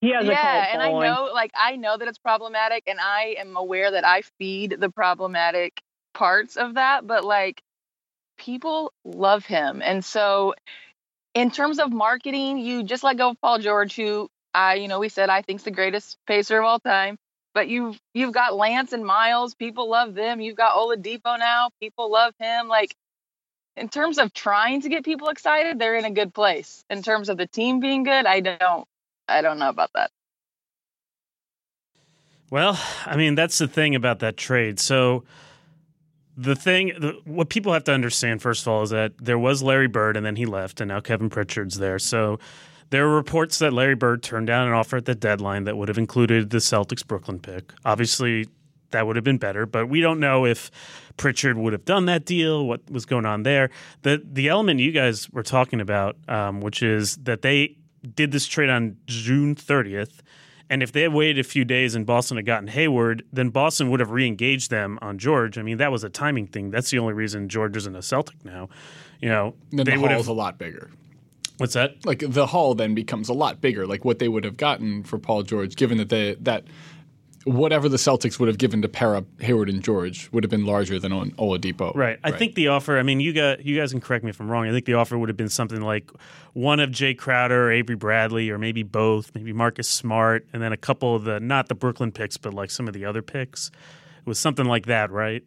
He 0.00 0.12
has 0.12 0.28
a 0.28 0.32
yeah, 0.32 0.36
cult 0.36 0.68
and 0.72 0.82
I 0.82 0.92
know 0.92 1.30
like 1.32 1.52
I 1.54 1.76
know 1.76 1.96
that 1.96 2.08
it's 2.08 2.18
problematic, 2.18 2.84
and 2.86 2.98
I 3.00 3.36
am 3.38 3.56
aware 3.56 3.90
that 3.92 4.06
I 4.06 4.22
feed 4.38 4.76
the 4.78 4.90
problematic 4.90 5.80
parts 6.14 6.56
of 6.56 6.74
that, 6.74 7.06
but 7.06 7.24
like 7.24 7.62
people 8.38 8.92
love 9.04 9.46
him, 9.46 9.82
and 9.84 10.04
so 10.04 10.54
in 11.34 11.50
terms 11.50 11.78
of 11.78 11.92
marketing, 11.92 12.58
you 12.58 12.82
just 12.82 13.04
let 13.04 13.16
go 13.16 13.30
of 13.30 13.40
Paul 13.40 13.58
George, 13.60 13.94
who 13.96 14.28
I, 14.54 14.74
you 14.74 14.88
know, 14.88 14.98
we 14.98 15.08
said 15.08 15.30
I 15.30 15.42
think's 15.42 15.62
the 15.62 15.70
greatest 15.70 16.18
pacer 16.26 16.58
of 16.58 16.64
all 16.64 16.80
time. 16.80 17.16
But 17.54 17.68
you've 17.68 17.98
you've 18.14 18.32
got 18.32 18.54
Lance 18.56 18.92
and 18.92 19.04
Miles, 19.04 19.54
people 19.54 19.90
love 19.90 20.14
them. 20.14 20.40
You've 20.40 20.56
got 20.56 20.74
Oladipo 20.76 21.38
now, 21.38 21.70
people 21.80 22.10
love 22.10 22.34
him. 22.38 22.68
Like 22.68 22.94
in 23.80 23.88
terms 23.88 24.18
of 24.18 24.32
trying 24.34 24.82
to 24.82 24.88
get 24.88 25.04
people 25.04 25.30
excited, 25.30 25.78
they're 25.78 25.96
in 25.96 26.04
a 26.04 26.10
good 26.10 26.34
place. 26.34 26.84
In 26.90 27.02
terms 27.02 27.30
of 27.30 27.38
the 27.38 27.46
team 27.46 27.80
being 27.80 28.04
good, 28.04 28.26
I 28.26 28.40
don't 28.40 28.86
I 29.26 29.40
don't 29.40 29.58
know 29.58 29.70
about 29.70 29.90
that. 29.94 30.10
Well, 32.50 32.78
I 33.06 33.16
mean, 33.16 33.36
that's 33.36 33.58
the 33.58 33.68
thing 33.68 33.94
about 33.94 34.18
that 34.18 34.36
trade. 34.36 34.78
So 34.80 35.24
the 36.36 36.56
thing, 36.56 36.88
the, 36.98 37.20
what 37.24 37.48
people 37.48 37.72
have 37.72 37.84
to 37.84 37.92
understand, 37.92 38.42
first 38.42 38.62
of 38.62 38.68
all, 38.68 38.82
is 38.82 38.90
that 38.90 39.12
there 39.18 39.38
was 39.38 39.62
Larry 39.62 39.86
Bird 39.86 40.16
and 40.16 40.26
then 40.26 40.36
he 40.36 40.46
left, 40.46 40.80
and 40.80 40.88
now 40.88 41.00
Kevin 41.00 41.30
Pritchard's 41.30 41.78
there. 41.78 41.98
So 41.98 42.40
there 42.90 43.06
are 43.06 43.14
reports 43.14 43.60
that 43.60 43.72
Larry 43.72 43.94
Bird 43.94 44.22
turned 44.22 44.48
down 44.48 44.66
an 44.66 44.74
offer 44.74 44.96
at 44.96 45.04
the 45.04 45.14
deadline 45.14 45.64
that 45.64 45.76
would 45.76 45.88
have 45.88 45.98
included 45.98 46.50
the 46.50 46.58
Celtics 46.58 47.06
Brooklyn 47.06 47.38
pick. 47.38 47.72
Obviously, 47.84 48.48
that 48.90 49.06
would 49.06 49.16
have 49.16 49.24
been 49.24 49.38
better, 49.38 49.66
but 49.66 49.88
we 49.88 50.00
don't 50.00 50.20
know 50.20 50.44
if 50.46 50.70
Pritchard 51.16 51.56
would 51.58 51.72
have 51.72 51.84
done 51.84 52.06
that 52.06 52.24
deal, 52.24 52.66
what 52.66 52.90
was 52.90 53.04
going 53.06 53.26
on 53.26 53.42
there. 53.42 53.70
The, 54.02 54.22
the 54.24 54.48
element 54.48 54.80
you 54.80 54.92
guys 54.92 55.30
were 55.30 55.42
talking 55.42 55.80
about, 55.80 56.16
um, 56.28 56.60
which 56.60 56.82
is 56.82 57.16
that 57.18 57.42
they 57.42 57.76
did 58.14 58.32
this 58.32 58.46
trade 58.46 58.70
on 58.70 58.96
June 59.06 59.54
30th. 59.54 60.20
And 60.70 60.84
if 60.84 60.92
they 60.92 61.02
had 61.02 61.12
waited 61.12 61.44
a 61.44 61.48
few 61.48 61.64
days 61.64 61.96
and 61.96 62.06
Boston 62.06 62.36
had 62.36 62.46
gotten 62.46 62.68
Hayward, 62.68 63.24
then 63.32 63.48
Boston 63.50 63.90
would 63.90 63.98
have 63.98 64.12
re-engaged 64.12 64.70
them 64.70 64.98
on 65.02 65.18
George. 65.18 65.58
I 65.58 65.62
mean, 65.62 65.78
that 65.78 65.90
was 65.90 66.04
a 66.04 66.08
timing 66.08 66.46
thing. 66.46 66.70
That's 66.70 66.90
the 66.90 66.98
only 67.00 67.12
reason 67.12 67.48
George 67.48 67.76
isn't 67.76 67.96
a 67.96 68.02
Celtic 68.02 68.44
now. 68.44 68.68
You 69.20 69.28
know, 69.28 69.54
then 69.72 69.84
they 69.84 69.96
the 69.96 70.00
would 70.00 70.12
have. 70.12 70.28
a 70.28 70.32
lot 70.32 70.58
bigger. 70.58 70.90
What's 71.58 71.74
that? 71.74 72.06
Like 72.06 72.22
the 72.26 72.46
haul 72.46 72.74
then 72.74 72.94
becomes 72.94 73.28
a 73.28 73.34
lot 73.34 73.60
bigger. 73.60 73.86
Like 73.86 74.04
what 74.04 74.18
they 74.18 74.28
would 74.28 74.44
have 74.44 74.56
gotten 74.56 75.02
for 75.02 75.18
Paul 75.18 75.42
George, 75.42 75.76
given 75.76 75.98
that 75.98 76.08
they 76.08 76.34
that 76.40 76.64
whatever 77.44 77.88
the 77.88 77.96
Celtics 77.96 78.38
would 78.38 78.48
have 78.48 78.58
given 78.58 78.82
to 78.82 78.88
pair 78.88 79.16
up 79.16 79.24
Hayward 79.40 79.68
and 79.68 79.82
George 79.82 80.28
would 80.32 80.44
have 80.44 80.50
been 80.50 80.66
larger 80.66 80.98
than 80.98 81.12
on 81.12 81.30
Oladipo. 81.32 81.94
Right. 81.94 82.18
I 82.22 82.30
think 82.32 82.54
the 82.54 82.68
offer. 82.68 82.98
I 82.98 83.02
mean, 83.02 83.20
you 83.20 83.32
got 83.32 83.64
you 83.64 83.76
guys 83.76 83.92
can 83.92 84.00
correct 84.00 84.24
me 84.24 84.30
if 84.30 84.40
I'm 84.40 84.50
wrong. 84.50 84.66
I 84.66 84.72
think 84.72 84.84
the 84.84 84.94
offer 84.94 85.18
would 85.18 85.28
have 85.28 85.36
been 85.36 85.48
something 85.48 85.80
like 85.80 86.10
one 86.52 86.80
of 86.80 86.90
Jae 86.90 87.16
Crowder, 87.16 87.68
or 87.68 87.72
Avery 87.72 87.96
Bradley, 87.96 88.50
or 88.50 88.58
maybe 88.58 88.82
both. 88.82 89.34
Maybe 89.34 89.52
Marcus 89.52 89.88
Smart, 89.88 90.46
and 90.52 90.62
then 90.62 90.72
a 90.72 90.76
couple 90.76 91.14
of 91.14 91.24
the 91.24 91.40
not 91.40 91.68
the 91.68 91.74
Brooklyn 91.74 92.12
picks, 92.12 92.36
but 92.36 92.52
like 92.52 92.70
some 92.70 92.86
of 92.86 92.94
the 92.94 93.04
other 93.04 93.22
picks. 93.22 93.70
It 94.18 94.26
was 94.26 94.38
something 94.38 94.66
like 94.66 94.86
that, 94.86 95.10
right? 95.10 95.42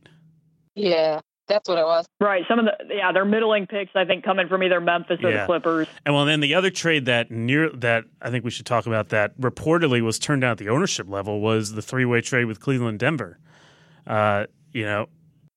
Yeah, 0.76 1.20
that's 1.48 1.68
what 1.70 1.78
it 1.78 1.86
was. 1.86 2.06
Right. 2.20 2.44
Some 2.48 2.60
of 2.60 2.66
the 2.66 2.96
yeah, 2.96 3.12
they're 3.12 3.26
middling 3.26 3.68
picks. 3.68 3.92
I 3.96 4.06
think 4.06 4.24
coming 4.24 4.48
from 4.48 4.64
either 4.64 4.80
Memphis 4.80 5.20
or 5.24 5.30
Yeah. 5.32 5.42
the 5.42 5.46
Clippers. 5.46 5.88
And 6.06 6.16
well, 6.16 6.26
then 6.26 6.40
the 6.40 6.56
other 6.56 6.70
trade 6.70 7.06
that 7.06 7.32
near 7.32 7.70
that 7.70 8.06
I 8.22 8.30
think 8.30 8.44
we 8.46 8.52
should 8.52 8.66
talk 8.66 8.86
about 8.86 9.10
that 9.10 9.38
reportedly 9.40 10.02
was 10.02 10.20
turned 10.20 10.42
down 10.42 10.52
at 10.52 10.58
the 10.58 10.70
ownership 10.70 11.08
level 11.10 11.42
was 11.42 11.74
the 11.74 11.82
three 11.82 12.06
way 12.06 12.22
trade 12.22 12.46
with 12.46 12.60
Cleveland 12.60 13.00
Denver. 13.00 13.40
Uh, 14.08 14.46
you 14.72 14.84
know, 14.86 15.08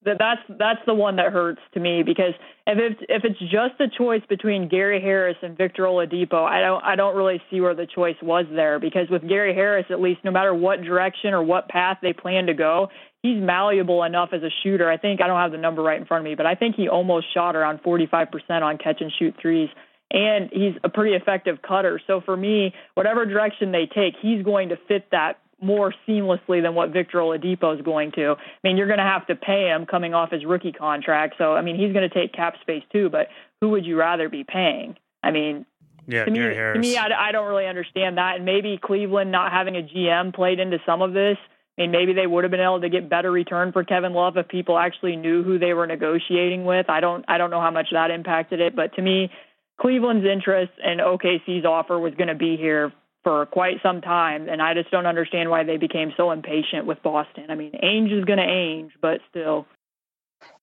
That 0.07 0.19
that's 0.19 0.41
that's 0.59 0.81
the 0.87 0.95
one 0.95 1.17
that 1.17 1.33
hurts 1.33 1.61
to 1.75 1.81
me 1.81 2.05
because 2.05 2.33
if 2.65 2.79
it's 2.79 3.01
if 3.09 3.25
it's 3.25 3.41
just 3.41 3.81
a 3.81 3.89
choice 3.89 4.23
between 4.29 4.69
Gary 4.69 5.01
Harris 5.01 5.37
and 5.43 5.59
Victor 5.59 5.83
Oladipo, 5.83 6.45
I 6.45 6.61
don't 6.61 6.83
I 6.85 6.95
don't 6.95 7.17
really 7.17 7.43
see 7.51 7.61
where 7.61 7.75
the 7.75 7.89
choice 7.93 8.15
was 8.23 8.47
there 8.55 8.79
because 8.79 9.11
with 9.11 9.29
Gary 9.29 9.53
Harris, 9.53 9.87
at 9.91 10.01
least 10.01 10.21
no 10.23 10.31
matter 10.31 10.55
what 10.55 10.81
direction 10.83 11.35
or 11.35 11.43
what 11.43 11.69
path 11.69 11.99
they 12.03 12.13
plan 12.13 12.47
to 12.47 12.55
go, 12.55 12.89
he's 13.23 13.43
malleable 13.43 14.05
enough 14.05 14.29
as 14.33 14.45
a 14.45 14.51
shooter. 14.63 14.89
I 14.89 14.97
think 14.97 15.21
I 15.21 15.27
don't 15.27 15.41
have 15.41 15.51
the 15.51 15.59
number 15.59 15.83
right 15.83 16.01
in 16.01 16.07
front 16.07 16.25
of 16.25 16.31
me, 16.31 16.37
but 16.37 16.47
I 16.47 16.55
think 16.55 16.77
he 16.77 16.89
almost 16.89 17.27
shot 17.35 17.57
around 17.57 17.83
45% 17.83 18.29
on 18.63 18.79
catch 18.79 19.01
and 19.01 19.13
shoot 19.19 19.35
threes. 19.43 19.69
And 20.13 20.51
he's 20.53 20.75
a 20.85 20.89
pretty 20.89 21.17
effective 21.17 21.59
cutter. 21.67 22.01
So 22.07 22.21
for 22.21 22.37
me, 22.37 22.73
whatever 22.95 23.27
direction 23.27 23.73
they 23.73 23.87
take, 23.93 24.15
he's 24.23 24.45
going 24.45 24.69
to 24.69 24.77
fit 24.87 25.11
that 25.11 25.41
more 25.61 25.95
seamlessly 26.07 26.63
than 26.63 26.75
what 26.75 26.91
Victor 26.91 27.19
Oladipo 27.19 27.75
is 27.77 27.83
going 27.83 28.13
to. 28.13 28.33
I 28.33 28.69
mean, 28.69 28.77
you're 28.77 28.87
going 28.87 28.99
to 28.99 29.05
have 29.05 29.27
to 29.29 29.35
pay 29.35 29.69
him 29.69 29.87
coming 29.87 30.13
off 30.13 30.31
his 30.31 30.45
rookie 30.45 30.73
contract. 30.73 31.37
So, 31.39 31.55
I 31.55 31.63
mean, 31.63 31.77
he's 31.77 31.93
going 31.93 32.09
to 32.09 32.15
take 32.15 32.33
cap 32.33 32.55
space 32.61 32.83
too, 32.93 33.09
but 33.09 33.29
who 33.61 33.71
would 33.71 33.87
you 33.87 33.99
rather 33.99 34.29
be 34.29 34.45
paying? 34.45 34.97
I 35.23 35.31
mean, 35.31 35.65
yeah, 36.07 36.25
to 36.25 36.31
me, 36.31 36.39
to 36.39 36.79
me, 36.79 36.97
I, 36.97 37.29
I 37.29 37.33
don't 37.33 37.49
really 37.49 37.67
understand 37.67 38.19
that. 38.19 38.37
And 38.37 38.45
maybe 38.45 38.79
Cleveland 38.83 39.33
not 39.33 39.51
having 39.51 39.77
a 39.77 39.83
GM 39.83 40.35
played 40.35 40.61
into 40.61 40.79
some 40.87 41.03
of 41.03 41.13
this. 41.13 41.37
I 41.77 41.83
mean, 41.83 41.91
maybe 41.91 42.13
they 42.13 42.27
would 42.27 42.45
have 42.45 42.51
been 42.51 42.61
able 42.61 42.81
to 42.81 42.89
get 42.89 43.09
better 43.09 43.31
return 43.31 43.73
for 43.73 43.83
Kevin 43.83 44.13
Love 44.13 44.37
if 44.37 44.49
people 44.49 44.79
actually 44.79 45.17
knew 45.17 45.43
who 45.43 45.59
they 45.59 45.75
were 45.75 45.87
negotiating 45.87 46.65
with. 46.65 46.89
I 46.89 47.01
don't, 47.01 47.25
I 47.29 47.39
don't 47.39 47.51
know 47.51 47.61
how 47.61 47.71
much 47.71 47.89
that 47.93 48.11
impacted 48.11 48.61
it, 48.61 48.77
but 48.77 48.95
to 48.95 49.03
me, 49.03 49.31
Cleveland's 49.79 50.25
interest 50.25 50.73
and 50.83 51.01
OKC's 51.01 51.67
offer 51.67 51.99
was 51.99 52.15
going 52.15 52.29
to 52.29 52.35
be 52.35 52.57
here 52.57 52.93
for 53.27 53.45
quite 53.45 53.83
some 53.83 54.01
time, 54.01 54.49
and 54.49 54.63
I 54.63 54.73
just 54.73 54.89
don't 54.93 55.05
understand 55.05 55.51
why 55.51 55.65
they 55.65 55.79
became 55.79 56.13
so 56.17 56.31
impatient 56.31 56.87
with 56.87 57.03
Boston. 57.03 57.47
I 57.49 57.57
mean, 57.57 57.73
Ainge 57.73 58.17
is 58.17 58.25
going 58.25 58.39
to 58.39 58.45
Ainge, 58.45 58.93
but 59.03 59.21
still. 59.29 59.67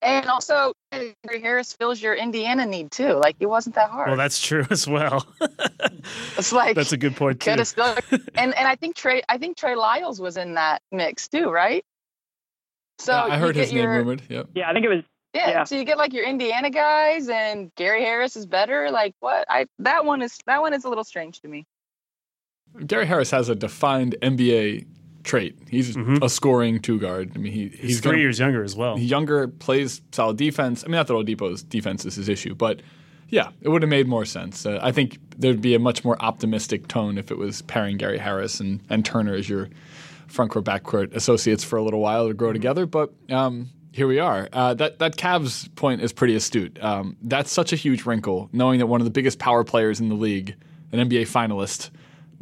And 0.02 0.28
also, 0.28 0.72
Gary 0.94 1.42
Harris 1.42 1.74
fills 1.74 2.02
your 2.02 2.14
Indiana 2.14 2.66
need 2.66 2.90
too. 2.90 3.16
Like 3.16 3.36
it 3.42 3.48
wasn't 3.48 3.76
that 3.76 3.90
hard. 3.90 4.08
well, 4.08 4.16
that's 4.16 4.42
true 4.42 4.66
as 4.70 4.88
well. 4.88 5.28
it's 6.38 6.54
like 6.54 6.78
that's 6.78 6.94
a 6.94 6.98
good 6.98 7.18
point 7.18 7.42
too. 7.42 7.50
could 7.50 7.60
have 7.60 7.68
still. 7.68 7.98
and 8.12 8.56
and 8.56 8.66
I 8.66 8.78
think 8.78 8.96
Trey 8.96 9.24
I 9.28 9.38
think 9.38 9.58
Trey 9.58 9.76
Lyles 9.76 10.22
was 10.22 10.38
in 10.38 10.54
that 10.54 10.82
mix 10.90 11.28
too, 11.28 11.50
right? 11.50 11.84
So 12.98 13.12
Yeah, 13.12 13.26
I 13.26 13.38
heard 13.40 13.56
get 13.56 13.66
his 13.66 13.74
name 13.74 13.90
rumored. 13.90 14.22
Yep. 14.30 14.52
Yeah, 14.56 14.70
I 14.70 14.74
think 14.74 14.86
it 14.86 14.90
was 14.90 15.04
Yeah, 15.34 15.50
Yeah. 15.50 15.64
so 15.66 15.76
you 15.76 15.84
get 15.84 15.98
like 15.98 16.14
your 16.14 16.24
Indiana 16.24 16.70
guys, 16.70 17.28
and 17.28 17.76
Gary 17.76 18.04
Harris 18.04 18.38
is 18.38 18.46
better. 18.46 18.90
Like 18.90 19.16
what? 19.20 19.48
I 19.50 19.66
that 19.80 20.06
one 20.06 20.22
is 20.22 20.40
that 20.46 20.62
one 20.62 20.74
is 20.74 20.86
a 20.86 20.90
little 20.90 21.04
strange 21.04 21.42
to 21.42 21.50
me. 21.50 21.66
Gary 22.88 23.06
Harris 23.06 23.32
has 23.32 23.50
a 23.50 23.56
defined 23.56 24.16
NBA 24.22 24.86
trait. 25.24 25.58
He's 25.70 25.96
Mhm. 25.96 26.22
a 26.24 26.28
scoring 26.30 26.80
two 26.80 27.00
guard. 27.00 27.32
I 27.36 27.38
mean, 27.38 27.54
he, 27.54 27.68
He's, 27.70 27.80
he's 27.80 28.00
3 28.02 28.12
gonna- 28.14 28.22
years 28.24 28.40
younger 28.40 28.64
as 28.64 28.76
well. 28.76 28.98
Younger, 29.00 29.48
plays 29.48 30.02
solid 30.12 30.38
defense. 30.38 30.84
I 30.84 30.88
mean, 30.88 30.96
not 30.98 31.08
that 31.08 31.14
Oladipo's 31.14 31.64
defense 31.64 32.06
is 32.06 32.16
his 32.16 32.28
issue, 32.28 32.56
but 32.56 32.82
yeah, 33.30 33.50
it 33.62 33.70
would 33.70 33.82
have 33.84 33.90
made 33.90 34.08
more 34.08 34.26
sense. 34.26 34.66
Uh, 34.66 34.80
I 34.82 34.92
think 34.92 35.18
there'd 35.38 35.62
be 35.62 35.76
a 35.76 35.80
much 35.80 36.04
more 36.04 36.22
optimistic 36.22 36.88
tone 36.88 37.18
if 37.18 37.32
it 37.32 37.38
was 37.38 37.62
pairing 37.64 37.98
Gary 37.98 38.18
Harris 38.18 38.60
and, 38.60 38.82
and 38.90 39.06
Turner 39.06 39.34
as 39.34 39.48
your 39.48 39.70
front 40.28 40.52
court, 40.52 40.66
back 40.66 40.84
court 40.84 41.14
associates 41.14 41.64
for 41.64 41.78
a 41.78 41.84
little 41.84 42.00
while 42.02 42.28
to 42.28 42.34
grow 42.34 42.52
together. 42.52 42.86
But 42.86 43.14
um, 43.30 43.70
here 43.92 44.08
we 44.08 44.20
are. 44.20 44.50
Uh, 44.52 44.74
that 44.74 45.00
that 45.00 45.16
Cavs 45.16 45.74
point 45.76 46.02
is 46.02 46.12
pretty 46.12 46.36
astute. 46.36 46.78
Um, 46.84 47.16
that's 47.24 47.52
such 47.52 47.72
a 47.72 47.76
huge 47.76 48.06
wrinkle, 48.06 48.50
knowing 48.52 48.80
that 48.80 48.88
one 48.88 49.00
of 49.00 49.06
the 49.06 49.12
biggest 49.12 49.40
power 49.40 49.64
players 49.64 50.00
in 50.02 50.10
the 50.10 50.16
league, 50.16 50.56
an 50.92 51.00
NBA 51.00 51.22
finalist, 51.28 51.92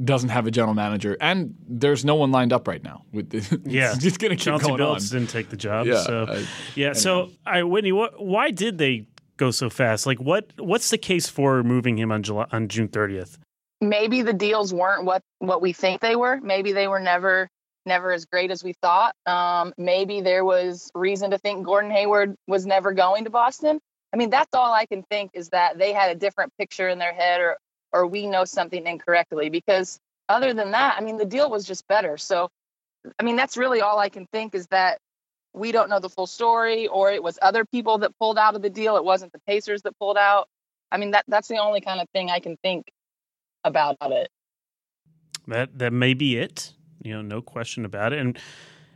doesn't 0.04 0.30
have 0.30 0.48
a 0.48 0.52
general 0.52 0.74
manager, 0.74 1.18
and 1.20 1.56
there's 1.68 2.04
no 2.06 2.16
one 2.16 2.32
lined 2.32 2.54
up 2.54 2.68
right 2.68 2.84
now. 2.84 3.04
With 3.12 3.34
yeah, 3.66 3.92
it's 3.92 4.00
just 4.04 4.20
gonna 4.20 4.36
keep 4.36 4.46
Chauncey 4.46 4.68
going 4.68 4.82
on. 4.82 4.98
Billups 4.98 5.12
didn't 5.12 5.30
take 5.30 5.50
the 5.50 5.58
job. 5.58 5.88
Yeah, 5.88 6.04
so 6.04 6.26
I- 6.30 6.46
yeah. 6.76 6.94
So 6.94 7.30
I 7.46 7.64
Whitney, 7.64 7.92
what? 7.92 8.24
Why 8.24 8.52
did 8.52 8.78
they 8.78 9.06
go 9.38 9.52
so 9.52 9.70
fast? 9.70 10.06
Like, 10.06 10.20
what? 10.20 10.52
What's 10.58 10.90
the 10.90 10.98
case 10.98 11.28
for 11.28 11.64
moving 11.64 11.98
him 11.98 12.12
on 12.12 12.24
July 12.24 12.46
on 12.52 12.68
June 12.68 12.88
thirtieth? 12.88 13.38
Maybe 13.80 14.22
the 14.22 14.34
deals 14.34 14.74
weren't 14.74 15.06
what 15.06 15.22
what 15.40 15.62
we 15.62 15.74
think 15.74 16.02
they 16.02 16.16
were. 16.16 16.40
Maybe 16.42 16.72
they 16.72 16.88
were 16.88 17.00
never 17.00 17.48
never 17.86 18.12
as 18.12 18.26
great 18.26 18.52
as 18.52 18.64
we 18.64 18.74
thought. 18.82 19.16
Um, 19.26 19.74
maybe 19.78 20.22
there 20.22 20.46
was 20.46 20.92
reason 20.94 21.32
to 21.32 21.38
think 21.40 21.66
Gordon 21.66 21.90
Hayward 21.90 22.36
was 22.48 22.66
never 22.68 22.94
going 22.94 23.24
to 23.24 23.32
Boston. 23.32 23.80
I 24.14 24.18
mean, 24.18 24.30
that's 24.30 24.50
all 24.54 24.72
I 24.74 24.86
can 24.86 25.04
think 25.10 25.32
is 25.34 25.50
that 25.50 25.78
they 25.80 25.94
had 25.94 26.12
a 26.12 26.16
different 26.16 26.52
picture 26.60 26.90
in 26.90 27.00
their 27.00 27.14
head 27.14 27.40
or 27.42 27.58
or 27.94 28.08
we 28.08 28.28
know 28.28 28.46
something 28.46 28.86
incorrectly 28.86 29.50
because 29.50 30.00
other 30.30 30.54
than 30.54 30.72
that, 30.72 30.96
I 30.98 31.02
mean, 31.02 31.18
the 31.18 31.26
deal 31.26 31.50
was 31.50 31.66
just 31.66 31.88
better. 31.88 32.18
So, 32.18 32.50
I 33.20 33.24
mean, 33.24 33.36
that's 33.36 33.58
really 33.58 33.82
all 33.82 34.00
I 34.00 34.10
can 34.10 34.28
think 34.32 34.56
is 34.56 34.68
that 34.68 35.00
we 35.54 35.72
don't 35.72 35.90
know 35.90 36.00
the 36.00 36.10
full 36.10 36.28
story 36.28 36.88
or 36.88 37.12
it 37.12 37.22
was 37.22 37.38
other 37.42 37.66
people 37.66 37.98
that 38.00 38.18
pulled 38.18 38.38
out 38.38 38.56
of 38.56 38.62
the 38.62 38.70
deal. 38.70 38.96
It 38.96 39.04
wasn't 39.04 39.34
the 39.34 39.42
Pacers 39.48 39.82
that 39.82 39.98
pulled 40.00 40.18
out. 40.18 40.48
I 40.92 40.98
mean, 40.98 41.12
that 41.12 41.26
that's 41.28 41.48
the 41.48 41.58
only 41.58 41.82
kind 41.82 42.02
of 42.02 42.10
thing 42.10 42.30
I 42.30 42.40
can 42.40 42.58
think 42.58 42.92
about 43.64 43.98
it. 44.02 44.30
That 45.48 45.78
that 45.80 45.94
may 45.94 46.14
be 46.14 46.38
it. 46.38 46.74
You 47.04 47.14
know, 47.14 47.22
no 47.22 47.42
question 47.42 47.86
about 47.86 48.14
it. 48.14 48.20
And 48.20 48.38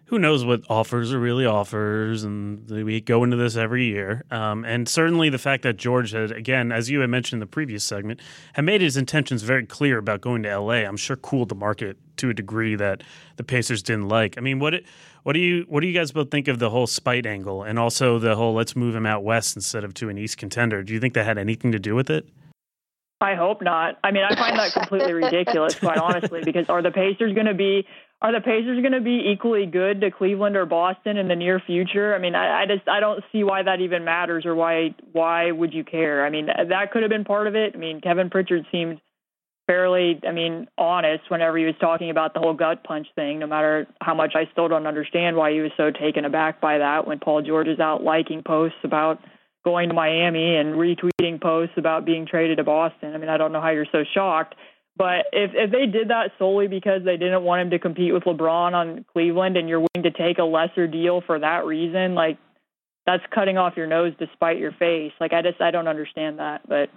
who 0.06 0.20
knows 0.20 0.45
what 0.45 0.62
offers 0.70 1.12
are 1.12 1.20
really 1.20 1.45
offers, 1.45 2.24
and 2.24 2.70
we 2.70 3.01
go 3.01 3.24
into 3.24 3.36
this 3.36 3.56
every 3.56 3.86
year. 3.86 4.24
Um, 4.30 4.64
and 4.64 4.88
certainly 4.88 5.30
the 5.30 5.39
fact 5.39 5.64
that 5.64 5.78
George 5.78 6.12
had, 6.12 6.32
again, 6.32 6.72
as 6.72 6.91
you 6.91 6.99
had 6.99 7.10
mentioned 7.10 7.38
in 7.38 7.39
the 7.39 7.51
previous 7.51 7.84
segment, 7.84 8.22
had 8.53 8.66
made 8.66 8.82
his 8.82 8.97
intentions 8.97 9.41
very 9.41 9.66
clear 9.66 9.97
about 9.97 10.22
going 10.22 10.43
to 10.43 10.60
LA. 10.60 10.74
I'm 10.74 10.97
sure 10.97 11.16
cooled 11.16 11.49
the 11.49 11.56
market 11.56 11.97
to 12.18 12.30
a 12.30 12.34
degree 12.34 12.76
that 12.76 13.01
the 13.38 13.43
Pacers 13.43 13.82
didn't 13.82 14.08
like. 14.08 14.38
I 14.38 14.41
mean, 14.41 14.60
what 14.60 14.76
what 15.24 15.34
do 15.34 15.39
you 15.39 15.66
what 15.68 15.82
do 15.82 15.88
you 15.88 15.93
guys 15.93 16.12
both 16.12 16.30
think 16.30 16.47
of 16.47 16.60
the 16.60 16.70
whole 16.70 16.88
spite 16.88 17.26
angle, 17.26 17.64
and 17.64 17.80
also 17.80 18.20
the 18.20 18.36
whole 18.36 18.53
let's 18.53 18.76
move 18.76 18.95
him 18.95 19.08
out 19.08 19.24
west 19.24 19.56
instead 19.56 19.84
of 19.84 19.95
to 19.95 20.10
an 20.10 20.20
East 20.20 20.38
contender? 20.38 20.84
Do 20.84 20.93
you 20.93 20.99
think 20.99 21.16
that 21.16 21.26
had 21.26 21.39
anything 21.39 21.72
to 21.72 21.80
do 21.80 21.95
with 21.95 22.12
it? 22.12 22.30
I 23.22 23.34
hope 23.34 23.62
not. 23.62 23.97
I 24.03 24.12
mean, 24.12 24.24
I 24.24 24.36
find 24.36 24.60
that 24.60 24.74
completely 24.74 25.14
ridiculous, 25.14 25.80
quite 25.80 25.97
honestly, 25.97 26.41
because 26.43 26.68
are 26.70 26.82
the 26.82 26.91
Pacers 26.91 27.34
going 27.34 27.47
to 27.47 27.53
be 27.53 27.88
are 28.26 28.32
the 28.32 28.41
Pacers 28.41 28.82
going 28.82 28.93
to 28.93 29.01
be 29.01 29.30
equally 29.32 29.67
good 29.67 30.01
to 30.01 30.09
Cleveland 30.09 30.55
or 30.55 30.65
Boston 30.65 31.17
in 31.17 31.28
the 31.28 31.36
near 31.36 31.59
future? 31.59 32.15
I 32.15 32.17
mean, 32.17 32.34
I, 32.34 32.63
I 32.63 32.65
just 32.65 32.89
I 32.89 32.99
don't 32.99 33.23
see 33.32 33.43
why 33.43 33.61
that 33.61 33.82
even 33.82 34.03
matters 34.03 34.47
or 34.47 34.55
why 34.55 34.95
why 35.11 35.51
would 35.51 35.76
you 35.76 35.84
care? 35.84 36.26
I 36.26 36.32
mean, 36.32 36.47
that 36.47 36.91
could 36.91 37.03
have 37.03 37.11
been 37.11 37.23
part 37.23 37.45
of 37.45 37.55
it. 37.55 37.73
I 37.76 37.78
mean, 37.78 38.01
Kevin 38.01 38.32
Pritchard 38.32 38.65
seemed 38.71 38.99
fairly, 39.67 40.19
I 40.28 40.32
mean, 40.32 40.67
honest 40.76 41.30
whenever 41.30 41.55
he 41.59 41.65
was 41.65 41.76
talking 41.80 42.09
about 42.09 42.34
the 42.34 42.39
whole 42.39 42.55
gut 42.55 42.84
punch 42.84 43.05
thing. 43.13 43.38
No 43.38 43.45
matter 43.45 43.86
how 44.01 44.15
much 44.15 44.34
I 44.34 44.49
still 44.51 44.69
don't 44.69 44.88
understand 44.88 45.36
why 45.36 45.51
he 45.51 45.59
was 45.59 45.71
so 45.78 45.91
taken 45.91 46.26
aback 46.26 46.59
by 46.59 46.80
that 46.80 47.05
when 47.05 47.19
Paul 47.19 47.43
George 47.43 47.67
is 47.67 47.80
out 47.80 48.03
liking 48.03 48.41
posts 48.41 48.80
about 48.84 49.19
going 49.63 49.89
to 49.89 49.95
Miami 49.95 50.55
and 50.55 50.73
retweeting 50.73 51.39
posts 51.39 51.76
about 51.78 52.05
being 52.05 52.26
traded 52.26 52.57
to 52.57 52.63
Boston. 52.63 53.13
I 53.13 53.19
mean, 53.19 53.30
I 53.30 53.38
don't 53.38 53.51
know 53.51 53.61
how 53.61 53.69
you're 53.69 53.86
so 53.91 54.03
shocked. 54.15 54.55
But 54.98 55.26
if 55.34 55.52
if 55.54 55.72
they 55.72 55.86
did 55.88 56.10
that 56.10 56.32
solely 56.39 56.68
because 56.68 57.04
they 57.04 57.18
didn't 57.18 57.43
want 57.43 57.62
him 57.62 57.70
to 57.72 57.80
compete 57.80 58.14
with 58.14 58.24
LeBron 58.24 58.74
on 58.74 59.06
Cleveland 59.12 59.58
and 59.58 59.68
you're 59.68 59.80
willing 59.80 60.04
to 60.04 60.12
take 60.12 60.38
a 60.38 60.43
lesser 60.43 60.88
deal 60.88 61.22
for 61.22 61.38
that 61.39 61.66
reason, 61.66 62.16
like 62.16 62.38
that's 63.06 63.24
cutting 63.34 63.58
off 63.58 63.76
your 63.76 63.88
nose 63.88 64.14
to 64.20 64.28
spite 64.34 64.58
your 64.58 64.72
face. 64.72 65.12
Like 65.20 65.34
I 65.34 65.41
just 65.41 65.62
I 65.62 65.72
don't 65.72 65.89
understand 65.89 66.39
that. 66.39 66.68
But 66.68 66.89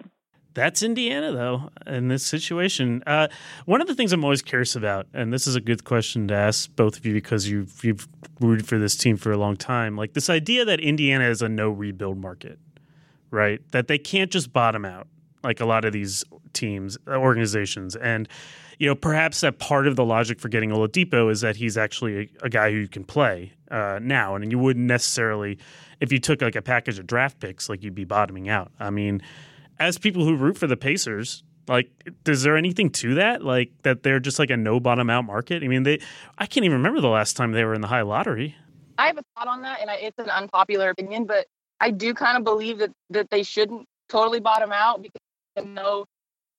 that's 0.54 0.82
Indiana, 0.82 1.32
though, 1.32 1.70
in 1.86 2.08
this 2.08 2.24
situation. 2.24 3.02
Uh, 3.06 3.28
one 3.66 3.80
of 3.80 3.88
the 3.88 3.94
things 3.94 4.12
I'm 4.12 4.24
always 4.24 4.42
curious 4.42 4.76
about, 4.76 5.06
and 5.12 5.32
this 5.32 5.46
is 5.46 5.56
a 5.56 5.60
good 5.60 5.84
question 5.84 6.28
to 6.28 6.34
ask 6.34 6.74
both 6.74 6.96
of 6.96 7.04
you 7.04 7.12
because 7.12 7.48
you've 7.48 7.84
you've 7.84 8.06
rooted 8.40 8.66
for 8.66 8.78
this 8.78 8.96
team 8.96 9.16
for 9.16 9.32
a 9.32 9.36
long 9.36 9.56
time, 9.56 9.96
like 9.96 10.14
this 10.14 10.30
idea 10.30 10.64
that 10.64 10.78
Indiana 10.78 11.28
is 11.28 11.42
a 11.42 11.48
no 11.48 11.68
rebuild 11.68 12.18
market, 12.18 12.60
right? 13.32 13.60
That 13.72 13.88
they 13.88 13.98
can't 13.98 14.30
just 14.30 14.52
bottom 14.52 14.84
out 14.84 15.08
like 15.42 15.60
a 15.60 15.66
lot 15.66 15.84
of 15.84 15.92
these 15.92 16.24
teams, 16.52 16.98
uh, 17.06 17.16
organizations. 17.16 17.96
And, 17.96 18.28
you 18.78 18.88
know, 18.88 18.94
perhaps 18.94 19.40
that 19.40 19.58
part 19.58 19.86
of 19.86 19.96
the 19.96 20.04
logic 20.04 20.40
for 20.40 20.48
getting 20.48 20.70
Oladipo 20.70 21.30
is 21.30 21.40
that 21.40 21.56
he's 21.56 21.76
actually 21.76 22.30
a, 22.42 22.46
a 22.46 22.48
guy 22.48 22.70
who 22.70 22.78
you 22.78 22.88
can 22.88 23.04
play 23.04 23.52
uh, 23.70 23.98
now. 24.02 24.34
And 24.34 24.50
you 24.50 24.58
wouldn't 24.58 24.86
necessarily, 24.86 25.58
if 26.00 26.12
you 26.12 26.18
took 26.18 26.42
like 26.42 26.56
a 26.56 26.62
package 26.62 26.98
of 26.98 27.06
draft 27.06 27.40
picks, 27.40 27.68
like 27.68 27.82
you'd 27.82 27.94
be 27.94 28.04
bottoming 28.04 28.48
out. 28.48 28.72
I 28.78 28.90
mean, 28.90 29.22
as 29.78 29.98
people 29.98 30.24
who 30.24 30.36
root 30.36 30.56
for 30.56 30.66
the 30.66 30.76
Pacers, 30.76 31.42
like, 31.68 31.90
is 32.26 32.42
there 32.42 32.56
anything 32.56 32.90
to 32.90 33.14
that? 33.16 33.44
Like 33.44 33.70
that 33.82 34.02
they're 34.02 34.20
just 34.20 34.38
like 34.38 34.50
a 34.50 34.56
no 34.56 34.80
bottom 34.80 35.10
out 35.10 35.24
market? 35.24 35.62
I 35.62 35.68
mean, 35.68 35.82
they, 35.82 36.00
I 36.38 36.46
can't 36.46 36.64
even 36.64 36.78
remember 36.78 37.00
the 37.00 37.08
last 37.08 37.36
time 37.36 37.52
they 37.52 37.64
were 37.64 37.74
in 37.74 37.80
the 37.80 37.88
high 37.88 38.02
lottery. 38.02 38.56
I 38.96 39.06
have 39.06 39.18
a 39.18 39.22
thought 39.36 39.46
on 39.46 39.62
that, 39.62 39.80
and 39.80 39.90
I, 39.90 39.96
it's 39.96 40.18
an 40.18 40.30
unpopular 40.30 40.90
opinion, 40.90 41.24
but 41.24 41.46
I 41.80 41.90
do 41.90 42.14
kind 42.14 42.36
of 42.36 42.44
believe 42.44 42.78
that 42.78 42.90
that 43.10 43.30
they 43.30 43.42
shouldn't 43.42 43.86
totally 44.08 44.40
bottom 44.40 44.72
out 44.72 45.02
because 45.02 45.20
know 45.64 46.06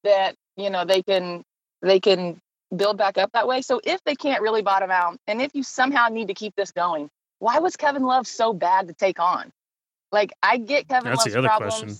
that 0.03 0.35
you 0.57 0.69
know 0.69 0.85
they 0.85 1.01
can 1.01 1.43
they 1.81 1.99
can 1.99 2.39
build 2.75 2.97
back 2.97 3.17
up 3.17 3.31
that 3.33 3.47
way. 3.47 3.61
So 3.61 3.81
if 3.83 4.03
they 4.03 4.15
can't 4.15 4.41
really 4.41 4.61
bottom 4.61 4.91
out, 4.91 5.17
and 5.27 5.41
if 5.41 5.51
you 5.53 5.63
somehow 5.63 6.07
need 6.07 6.27
to 6.27 6.33
keep 6.33 6.55
this 6.55 6.71
going, 6.71 7.09
why 7.39 7.59
was 7.59 7.75
Kevin 7.75 8.03
Love 8.03 8.27
so 8.27 8.53
bad 8.53 8.87
to 8.87 8.93
take 8.93 9.19
on? 9.19 9.51
Like 10.11 10.31
I 10.41 10.57
get 10.57 10.87
Kevin 10.87 11.09
That's 11.09 11.19
Love's 11.21 11.33
the 11.33 11.39
other 11.39 11.47
problems. 11.47 11.79
question. 11.81 11.97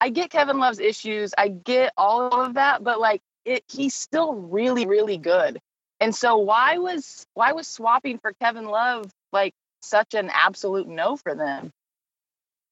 I 0.00 0.08
get 0.10 0.30
Kevin 0.30 0.58
Love's 0.58 0.80
issues. 0.80 1.32
I 1.38 1.48
get 1.48 1.92
all 1.96 2.42
of 2.42 2.54
that, 2.54 2.84
but 2.84 3.00
like 3.00 3.22
it, 3.44 3.64
he's 3.68 3.94
still 3.94 4.34
really, 4.34 4.86
really 4.86 5.16
good. 5.16 5.60
And 6.00 6.14
so 6.14 6.36
why 6.36 6.78
was 6.78 7.26
why 7.34 7.52
was 7.52 7.66
swapping 7.66 8.18
for 8.18 8.32
Kevin 8.40 8.66
Love 8.66 9.10
like 9.32 9.54
such 9.82 10.14
an 10.14 10.30
absolute 10.32 10.88
no 10.88 11.16
for 11.16 11.34
them? 11.34 11.70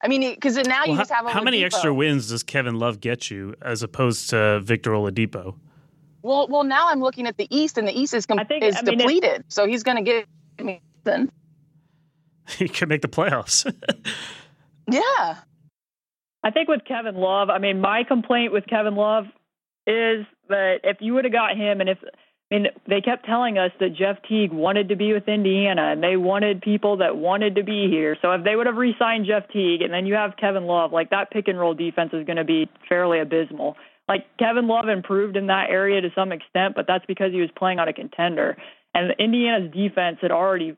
I 0.03 0.09
mean, 0.09 0.35
because 0.35 0.57
now 0.57 0.81
well, 0.81 0.89
you 0.89 0.97
just 0.97 1.13
have 1.13 1.27
how, 1.27 1.33
how 1.33 1.43
many 1.43 1.65
extra 1.65 1.95
wins 1.95 2.29
does 2.29 2.43
Kevin 2.43 2.79
Love 2.79 3.01
get 3.01 3.31
you 3.31 3.55
as 3.63 3.83
opposed 3.83 4.31
to 4.31 4.61
Victor 4.61 4.91
Oladipo? 4.91 5.55
Well, 6.23 6.49
well, 6.49 6.65
now 6.65 6.89
I'm 6.89 7.01
looking 7.01 7.27
at 7.27 7.37
the 7.37 7.47
East, 7.57 7.79
and 7.79 7.87
the 7.87 7.99
East 7.99 8.15
is 8.15 8.27
com- 8.27 8.45
think, 8.47 8.65
is 8.65 8.77
I 8.77 8.83
mean, 8.83 8.99
depleted, 8.99 9.45
so 9.49 9.67
he's 9.67 9.83
going 9.83 9.97
to 9.97 10.03
get 10.03 10.27
me 10.65 10.81
then. 11.05 11.31
he 12.59 12.69
could 12.69 12.89
make 12.89 13.03
the 13.03 13.09
playoffs. 13.09 13.65
yeah. 14.91 15.37
I 16.45 16.51
think 16.51 16.69
with 16.69 16.85
Kevin 16.85 17.15
Love, 17.15 17.51
I 17.51 17.59
mean, 17.59 17.81
my 17.81 18.03
complaint 18.05 18.53
with 18.53 18.67
Kevin 18.67 18.97
Love 18.97 19.27
is 19.87 20.27
that 20.49 20.81
if 20.85 20.99
you 21.01 21.15
would 21.15 21.25
have 21.25 21.33
got 21.33 21.57
him, 21.57 21.81
and 21.81 21.89
if 21.89 21.99
I 22.53 22.55
mean, 22.55 22.67
they 22.87 23.01
kept 23.01 23.25
telling 23.25 23.57
us 23.57 23.71
that 23.81 23.97
Jeff 23.97 24.19
Teague 24.29 24.53
wanted 24.53 24.91
to 24.91 24.97
be 24.97 25.15
with 25.15 25.27
Indiana 25.27 25.91
and 25.91 26.03
they 26.03 26.17
wanted 26.17 26.61
people 26.61 26.99
that 26.99 27.17
wanted 27.17 27.55
to 27.55 27.63
be 27.63 27.89
here. 27.89 28.15
So 28.21 28.31
if 28.33 28.45
they 28.45 28.55
would 28.55 28.67
have 28.67 28.77
re 28.77 28.95
signed 28.99 29.25
Jeff 29.27 29.49
Teague 29.51 29.81
and 29.81 29.91
then 29.91 30.05
you 30.05 30.15
have 30.15 30.37
Kevin 30.39 30.65
Love, 30.65 30.93
like 30.93 31.09
that 31.11 31.31
pick 31.31 31.49
and 31.49 31.59
roll 31.59 31.73
defense 31.73 32.11
is 32.13 32.27
going 32.27 32.37
to 32.37 32.45
be 32.45 32.69
fairly 32.91 33.21
abysmal. 33.21 33.77
Like 34.07 34.27
Kevin 34.39 34.69
Love 34.69 34.91
improved 34.91 35.39
in 35.39 35.47
that 35.47 35.71
area 35.71 36.03
to 36.03 36.11
some 36.15 36.31
extent, 36.31 36.75
but 36.75 36.85
that's 36.87 37.07
because 37.07 37.33
he 37.33 37.41
was 37.41 37.49
playing 37.57 37.79
on 37.79 37.89
a 37.89 37.95
contender. 37.95 38.59
And 38.95 39.15
Indiana's 39.19 39.73
defense 39.73 40.19
had 40.21 40.31
already 40.31 40.77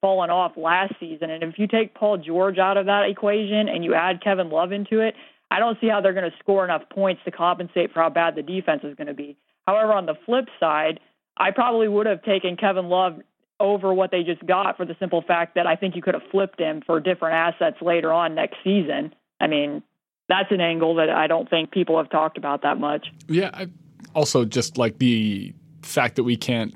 fallen 0.00 0.30
off 0.30 0.52
last 0.56 0.94
season. 1.00 1.30
And 1.30 1.42
if 1.42 1.58
you 1.58 1.66
take 1.66 1.92
Paul 1.96 2.18
George 2.18 2.58
out 2.58 2.76
of 2.76 2.86
that 2.86 3.08
equation 3.10 3.68
and 3.68 3.84
you 3.84 3.94
add 3.94 4.22
Kevin 4.22 4.48
Love 4.48 4.70
into 4.70 5.00
it, 5.00 5.14
I 5.50 5.58
don't 5.58 5.76
see 5.80 5.88
how 5.88 6.00
they're 6.00 6.12
going 6.12 6.30
to 6.30 6.38
score 6.38 6.64
enough 6.64 6.82
points 6.88 7.22
to 7.24 7.32
compensate 7.32 7.92
for 7.92 8.00
how 8.00 8.10
bad 8.10 8.36
the 8.36 8.42
defense 8.42 8.82
is 8.84 8.94
going 8.94 9.08
to 9.08 9.14
be. 9.14 9.36
However, 9.66 9.92
on 9.92 10.06
the 10.06 10.14
flip 10.24 10.46
side, 10.60 11.00
I 11.36 11.50
probably 11.50 11.88
would 11.88 12.06
have 12.06 12.22
taken 12.22 12.56
Kevin 12.56 12.88
Love 12.88 13.20
over 13.58 13.92
what 13.92 14.10
they 14.10 14.22
just 14.22 14.44
got 14.46 14.76
for 14.76 14.84
the 14.84 14.96
simple 14.98 15.22
fact 15.22 15.54
that 15.54 15.66
I 15.66 15.76
think 15.76 15.96
you 15.96 16.02
could 16.02 16.14
have 16.14 16.22
flipped 16.30 16.60
him 16.60 16.82
for 16.84 17.00
different 17.00 17.34
assets 17.34 17.76
later 17.80 18.12
on 18.12 18.34
next 18.34 18.56
season. 18.62 19.14
I 19.40 19.46
mean, 19.46 19.82
that's 20.28 20.50
an 20.50 20.60
angle 20.60 20.96
that 20.96 21.10
I 21.10 21.26
don't 21.26 21.48
think 21.48 21.70
people 21.70 21.96
have 21.98 22.10
talked 22.10 22.36
about 22.36 22.62
that 22.62 22.78
much. 22.78 23.06
Yeah, 23.28 23.50
I 23.52 23.68
also 24.14 24.44
just 24.44 24.76
like 24.76 24.98
the 24.98 25.54
fact 25.82 26.16
that 26.16 26.24
we 26.24 26.36
can't 26.36 26.74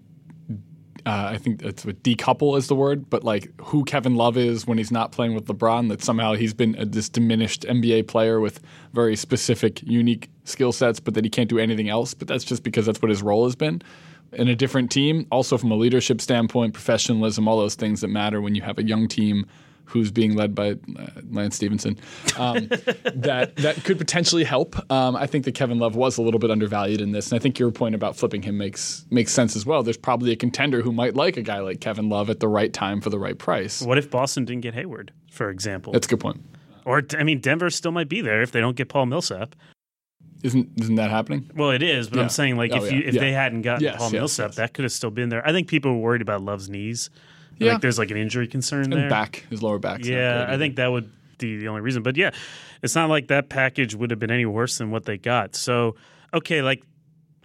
uh, 1.07 1.31
I 1.33 1.39
think 1.39 1.63
it's 1.63 1.87
what 1.87 2.03
decouple 2.03 2.59
is 2.59 2.67
the 2.67 2.75
word, 2.75 3.09
but 3.09 3.25
like 3.25 3.51
who 3.63 3.85
Kevin 3.85 4.17
Love 4.17 4.37
is 4.37 4.67
when 4.67 4.77
he's 4.77 4.91
not 4.91 5.13
playing 5.13 5.35
with 5.35 5.47
LeBron, 5.47 5.89
that 5.89 6.03
somehow 6.03 6.35
he's 6.35 6.53
been 6.53 6.75
a, 6.79 6.85
this 6.85 7.09
diminished 7.09 7.63
NBA 7.63 8.07
player 8.07 8.39
with 8.39 8.61
very 8.93 9.17
specific, 9.17 9.83
unique 9.83 10.29
skill 10.45 10.73
sets, 10.73 11.01
but 11.01 11.15
that 11.15 11.25
he 11.25 11.31
can't 11.31 11.49
do 11.49 11.59
anything 11.59 11.89
else. 11.89 12.13
But 12.13 12.29
that's 12.29 12.45
just 12.45 12.63
because 12.63 12.85
that's 12.85 13.01
what 13.01 13.09
his 13.09 13.23
role 13.23 13.45
has 13.45 13.57
been 13.57 13.81
in 14.33 14.49
a 14.49 14.57
different 14.57 14.91
team. 14.91 15.27
Also, 15.31 15.59
from 15.59 15.71
a 15.71 15.77
leadership 15.77 16.21
standpoint, 16.21 16.75
professionalism, 16.75 17.49
all 17.49 17.59
those 17.59 17.75
things 17.75 18.01
that 18.01 18.09
matter 18.09 18.41
when 18.41 18.55
you 18.55 18.63
have 18.63 18.79
a 18.79 18.83
young 18.83 19.09
team 19.09 19.47
who's 19.85 20.13
being 20.13 20.37
led 20.37 20.55
by 20.55 20.71
uh, 20.71 20.77
Lance 21.31 21.57
Stephenson, 21.57 21.99
um, 22.39 22.69
that 23.15 23.57
that 23.57 23.83
could 23.85 23.99
potentially 23.99 24.45
help. 24.45 24.77
Um, 24.91 25.17
I 25.17 25.27
think 25.27 25.45
that 25.45 25.53
Kevin 25.53 25.79
Love 25.79 25.97
was 25.97 26.17
a 26.17 26.23
little 26.23 26.39
bit 26.39 26.51
undervalued 26.51 27.01
in 27.01 27.13
this, 27.13 27.31
and 27.31 27.39
I 27.39 27.43
think 27.43 27.59
your 27.59 27.71
point 27.71 27.95
about 27.95 28.17
flipping 28.17 28.43
him 28.43 28.57
makes 28.57 29.05
makes 29.11 29.33
sense 29.33 29.57
as 29.57 29.67
well. 29.67 29.83
There's 29.83 29.97
probably 29.97 30.33
a 30.33 30.37
contender 30.37 30.81
who 30.83 30.93
might 30.93 31.15
like 31.15 31.37
a 31.37 31.43
guy 31.43 31.59
like 31.61 31.81
Kevin 31.81 32.09
Love 32.09 32.31
at 32.31 32.41
the 32.41 32.49
right 32.49 32.73
time 32.73 33.01
for 33.01 33.11
the 33.11 33.19
right 33.19 33.39
price. 33.39 33.83
What 33.83 33.99
if 33.99 34.11
Boston 34.11 34.45
didn't 34.45 34.63
get 34.63 34.75
Hayward, 34.75 35.13
for 35.31 35.51
example? 35.51 35.93
That's 35.93 36.07
a 36.07 36.11
good 36.11 36.21
point. 36.21 36.41
Or 36.85 37.03
I 37.19 37.25
mean, 37.25 37.41
Denver 37.41 37.71
still 37.71 37.93
might 37.93 38.09
be 38.09 38.21
there 38.21 38.43
if 38.43 38.53
they 38.53 38.61
don't 38.61 38.77
get 38.77 38.89
Paul 38.89 39.07
Millsap. 39.07 39.55
Isn't 40.43 40.71
isn't 40.81 40.95
that 40.95 41.11
happening? 41.11 41.51
Well, 41.55 41.71
it 41.71 41.83
is, 41.83 42.09
but 42.09 42.17
yeah. 42.17 42.23
I'm 42.23 42.29
saying 42.29 42.57
like 42.57 42.73
oh, 42.73 42.85
if 42.85 42.91
yeah. 42.91 42.99
you 42.99 43.05
if 43.07 43.15
yeah. 43.15 43.21
they 43.21 43.33
hadn't 43.33 43.63
gotten 43.63 43.85
yes, 43.85 43.97
Paul 43.97 44.07
yes, 44.07 44.13
Millsap, 44.13 44.49
yes. 44.49 44.57
that 44.57 44.75
could 44.75 44.85
have 44.85 44.93
still 44.93 45.11
been 45.11 45.29
there. 45.29 45.47
I 45.47 45.53
think 45.53 45.69
people 45.69 45.93
were 45.93 46.01
worried 46.01 46.23
about 46.23 46.43
Love's 46.43 46.69
knees. 46.69 47.11
Yeah. 47.59 47.73
Like 47.73 47.83
there's 47.83 47.99
like 47.99 48.11
an 48.11 48.17
injury 48.17 48.47
concern 48.49 48.85
and 48.85 48.93
there. 48.93 49.11
back, 49.11 49.47
his 49.51 49.63
lower 49.63 49.79
back. 49.79 50.05
Yeah, 50.05 50.47
I 50.49 50.57
think 50.57 50.77
that 50.77 50.89
would 50.89 51.11
be 51.39 51.59
the 51.59 51.69
only 51.69 51.83
reason. 51.83 52.03
But 52.03 52.17
yeah, 52.17 52.31
it's 52.83 52.95
not 52.95 53.11
like 53.11 53.29
that 53.29 53.49
package 53.51 53.95
would 53.95 54.11
have 54.11 54.19
been 54.19 54.31
any 54.31 54.47
worse 54.47 54.79
than 54.79 54.91
what 54.91 55.05
they 55.05 55.19
got. 55.19 55.55
So 55.55 55.97
okay, 56.33 56.63
like 56.63 56.83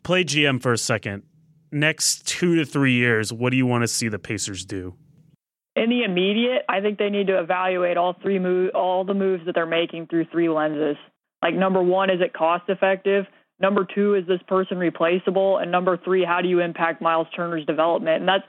play 0.04 0.24
GM 0.24 0.62
for 0.62 0.72
a 0.72 0.78
second. 0.78 1.24
next 1.72 2.26
two 2.28 2.56
to 2.56 2.66
three 2.66 2.94
years, 2.94 3.34
what 3.34 3.50
do 3.50 3.58
you 3.58 3.66
want 3.66 3.82
to 3.82 3.88
see 3.88 4.08
the 4.08 4.20
Pacers 4.20 4.66
do? 4.66 4.96
In 5.76 5.90
the 5.90 6.04
immediate, 6.04 6.64
I 6.70 6.80
think 6.80 6.98
they 6.98 7.10
need 7.10 7.28
to 7.28 7.38
evaluate 7.38 7.98
all 7.98 8.14
three 8.22 8.40
move, 8.40 8.72
all 8.74 9.04
the 9.04 9.14
moves 9.14 9.46
that 9.46 9.56
they're 9.56 9.66
making 9.66 10.08
through 10.08 10.26
three 10.32 10.48
lenses. 10.48 10.96
Like 11.46 11.54
number 11.54 11.84
one, 11.84 12.10
is 12.10 12.22
it 12.22 12.34
cost 12.34 12.64
effective? 12.70 13.26
Number 13.60 13.86
two, 13.86 14.16
is 14.16 14.26
this 14.26 14.40
person 14.48 14.80
replaceable? 14.80 15.60
And 15.60 15.72
number 15.72 15.96
three, 15.96 16.26
how 16.26 16.42
do 16.42 16.48
you 16.48 16.60
impact 16.60 17.04
Miles 17.04 17.28
Turner's 17.36 17.64
development? 17.68 18.22
And 18.22 18.28
that's 18.28 18.46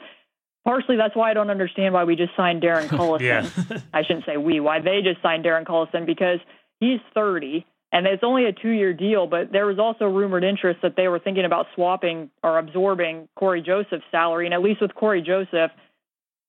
partially 0.64 0.96
that's 0.96 1.14
why 1.14 1.30
I 1.30 1.34
don't 1.34 1.50
understand 1.50 1.92
why 1.92 2.04
we 2.04 2.16
just 2.16 2.34
signed 2.38 2.62
Darren 2.62 2.88
Collison. 2.88 3.82
I 3.92 4.02
shouldn't 4.02 4.24
say 4.24 4.38
we, 4.38 4.60
why 4.60 4.80
they 4.80 5.02
just 5.04 5.20
signed 5.20 5.44
Darren 5.44 5.66
Collison 5.66 6.06
because 6.06 6.38
he's 6.80 7.00
30 7.12 7.66
and 7.92 8.06
it's 8.06 8.24
only 8.24 8.46
a 8.46 8.52
two 8.52 8.70
year 8.70 8.94
deal, 8.94 9.26
but 9.26 9.52
there 9.52 9.66
was 9.66 9.78
also 9.78 10.06
rumored 10.06 10.42
interest 10.42 10.80
that 10.82 10.96
they 10.96 11.06
were 11.06 11.18
thinking 11.18 11.44
about 11.44 11.66
swapping 11.74 12.30
or 12.42 12.58
absorbing 12.58 13.28
Cory 13.38 13.60
Joseph's 13.60 14.06
salary. 14.10 14.46
And 14.46 14.54
at 14.54 14.62
least 14.62 14.80
with 14.80 14.94
Cory 14.94 15.20
Joseph, 15.20 15.70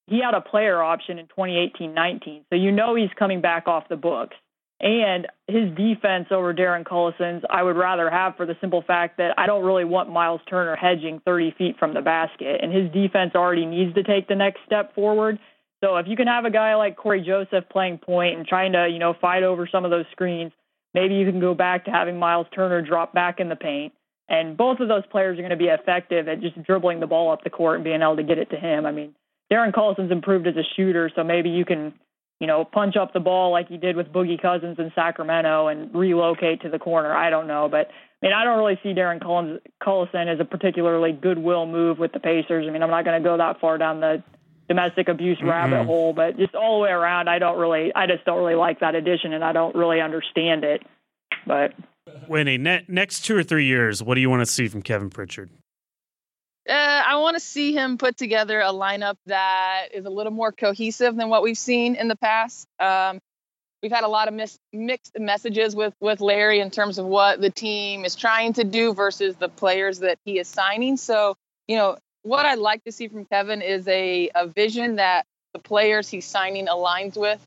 he 0.05 0.21
had 0.23 0.33
a 0.33 0.39
player 0.39 0.81
option 0.81 1.19
in 1.19 1.27
2018 1.27 1.93
19. 1.93 2.45
So 2.49 2.55
you 2.55 2.71
know 2.71 2.95
he's 2.95 3.09
coming 3.19 3.41
back 3.41 3.67
off 3.67 3.89
the 3.89 3.97
books. 3.97 4.37
And 4.79 5.27
his 5.47 5.75
defense 5.75 6.27
over 6.29 6.53
Darren 6.53 6.85
Collison's, 6.85 7.43
I 7.49 7.63
would 7.63 7.75
rather 7.75 8.11
have 8.11 8.35
for 8.35 8.45
the 8.45 8.55
simple 8.61 8.83
fact 8.85 9.17
that 9.17 9.33
I 9.37 9.47
don't 9.47 9.65
really 9.65 9.85
want 9.85 10.11
Miles 10.11 10.41
Turner 10.47 10.75
hedging 10.75 11.19
30 11.25 11.55
feet 11.57 11.75
from 11.79 11.95
the 11.95 12.01
basket. 12.01 12.59
And 12.61 12.71
his 12.71 12.91
defense 12.91 13.31
already 13.33 13.65
needs 13.65 13.95
to 13.95 14.03
take 14.03 14.27
the 14.27 14.35
next 14.35 14.59
step 14.67 14.93
forward. 14.93 15.39
So 15.83 15.97
if 15.97 16.07
you 16.07 16.15
can 16.15 16.27
have 16.27 16.45
a 16.45 16.51
guy 16.51 16.75
like 16.75 16.95
Cory 16.95 17.21
Joseph 17.21 17.69
playing 17.71 17.99
point 17.99 18.37
and 18.37 18.47
trying 18.47 18.73
to, 18.73 18.87
you 18.87 18.99
know, 18.99 19.15
fight 19.19 19.43
over 19.43 19.67
some 19.71 19.83
of 19.83 19.91
those 19.91 20.05
screens, 20.11 20.51
maybe 20.93 21.15
you 21.15 21.29
can 21.29 21.39
go 21.39 21.55
back 21.55 21.85
to 21.85 21.91
having 21.91 22.19
Miles 22.19 22.47
Turner 22.53 22.81
drop 22.81 23.13
back 23.13 23.39
in 23.39 23.49
the 23.49 23.55
paint. 23.55 23.93
And 24.29 24.57
both 24.57 24.79
of 24.79 24.89
those 24.89 25.05
players 25.09 25.39
are 25.39 25.41
going 25.41 25.51
to 25.51 25.57
be 25.57 25.67
effective 25.67 26.27
at 26.27 26.41
just 26.41 26.61
dribbling 26.63 26.99
the 26.99 27.07
ball 27.07 27.31
up 27.31 27.43
the 27.43 27.49
court 27.49 27.75
and 27.75 27.83
being 27.83 28.01
able 28.01 28.17
to 28.17 28.23
get 28.23 28.37
it 28.37 28.49
to 28.49 28.57
him. 28.57 28.85
I 28.85 28.91
mean, 28.91 29.15
Darren 29.51 29.73
Collison's 29.73 30.11
improved 30.11 30.47
as 30.47 30.55
a 30.55 30.63
shooter, 30.75 31.09
so 31.15 31.23
maybe 31.23 31.49
you 31.49 31.63
can, 31.63 31.93
you 32.39 32.47
know, 32.47 32.65
punch 32.65 32.95
up 32.95 33.13
the 33.13 33.19
ball 33.19 33.51
like 33.51 33.69
you 33.69 33.77
did 33.77 33.95
with 33.95 34.07
Boogie 34.07 34.41
Cousins 34.41 34.77
in 34.79 34.91
Sacramento 34.93 35.67
and 35.67 35.93
relocate 35.93 36.61
to 36.61 36.69
the 36.69 36.79
corner. 36.79 37.13
I 37.13 37.29
don't 37.29 37.47
know, 37.47 37.67
but 37.69 37.87
I 38.21 38.25
mean, 38.25 38.33
I 38.33 38.43
don't 38.43 38.57
really 38.57 38.79
see 38.81 38.93
Darren 38.93 39.21
Collison 39.21 40.33
as 40.33 40.39
a 40.39 40.45
particularly 40.45 41.11
goodwill 41.11 41.65
move 41.65 41.99
with 41.99 42.13
the 42.13 42.19
Pacers. 42.19 42.65
I 42.67 42.71
mean, 42.71 42.83
I'm 42.83 42.89
not 42.89 43.05
going 43.05 43.21
to 43.21 43.27
go 43.27 43.37
that 43.37 43.59
far 43.59 43.77
down 43.77 43.99
the 43.99 44.23
domestic 44.67 45.07
abuse 45.07 45.37
mm-hmm. 45.37 45.49
rabbit 45.49 45.85
hole, 45.85 46.13
but 46.13 46.37
just 46.37 46.55
all 46.55 46.79
the 46.79 46.83
way 46.83 46.89
around, 46.89 47.29
I 47.29 47.39
don't 47.39 47.57
really, 47.59 47.93
I 47.95 48.07
just 48.07 48.25
don't 48.25 48.37
really 48.37 48.55
like 48.55 48.79
that 48.81 48.95
addition, 48.95 49.33
and 49.33 49.43
I 49.43 49.53
don't 49.53 49.75
really 49.75 50.01
understand 50.01 50.63
it. 50.63 50.83
But 51.45 51.73
Winnie, 52.27 52.57
ne- 52.57 52.85
next 52.87 53.21
two 53.21 53.35
or 53.35 53.43
three 53.43 53.65
years, 53.65 54.03
what 54.03 54.15
do 54.15 54.21
you 54.21 54.29
want 54.29 54.41
to 54.41 54.51
see 54.51 54.67
from 54.67 54.81
Kevin 54.81 55.09
Pritchard? 55.09 55.49
Uh, 56.67 56.73
I 56.73 57.17
want 57.17 57.35
to 57.35 57.39
see 57.39 57.73
him 57.73 57.97
put 57.97 58.17
together 58.17 58.59
a 58.59 58.71
lineup 58.73 59.15
that 59.27 59.87
is 59.93 60.05
a 60.05 60.09
little 60.09 60.33
more 60.33 60.51
cohesive 60.51 61.15
than 61.15 61.29
what 61.29 61.41
we've 61.41 61.57
seen 61.57 61.95
in 61.95 62.07
the 62.09 62.15
past. 62.17 62.67
Um, 62.79 63.19
we've 63.81 63.91
had 63.91 64.03
a 64.03 64.09
lot 64.09 64.27
of 64.27 64.33
mis- 64.33 64.59
mixed 64.73 65.17
messages 65.17 65.75
with 65.75 65.93
with 66.01 66.19
Larry 66.19 66.59
in 66.59 66.69
terms 66.69 66.97
of 66.97 67.05
what 67.05 67.39
the 67.39 67.49
team 67.49 68.03
is 68.03 68.15
trying 68.15 68.53
to 68.53 68.63
do 68.63 68.93
versus 68.93 69.35
the 69.35 69.47
players 69.49 69.99
that 69.99 70.17
he 70.25 70.39
is 70.39 70.47
signing. 70.47 70.97
So, 70.97 71.35
you 71.67 71.77
know, 71.77 71.97
what 72.23 72.45
I'd 72.45 72.59
like 72.59 72.83
to 72.83 72.91
see 72.91 73.07
from 73.07 73.25
Kevin 73.25 73.61
is 73.61 73.87
a, 73.87 74.29
a 74.35 74.47
vision 74.47 74.97
that 74.97 75.25
the 75.53 75.59
players 75.59 76.09
he's 76.09 76.25
signing 76.25 76.67
aligns 76.67 77.15
with. 77.15 77.39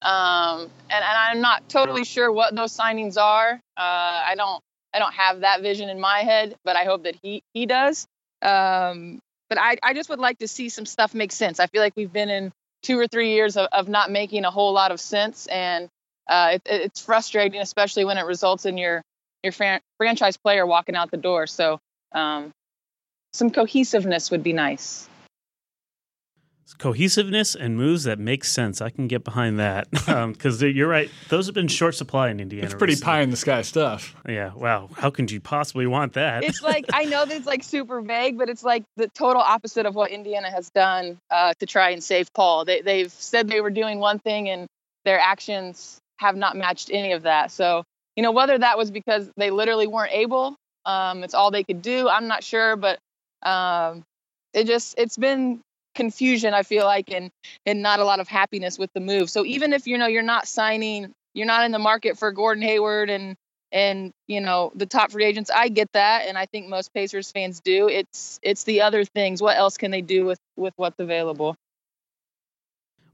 Um, 0.00 0.60
and, 0.60 0.70
and 0.90 1.04
I'm 1.04 1.40
not 1.40 1.68
totally 1.68 2.04
sure 2.04 2.30
what 2.32 2.54
those 2.54 2.76
signings 2.76 3.18
are. 3.20 3.60
Uh, 3.76 4.22
I 4.26 4.34
don't 4.36 4.62
I 4.94 4.98
don't 5.00 5.14
have 5.14 5.40
that 5.40 5.60
vision 5.60 5.90
in 5.90 6.00
my 6.00 6.20
head, 6.20 6.56
but 6.64 6.76
I 6.76 6.84
hope 6.84 7.04
that 7.04 7.16
he 7.22 7.42
he 7.52 7.66
does. 7.66 8.06
Um, 8.44 9.20
but 9.48 9.58
I, 9.58 9.76
I 9.82 9.94
just 9.94 10.08
would 10.10 10.18
like 10.18 10.38
to 10.38 10.48
see 10.48 10.68
some 10.68 10.86
stuff 10.86 11.14
make 11.14 11.32
sense. 11.32 11.60
I 11.60 11.66
feel 11.66 11.82
like 11.82 11.94
we've 11.96 12.12
been 12.12 12.28
in 12.28 12.52
two 12.82 12.98
or 12.98 13.06
three 13.06 13.32
years 13.32 13.56
of, 13.56 13.68
of 13.72 13.88
not 13.88 14.10
making 14.10 14.44
a 14.44 14.50
whole 14.50 14.72
lot 14.72 14.90
of 14.90 15.00
sense, 15.00 15.46
and 15.46 15.88
uh, 16.28 16.50
it, 16.54 16.62
it's 16.66 17.00
frustrating, 17.00 17.60
especially 17.60 18.04
when 18.04 18.18
it 18.18 18.26
results 18.26 18.66
in 18.66 18.78
your 18.78 19.02
your 19.42 19.52
fran- 19.52 19.80
franchise 19.98 20.36
player 20.36 20.66
walking 20.66 20.96
out 20.96 21.10
the 21.10 21.16
door. 21.16 21.46
So 21.46 21.78
um, 22.12 22.50
some 23.32 23.50
cohesiveness 23.50 24.30
would 24.30 24.42
be 24.42 24.52
nice 24.52 25.08
cohesiveness 26.72 27.54
and 27.54 27.76
moves 27.76 28.04
that 28.04 28.18
make 28.18 28.44
sense. 28.44 28.80
I 28.80 28.90
can 28.90 29.06
get 29.06 29.24
behind 29.24 29.58
that 29.58 29.90
because 29.90 30.62
um, 30.62 30.68
you're 30.70 30.88
right; 30.88 31.10
those 31.28 31.46
have 31.46 31.54
been 31.54 31.68
short 31.68 31.94
supply 31.94 32.30
in 32.30 32.40
Indiana. 32.40 32.64
It's 32.66 32.74
pretty 32.74 32.92
recently. 32.92 33.12
pie 33.12 33.20
in 33.20 33.30
the 33.30 33.36
sky 33.36 33.62
stuff. 33.62 34.16
Yeah. 34.26 34.52
Wow. 34.54 34.88
How 34.96 35.10
could 35.10 35.30
you 35.30 35.40
possibly 35.40 35.86
want 35.86 36.14
that? 36.14 36.44
It's 36.44 36.62
like 36.62 36.86
I 36.92 37.04
know 37.04 37.24
that 37.24 37.36
it's 37.36 37.46
like 37.46 37.62
super 37.62 38.00
vague, 38.00 38.38
but 38.38 38.48
it's 38.48 38.64
like 38.64 38.84
the 38.96 39.08
total 39.08 39.42
opposite 39.42 39.86
of 39.86 39.94
what 39.94 40.10
Indiana 40.10 40.50
has 40.50 40.70
done 40.70 41.18
uh, 41.30 41.52
to 41.58 41.66
try 41.66 41.90
and 41.90 42.02
save 42.02 42.32
Paul. 42.32 42.64
They, 42.64 42.80
they've 42.80 43.12
said 43.12 43.48
they 43.48 43.60
were 43.60 43.70
doing 43.70 43.98
one 43.98 44.18
thing, 44.18 44.48
and 44.48 44.66
their 45.04 45.18
actions 45.18 45.98
have 46.18 46.36
not 46.36 46.56
matched 46.56 46.90
any 46.92 47.12
of 47.12 47.22
that. 47.22 47.50
So 47.50 47.84
you 48.16 48.22
know 48.22 48.32
whether 48.32 48.56
that 48.56 48.78
was 48.78 48.90
because 48.90 49.30
they 49.36 49.50
literally 49.50 49.86
weren't 49.86 50.12
able. 50.12 50.56
Um, 50.86 51.24
it's 51.24 51.34
all 51.34 51.50
they 51.50 51.64
could 51.64 51.82
do. 51.82 52.08
I'm 52.08 52.28
not 52.28 52.44
sure, 52.44 52.76
but 52.76 52.98
um, 53.42 54.02
it 54.52 54.66
just 54.66 54.94
it's 54.96 55.16
been 55.16 55.60
confusion 55.94 56.54
i 56.54 56.62
feel 56.62 56.84
like 56.84 57.10
and 57.10 57.30
and 57.66 57.82
not 57.82 58.00
a 58.00 58.04
lot 58.04 58.20
of 58.20 58.28
happiness 58.28 58.78
with 58.78 58.92
the 58.94 59.00
move. 59.00 59.30
So 59.30 59.44
even 59.44 59.72
if 59.72 59.86
you 59.86 59.98
know 59.98 60.06
you're 60.06 60.22
not 60.22 60.46
signing 60.48 61.12
you're 61.34 61.46
not 61.46 61.64
in 61.64 61.72
the 61.72 61.78
market 61.78 62.18
for 62.18 62.32
gordon 62.32 62.62
hayward 62.62 63.10
and 63.10 63.36
and 63.72 64.12
you 64.28 64.40
know 64.40 64.72
the 64.74 64.86
top 64.86 65.10
free 65.12 65.24
agents 65.24 65.50
i 65.50 65.68
get 65.68 65.90
that 65.92 66.26
and 66.28 66.38
i 66.38 66.46
think 66.46 66.68
most 66.68 66.92
pacers 66.94 67.30
fans 67.32 67.60
do. 67.60 67.88
It's 67.88 68.38
it's 68.42 68.64
the 68.64 68.82
other 68.82 69.04
things. 69.04 69.42
What 69.42 69.56
else 69.56 69.76
can 69.76 69.90
they 69.90 70.02
do 70.02 70.24
with 70.24 70.38
with 70.56 70.74
what's 70.76 71.00
available 71.00 71.56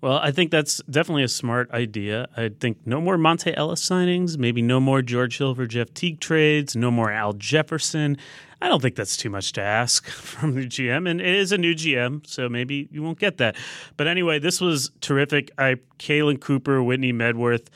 well, 0.00 0.16
I 0.16 0.30
think 0.30 0.50
that's 0.50 0.80
definitely 0.88 1.24
a 1.24 1.28
smart 1.28 1.70
idea. 1.72 2.28
I 2.36 2.50
think 2.58 2.78
no 2.86 3.00
more 3.00 3.18
Monta 3.18 3.52
Ellis 3.56 3.86
signings, 3.86 4.38
maybe 4.38 4.62
no 4.62 4.80
more 4.80 5.02
George 5.02 5.38
Hill 5.38 5.54
for 5.54 5.66
Jeff 5.66 5.92
Teague 5.92 6.20
trades, 6.20 6.74
no 6.74 6.90
more 6.90 7.10
Al 7.10 7.34
Jefferson. 7.34 8.16
I 8.62 8.68
don't 8.68 8.80
think 8.80 8.94
that's 8.94 9.16
too 9.16 9.30
much 9.30 9.52
to 9.52 9.62
ask 9.62 10.06
from 10.08 10.54
the 10.54 10.66
GM, 10.66 11.08
and 11.08 11.20
it 11.20 11.34
is 11.34 11.52
a 11.52 11.58
new 11.58 11.74
GM, 11.74 12.26
so 12.26 12.48
maybe 12.48 12.88
you 12.90 13.02
won't 13.02 13.18
get 13.18 13.38
that. 13.38 13.56
But 13.96 14.06
anyway, 14.06 14.38
this 14.38 14.60
was 14.60 14.90
terrific. 15.00 15.50
I, 15.58 15.76
Kaylin 15.98 16.40
Cooper, 16.40 16.82
Whitney 16.82 17.12
Medworth, 17.12 17.66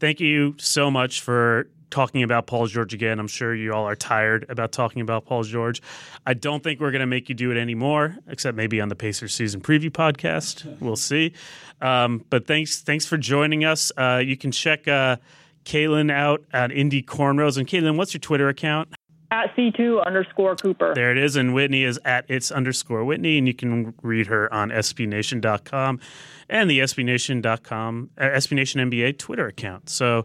thank 0.00 0.20
you 0.20 0.54
so 0.58 0.90
much 0.90 1.20
for 1.20 1.68
talking 1.90 2.22
about 2.22 2.46
Paul 2.46 2.66
George 2.66 2.94
again. 2.94 3.18
I'm 3.18 3.28
sure 3.28 3.54
you 3.54 3.72
all 3.72 3.86
are 3.86 3.96
tired 3.96 4.46
about 4.48 4.72
talking 4.72 5.02
about 5.02 5.26
Paul 5.26 5.42
George. 5.42 5.82
I 6.26 6.34
don't 6.34 6.62
think 6.62 6.80
we're 6.80 6.90
going 6.90 7.00
to 7.00 7.06
make 7.06 7.28
you 7.28 7.34
do 7.34 7.50
it 7.50 7.56
anymore, 7.56 8.16
except 8.28 8.56
maybe 8.56 8.80
on 8.80 8.88
the 8.88 8.94
Pacers 8.94 9.34
season 9.34 9.60
preview 9.60 9.90
podcast. 9.90 10.80
We'll 10.80 10.96
see. 10.96 11.32
Um, 11.80 12.24
but 12.30 12.46
thanks, 12.46 12.80
thanks 12.80 13.06
for 13.06 13.16
joining 13.16 13.64
us. 13.64 13.92
Uh, 13.96 14.22
you 14.24 14.36
can 14.36 14.52
check 14.52 14.86
uh, 14.86 15.16
Kaylin 15.64 16.10
out 16.10 16.42
at 16.52 16.72
Indy 16.72 17.02
Cornrows. 17.02 17.58
And 17.58 17.66
Kaylin, 17.66 17.96
what's 17.96 18.14
your 18.14 18.20
Twitter 18.20 18.48
account? 18.48 18.88
At 19.32 19.54
C2 19.54 20.04
underscore 20.04 20.56
Cooper. 20.56 20.92
There 20.92 21.12
it 21.12 21.18
is. 21.18 21.36
And 21.36 21.54
Whitney 21.54 21.84
is 21.84 22.00
at 22.04 22.24
it's 22.28 22.50
underscore 22.50 23.04
Whitney. 23.04 23.38
And 23.38 23.46
you 23.46 23.54
can 23.54 23.94
read 24.02 24.26
her 24.26 24.52
on 24.52 24.70
SBNation.com 24.70 26.00
and 26.48 26.68
the 26.68 26.80
SBNation.com, 26.80 28.10
uh, 28.18 28.22
SB 28.22 28.52
Nation 28.52 28.90
NBA 28.90 29.18
Twitter 29.18 29.46
account. 29.46 29.88
So 29.88 30.24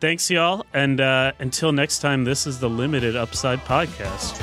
Thanks, 0.00 0.30
y'all. 0.30 0.64
And 0.72 1.00
uh, 1.00 1.32
until 1.40 1.72
next 1.72 1.98
time, 1.98 2.24
this 2.24 2.46
is 2.46 2.60
the 2.60 2.70
Limited 2.70 3.16
Upside 3.16 3.58
Podcast. 3.60 4.40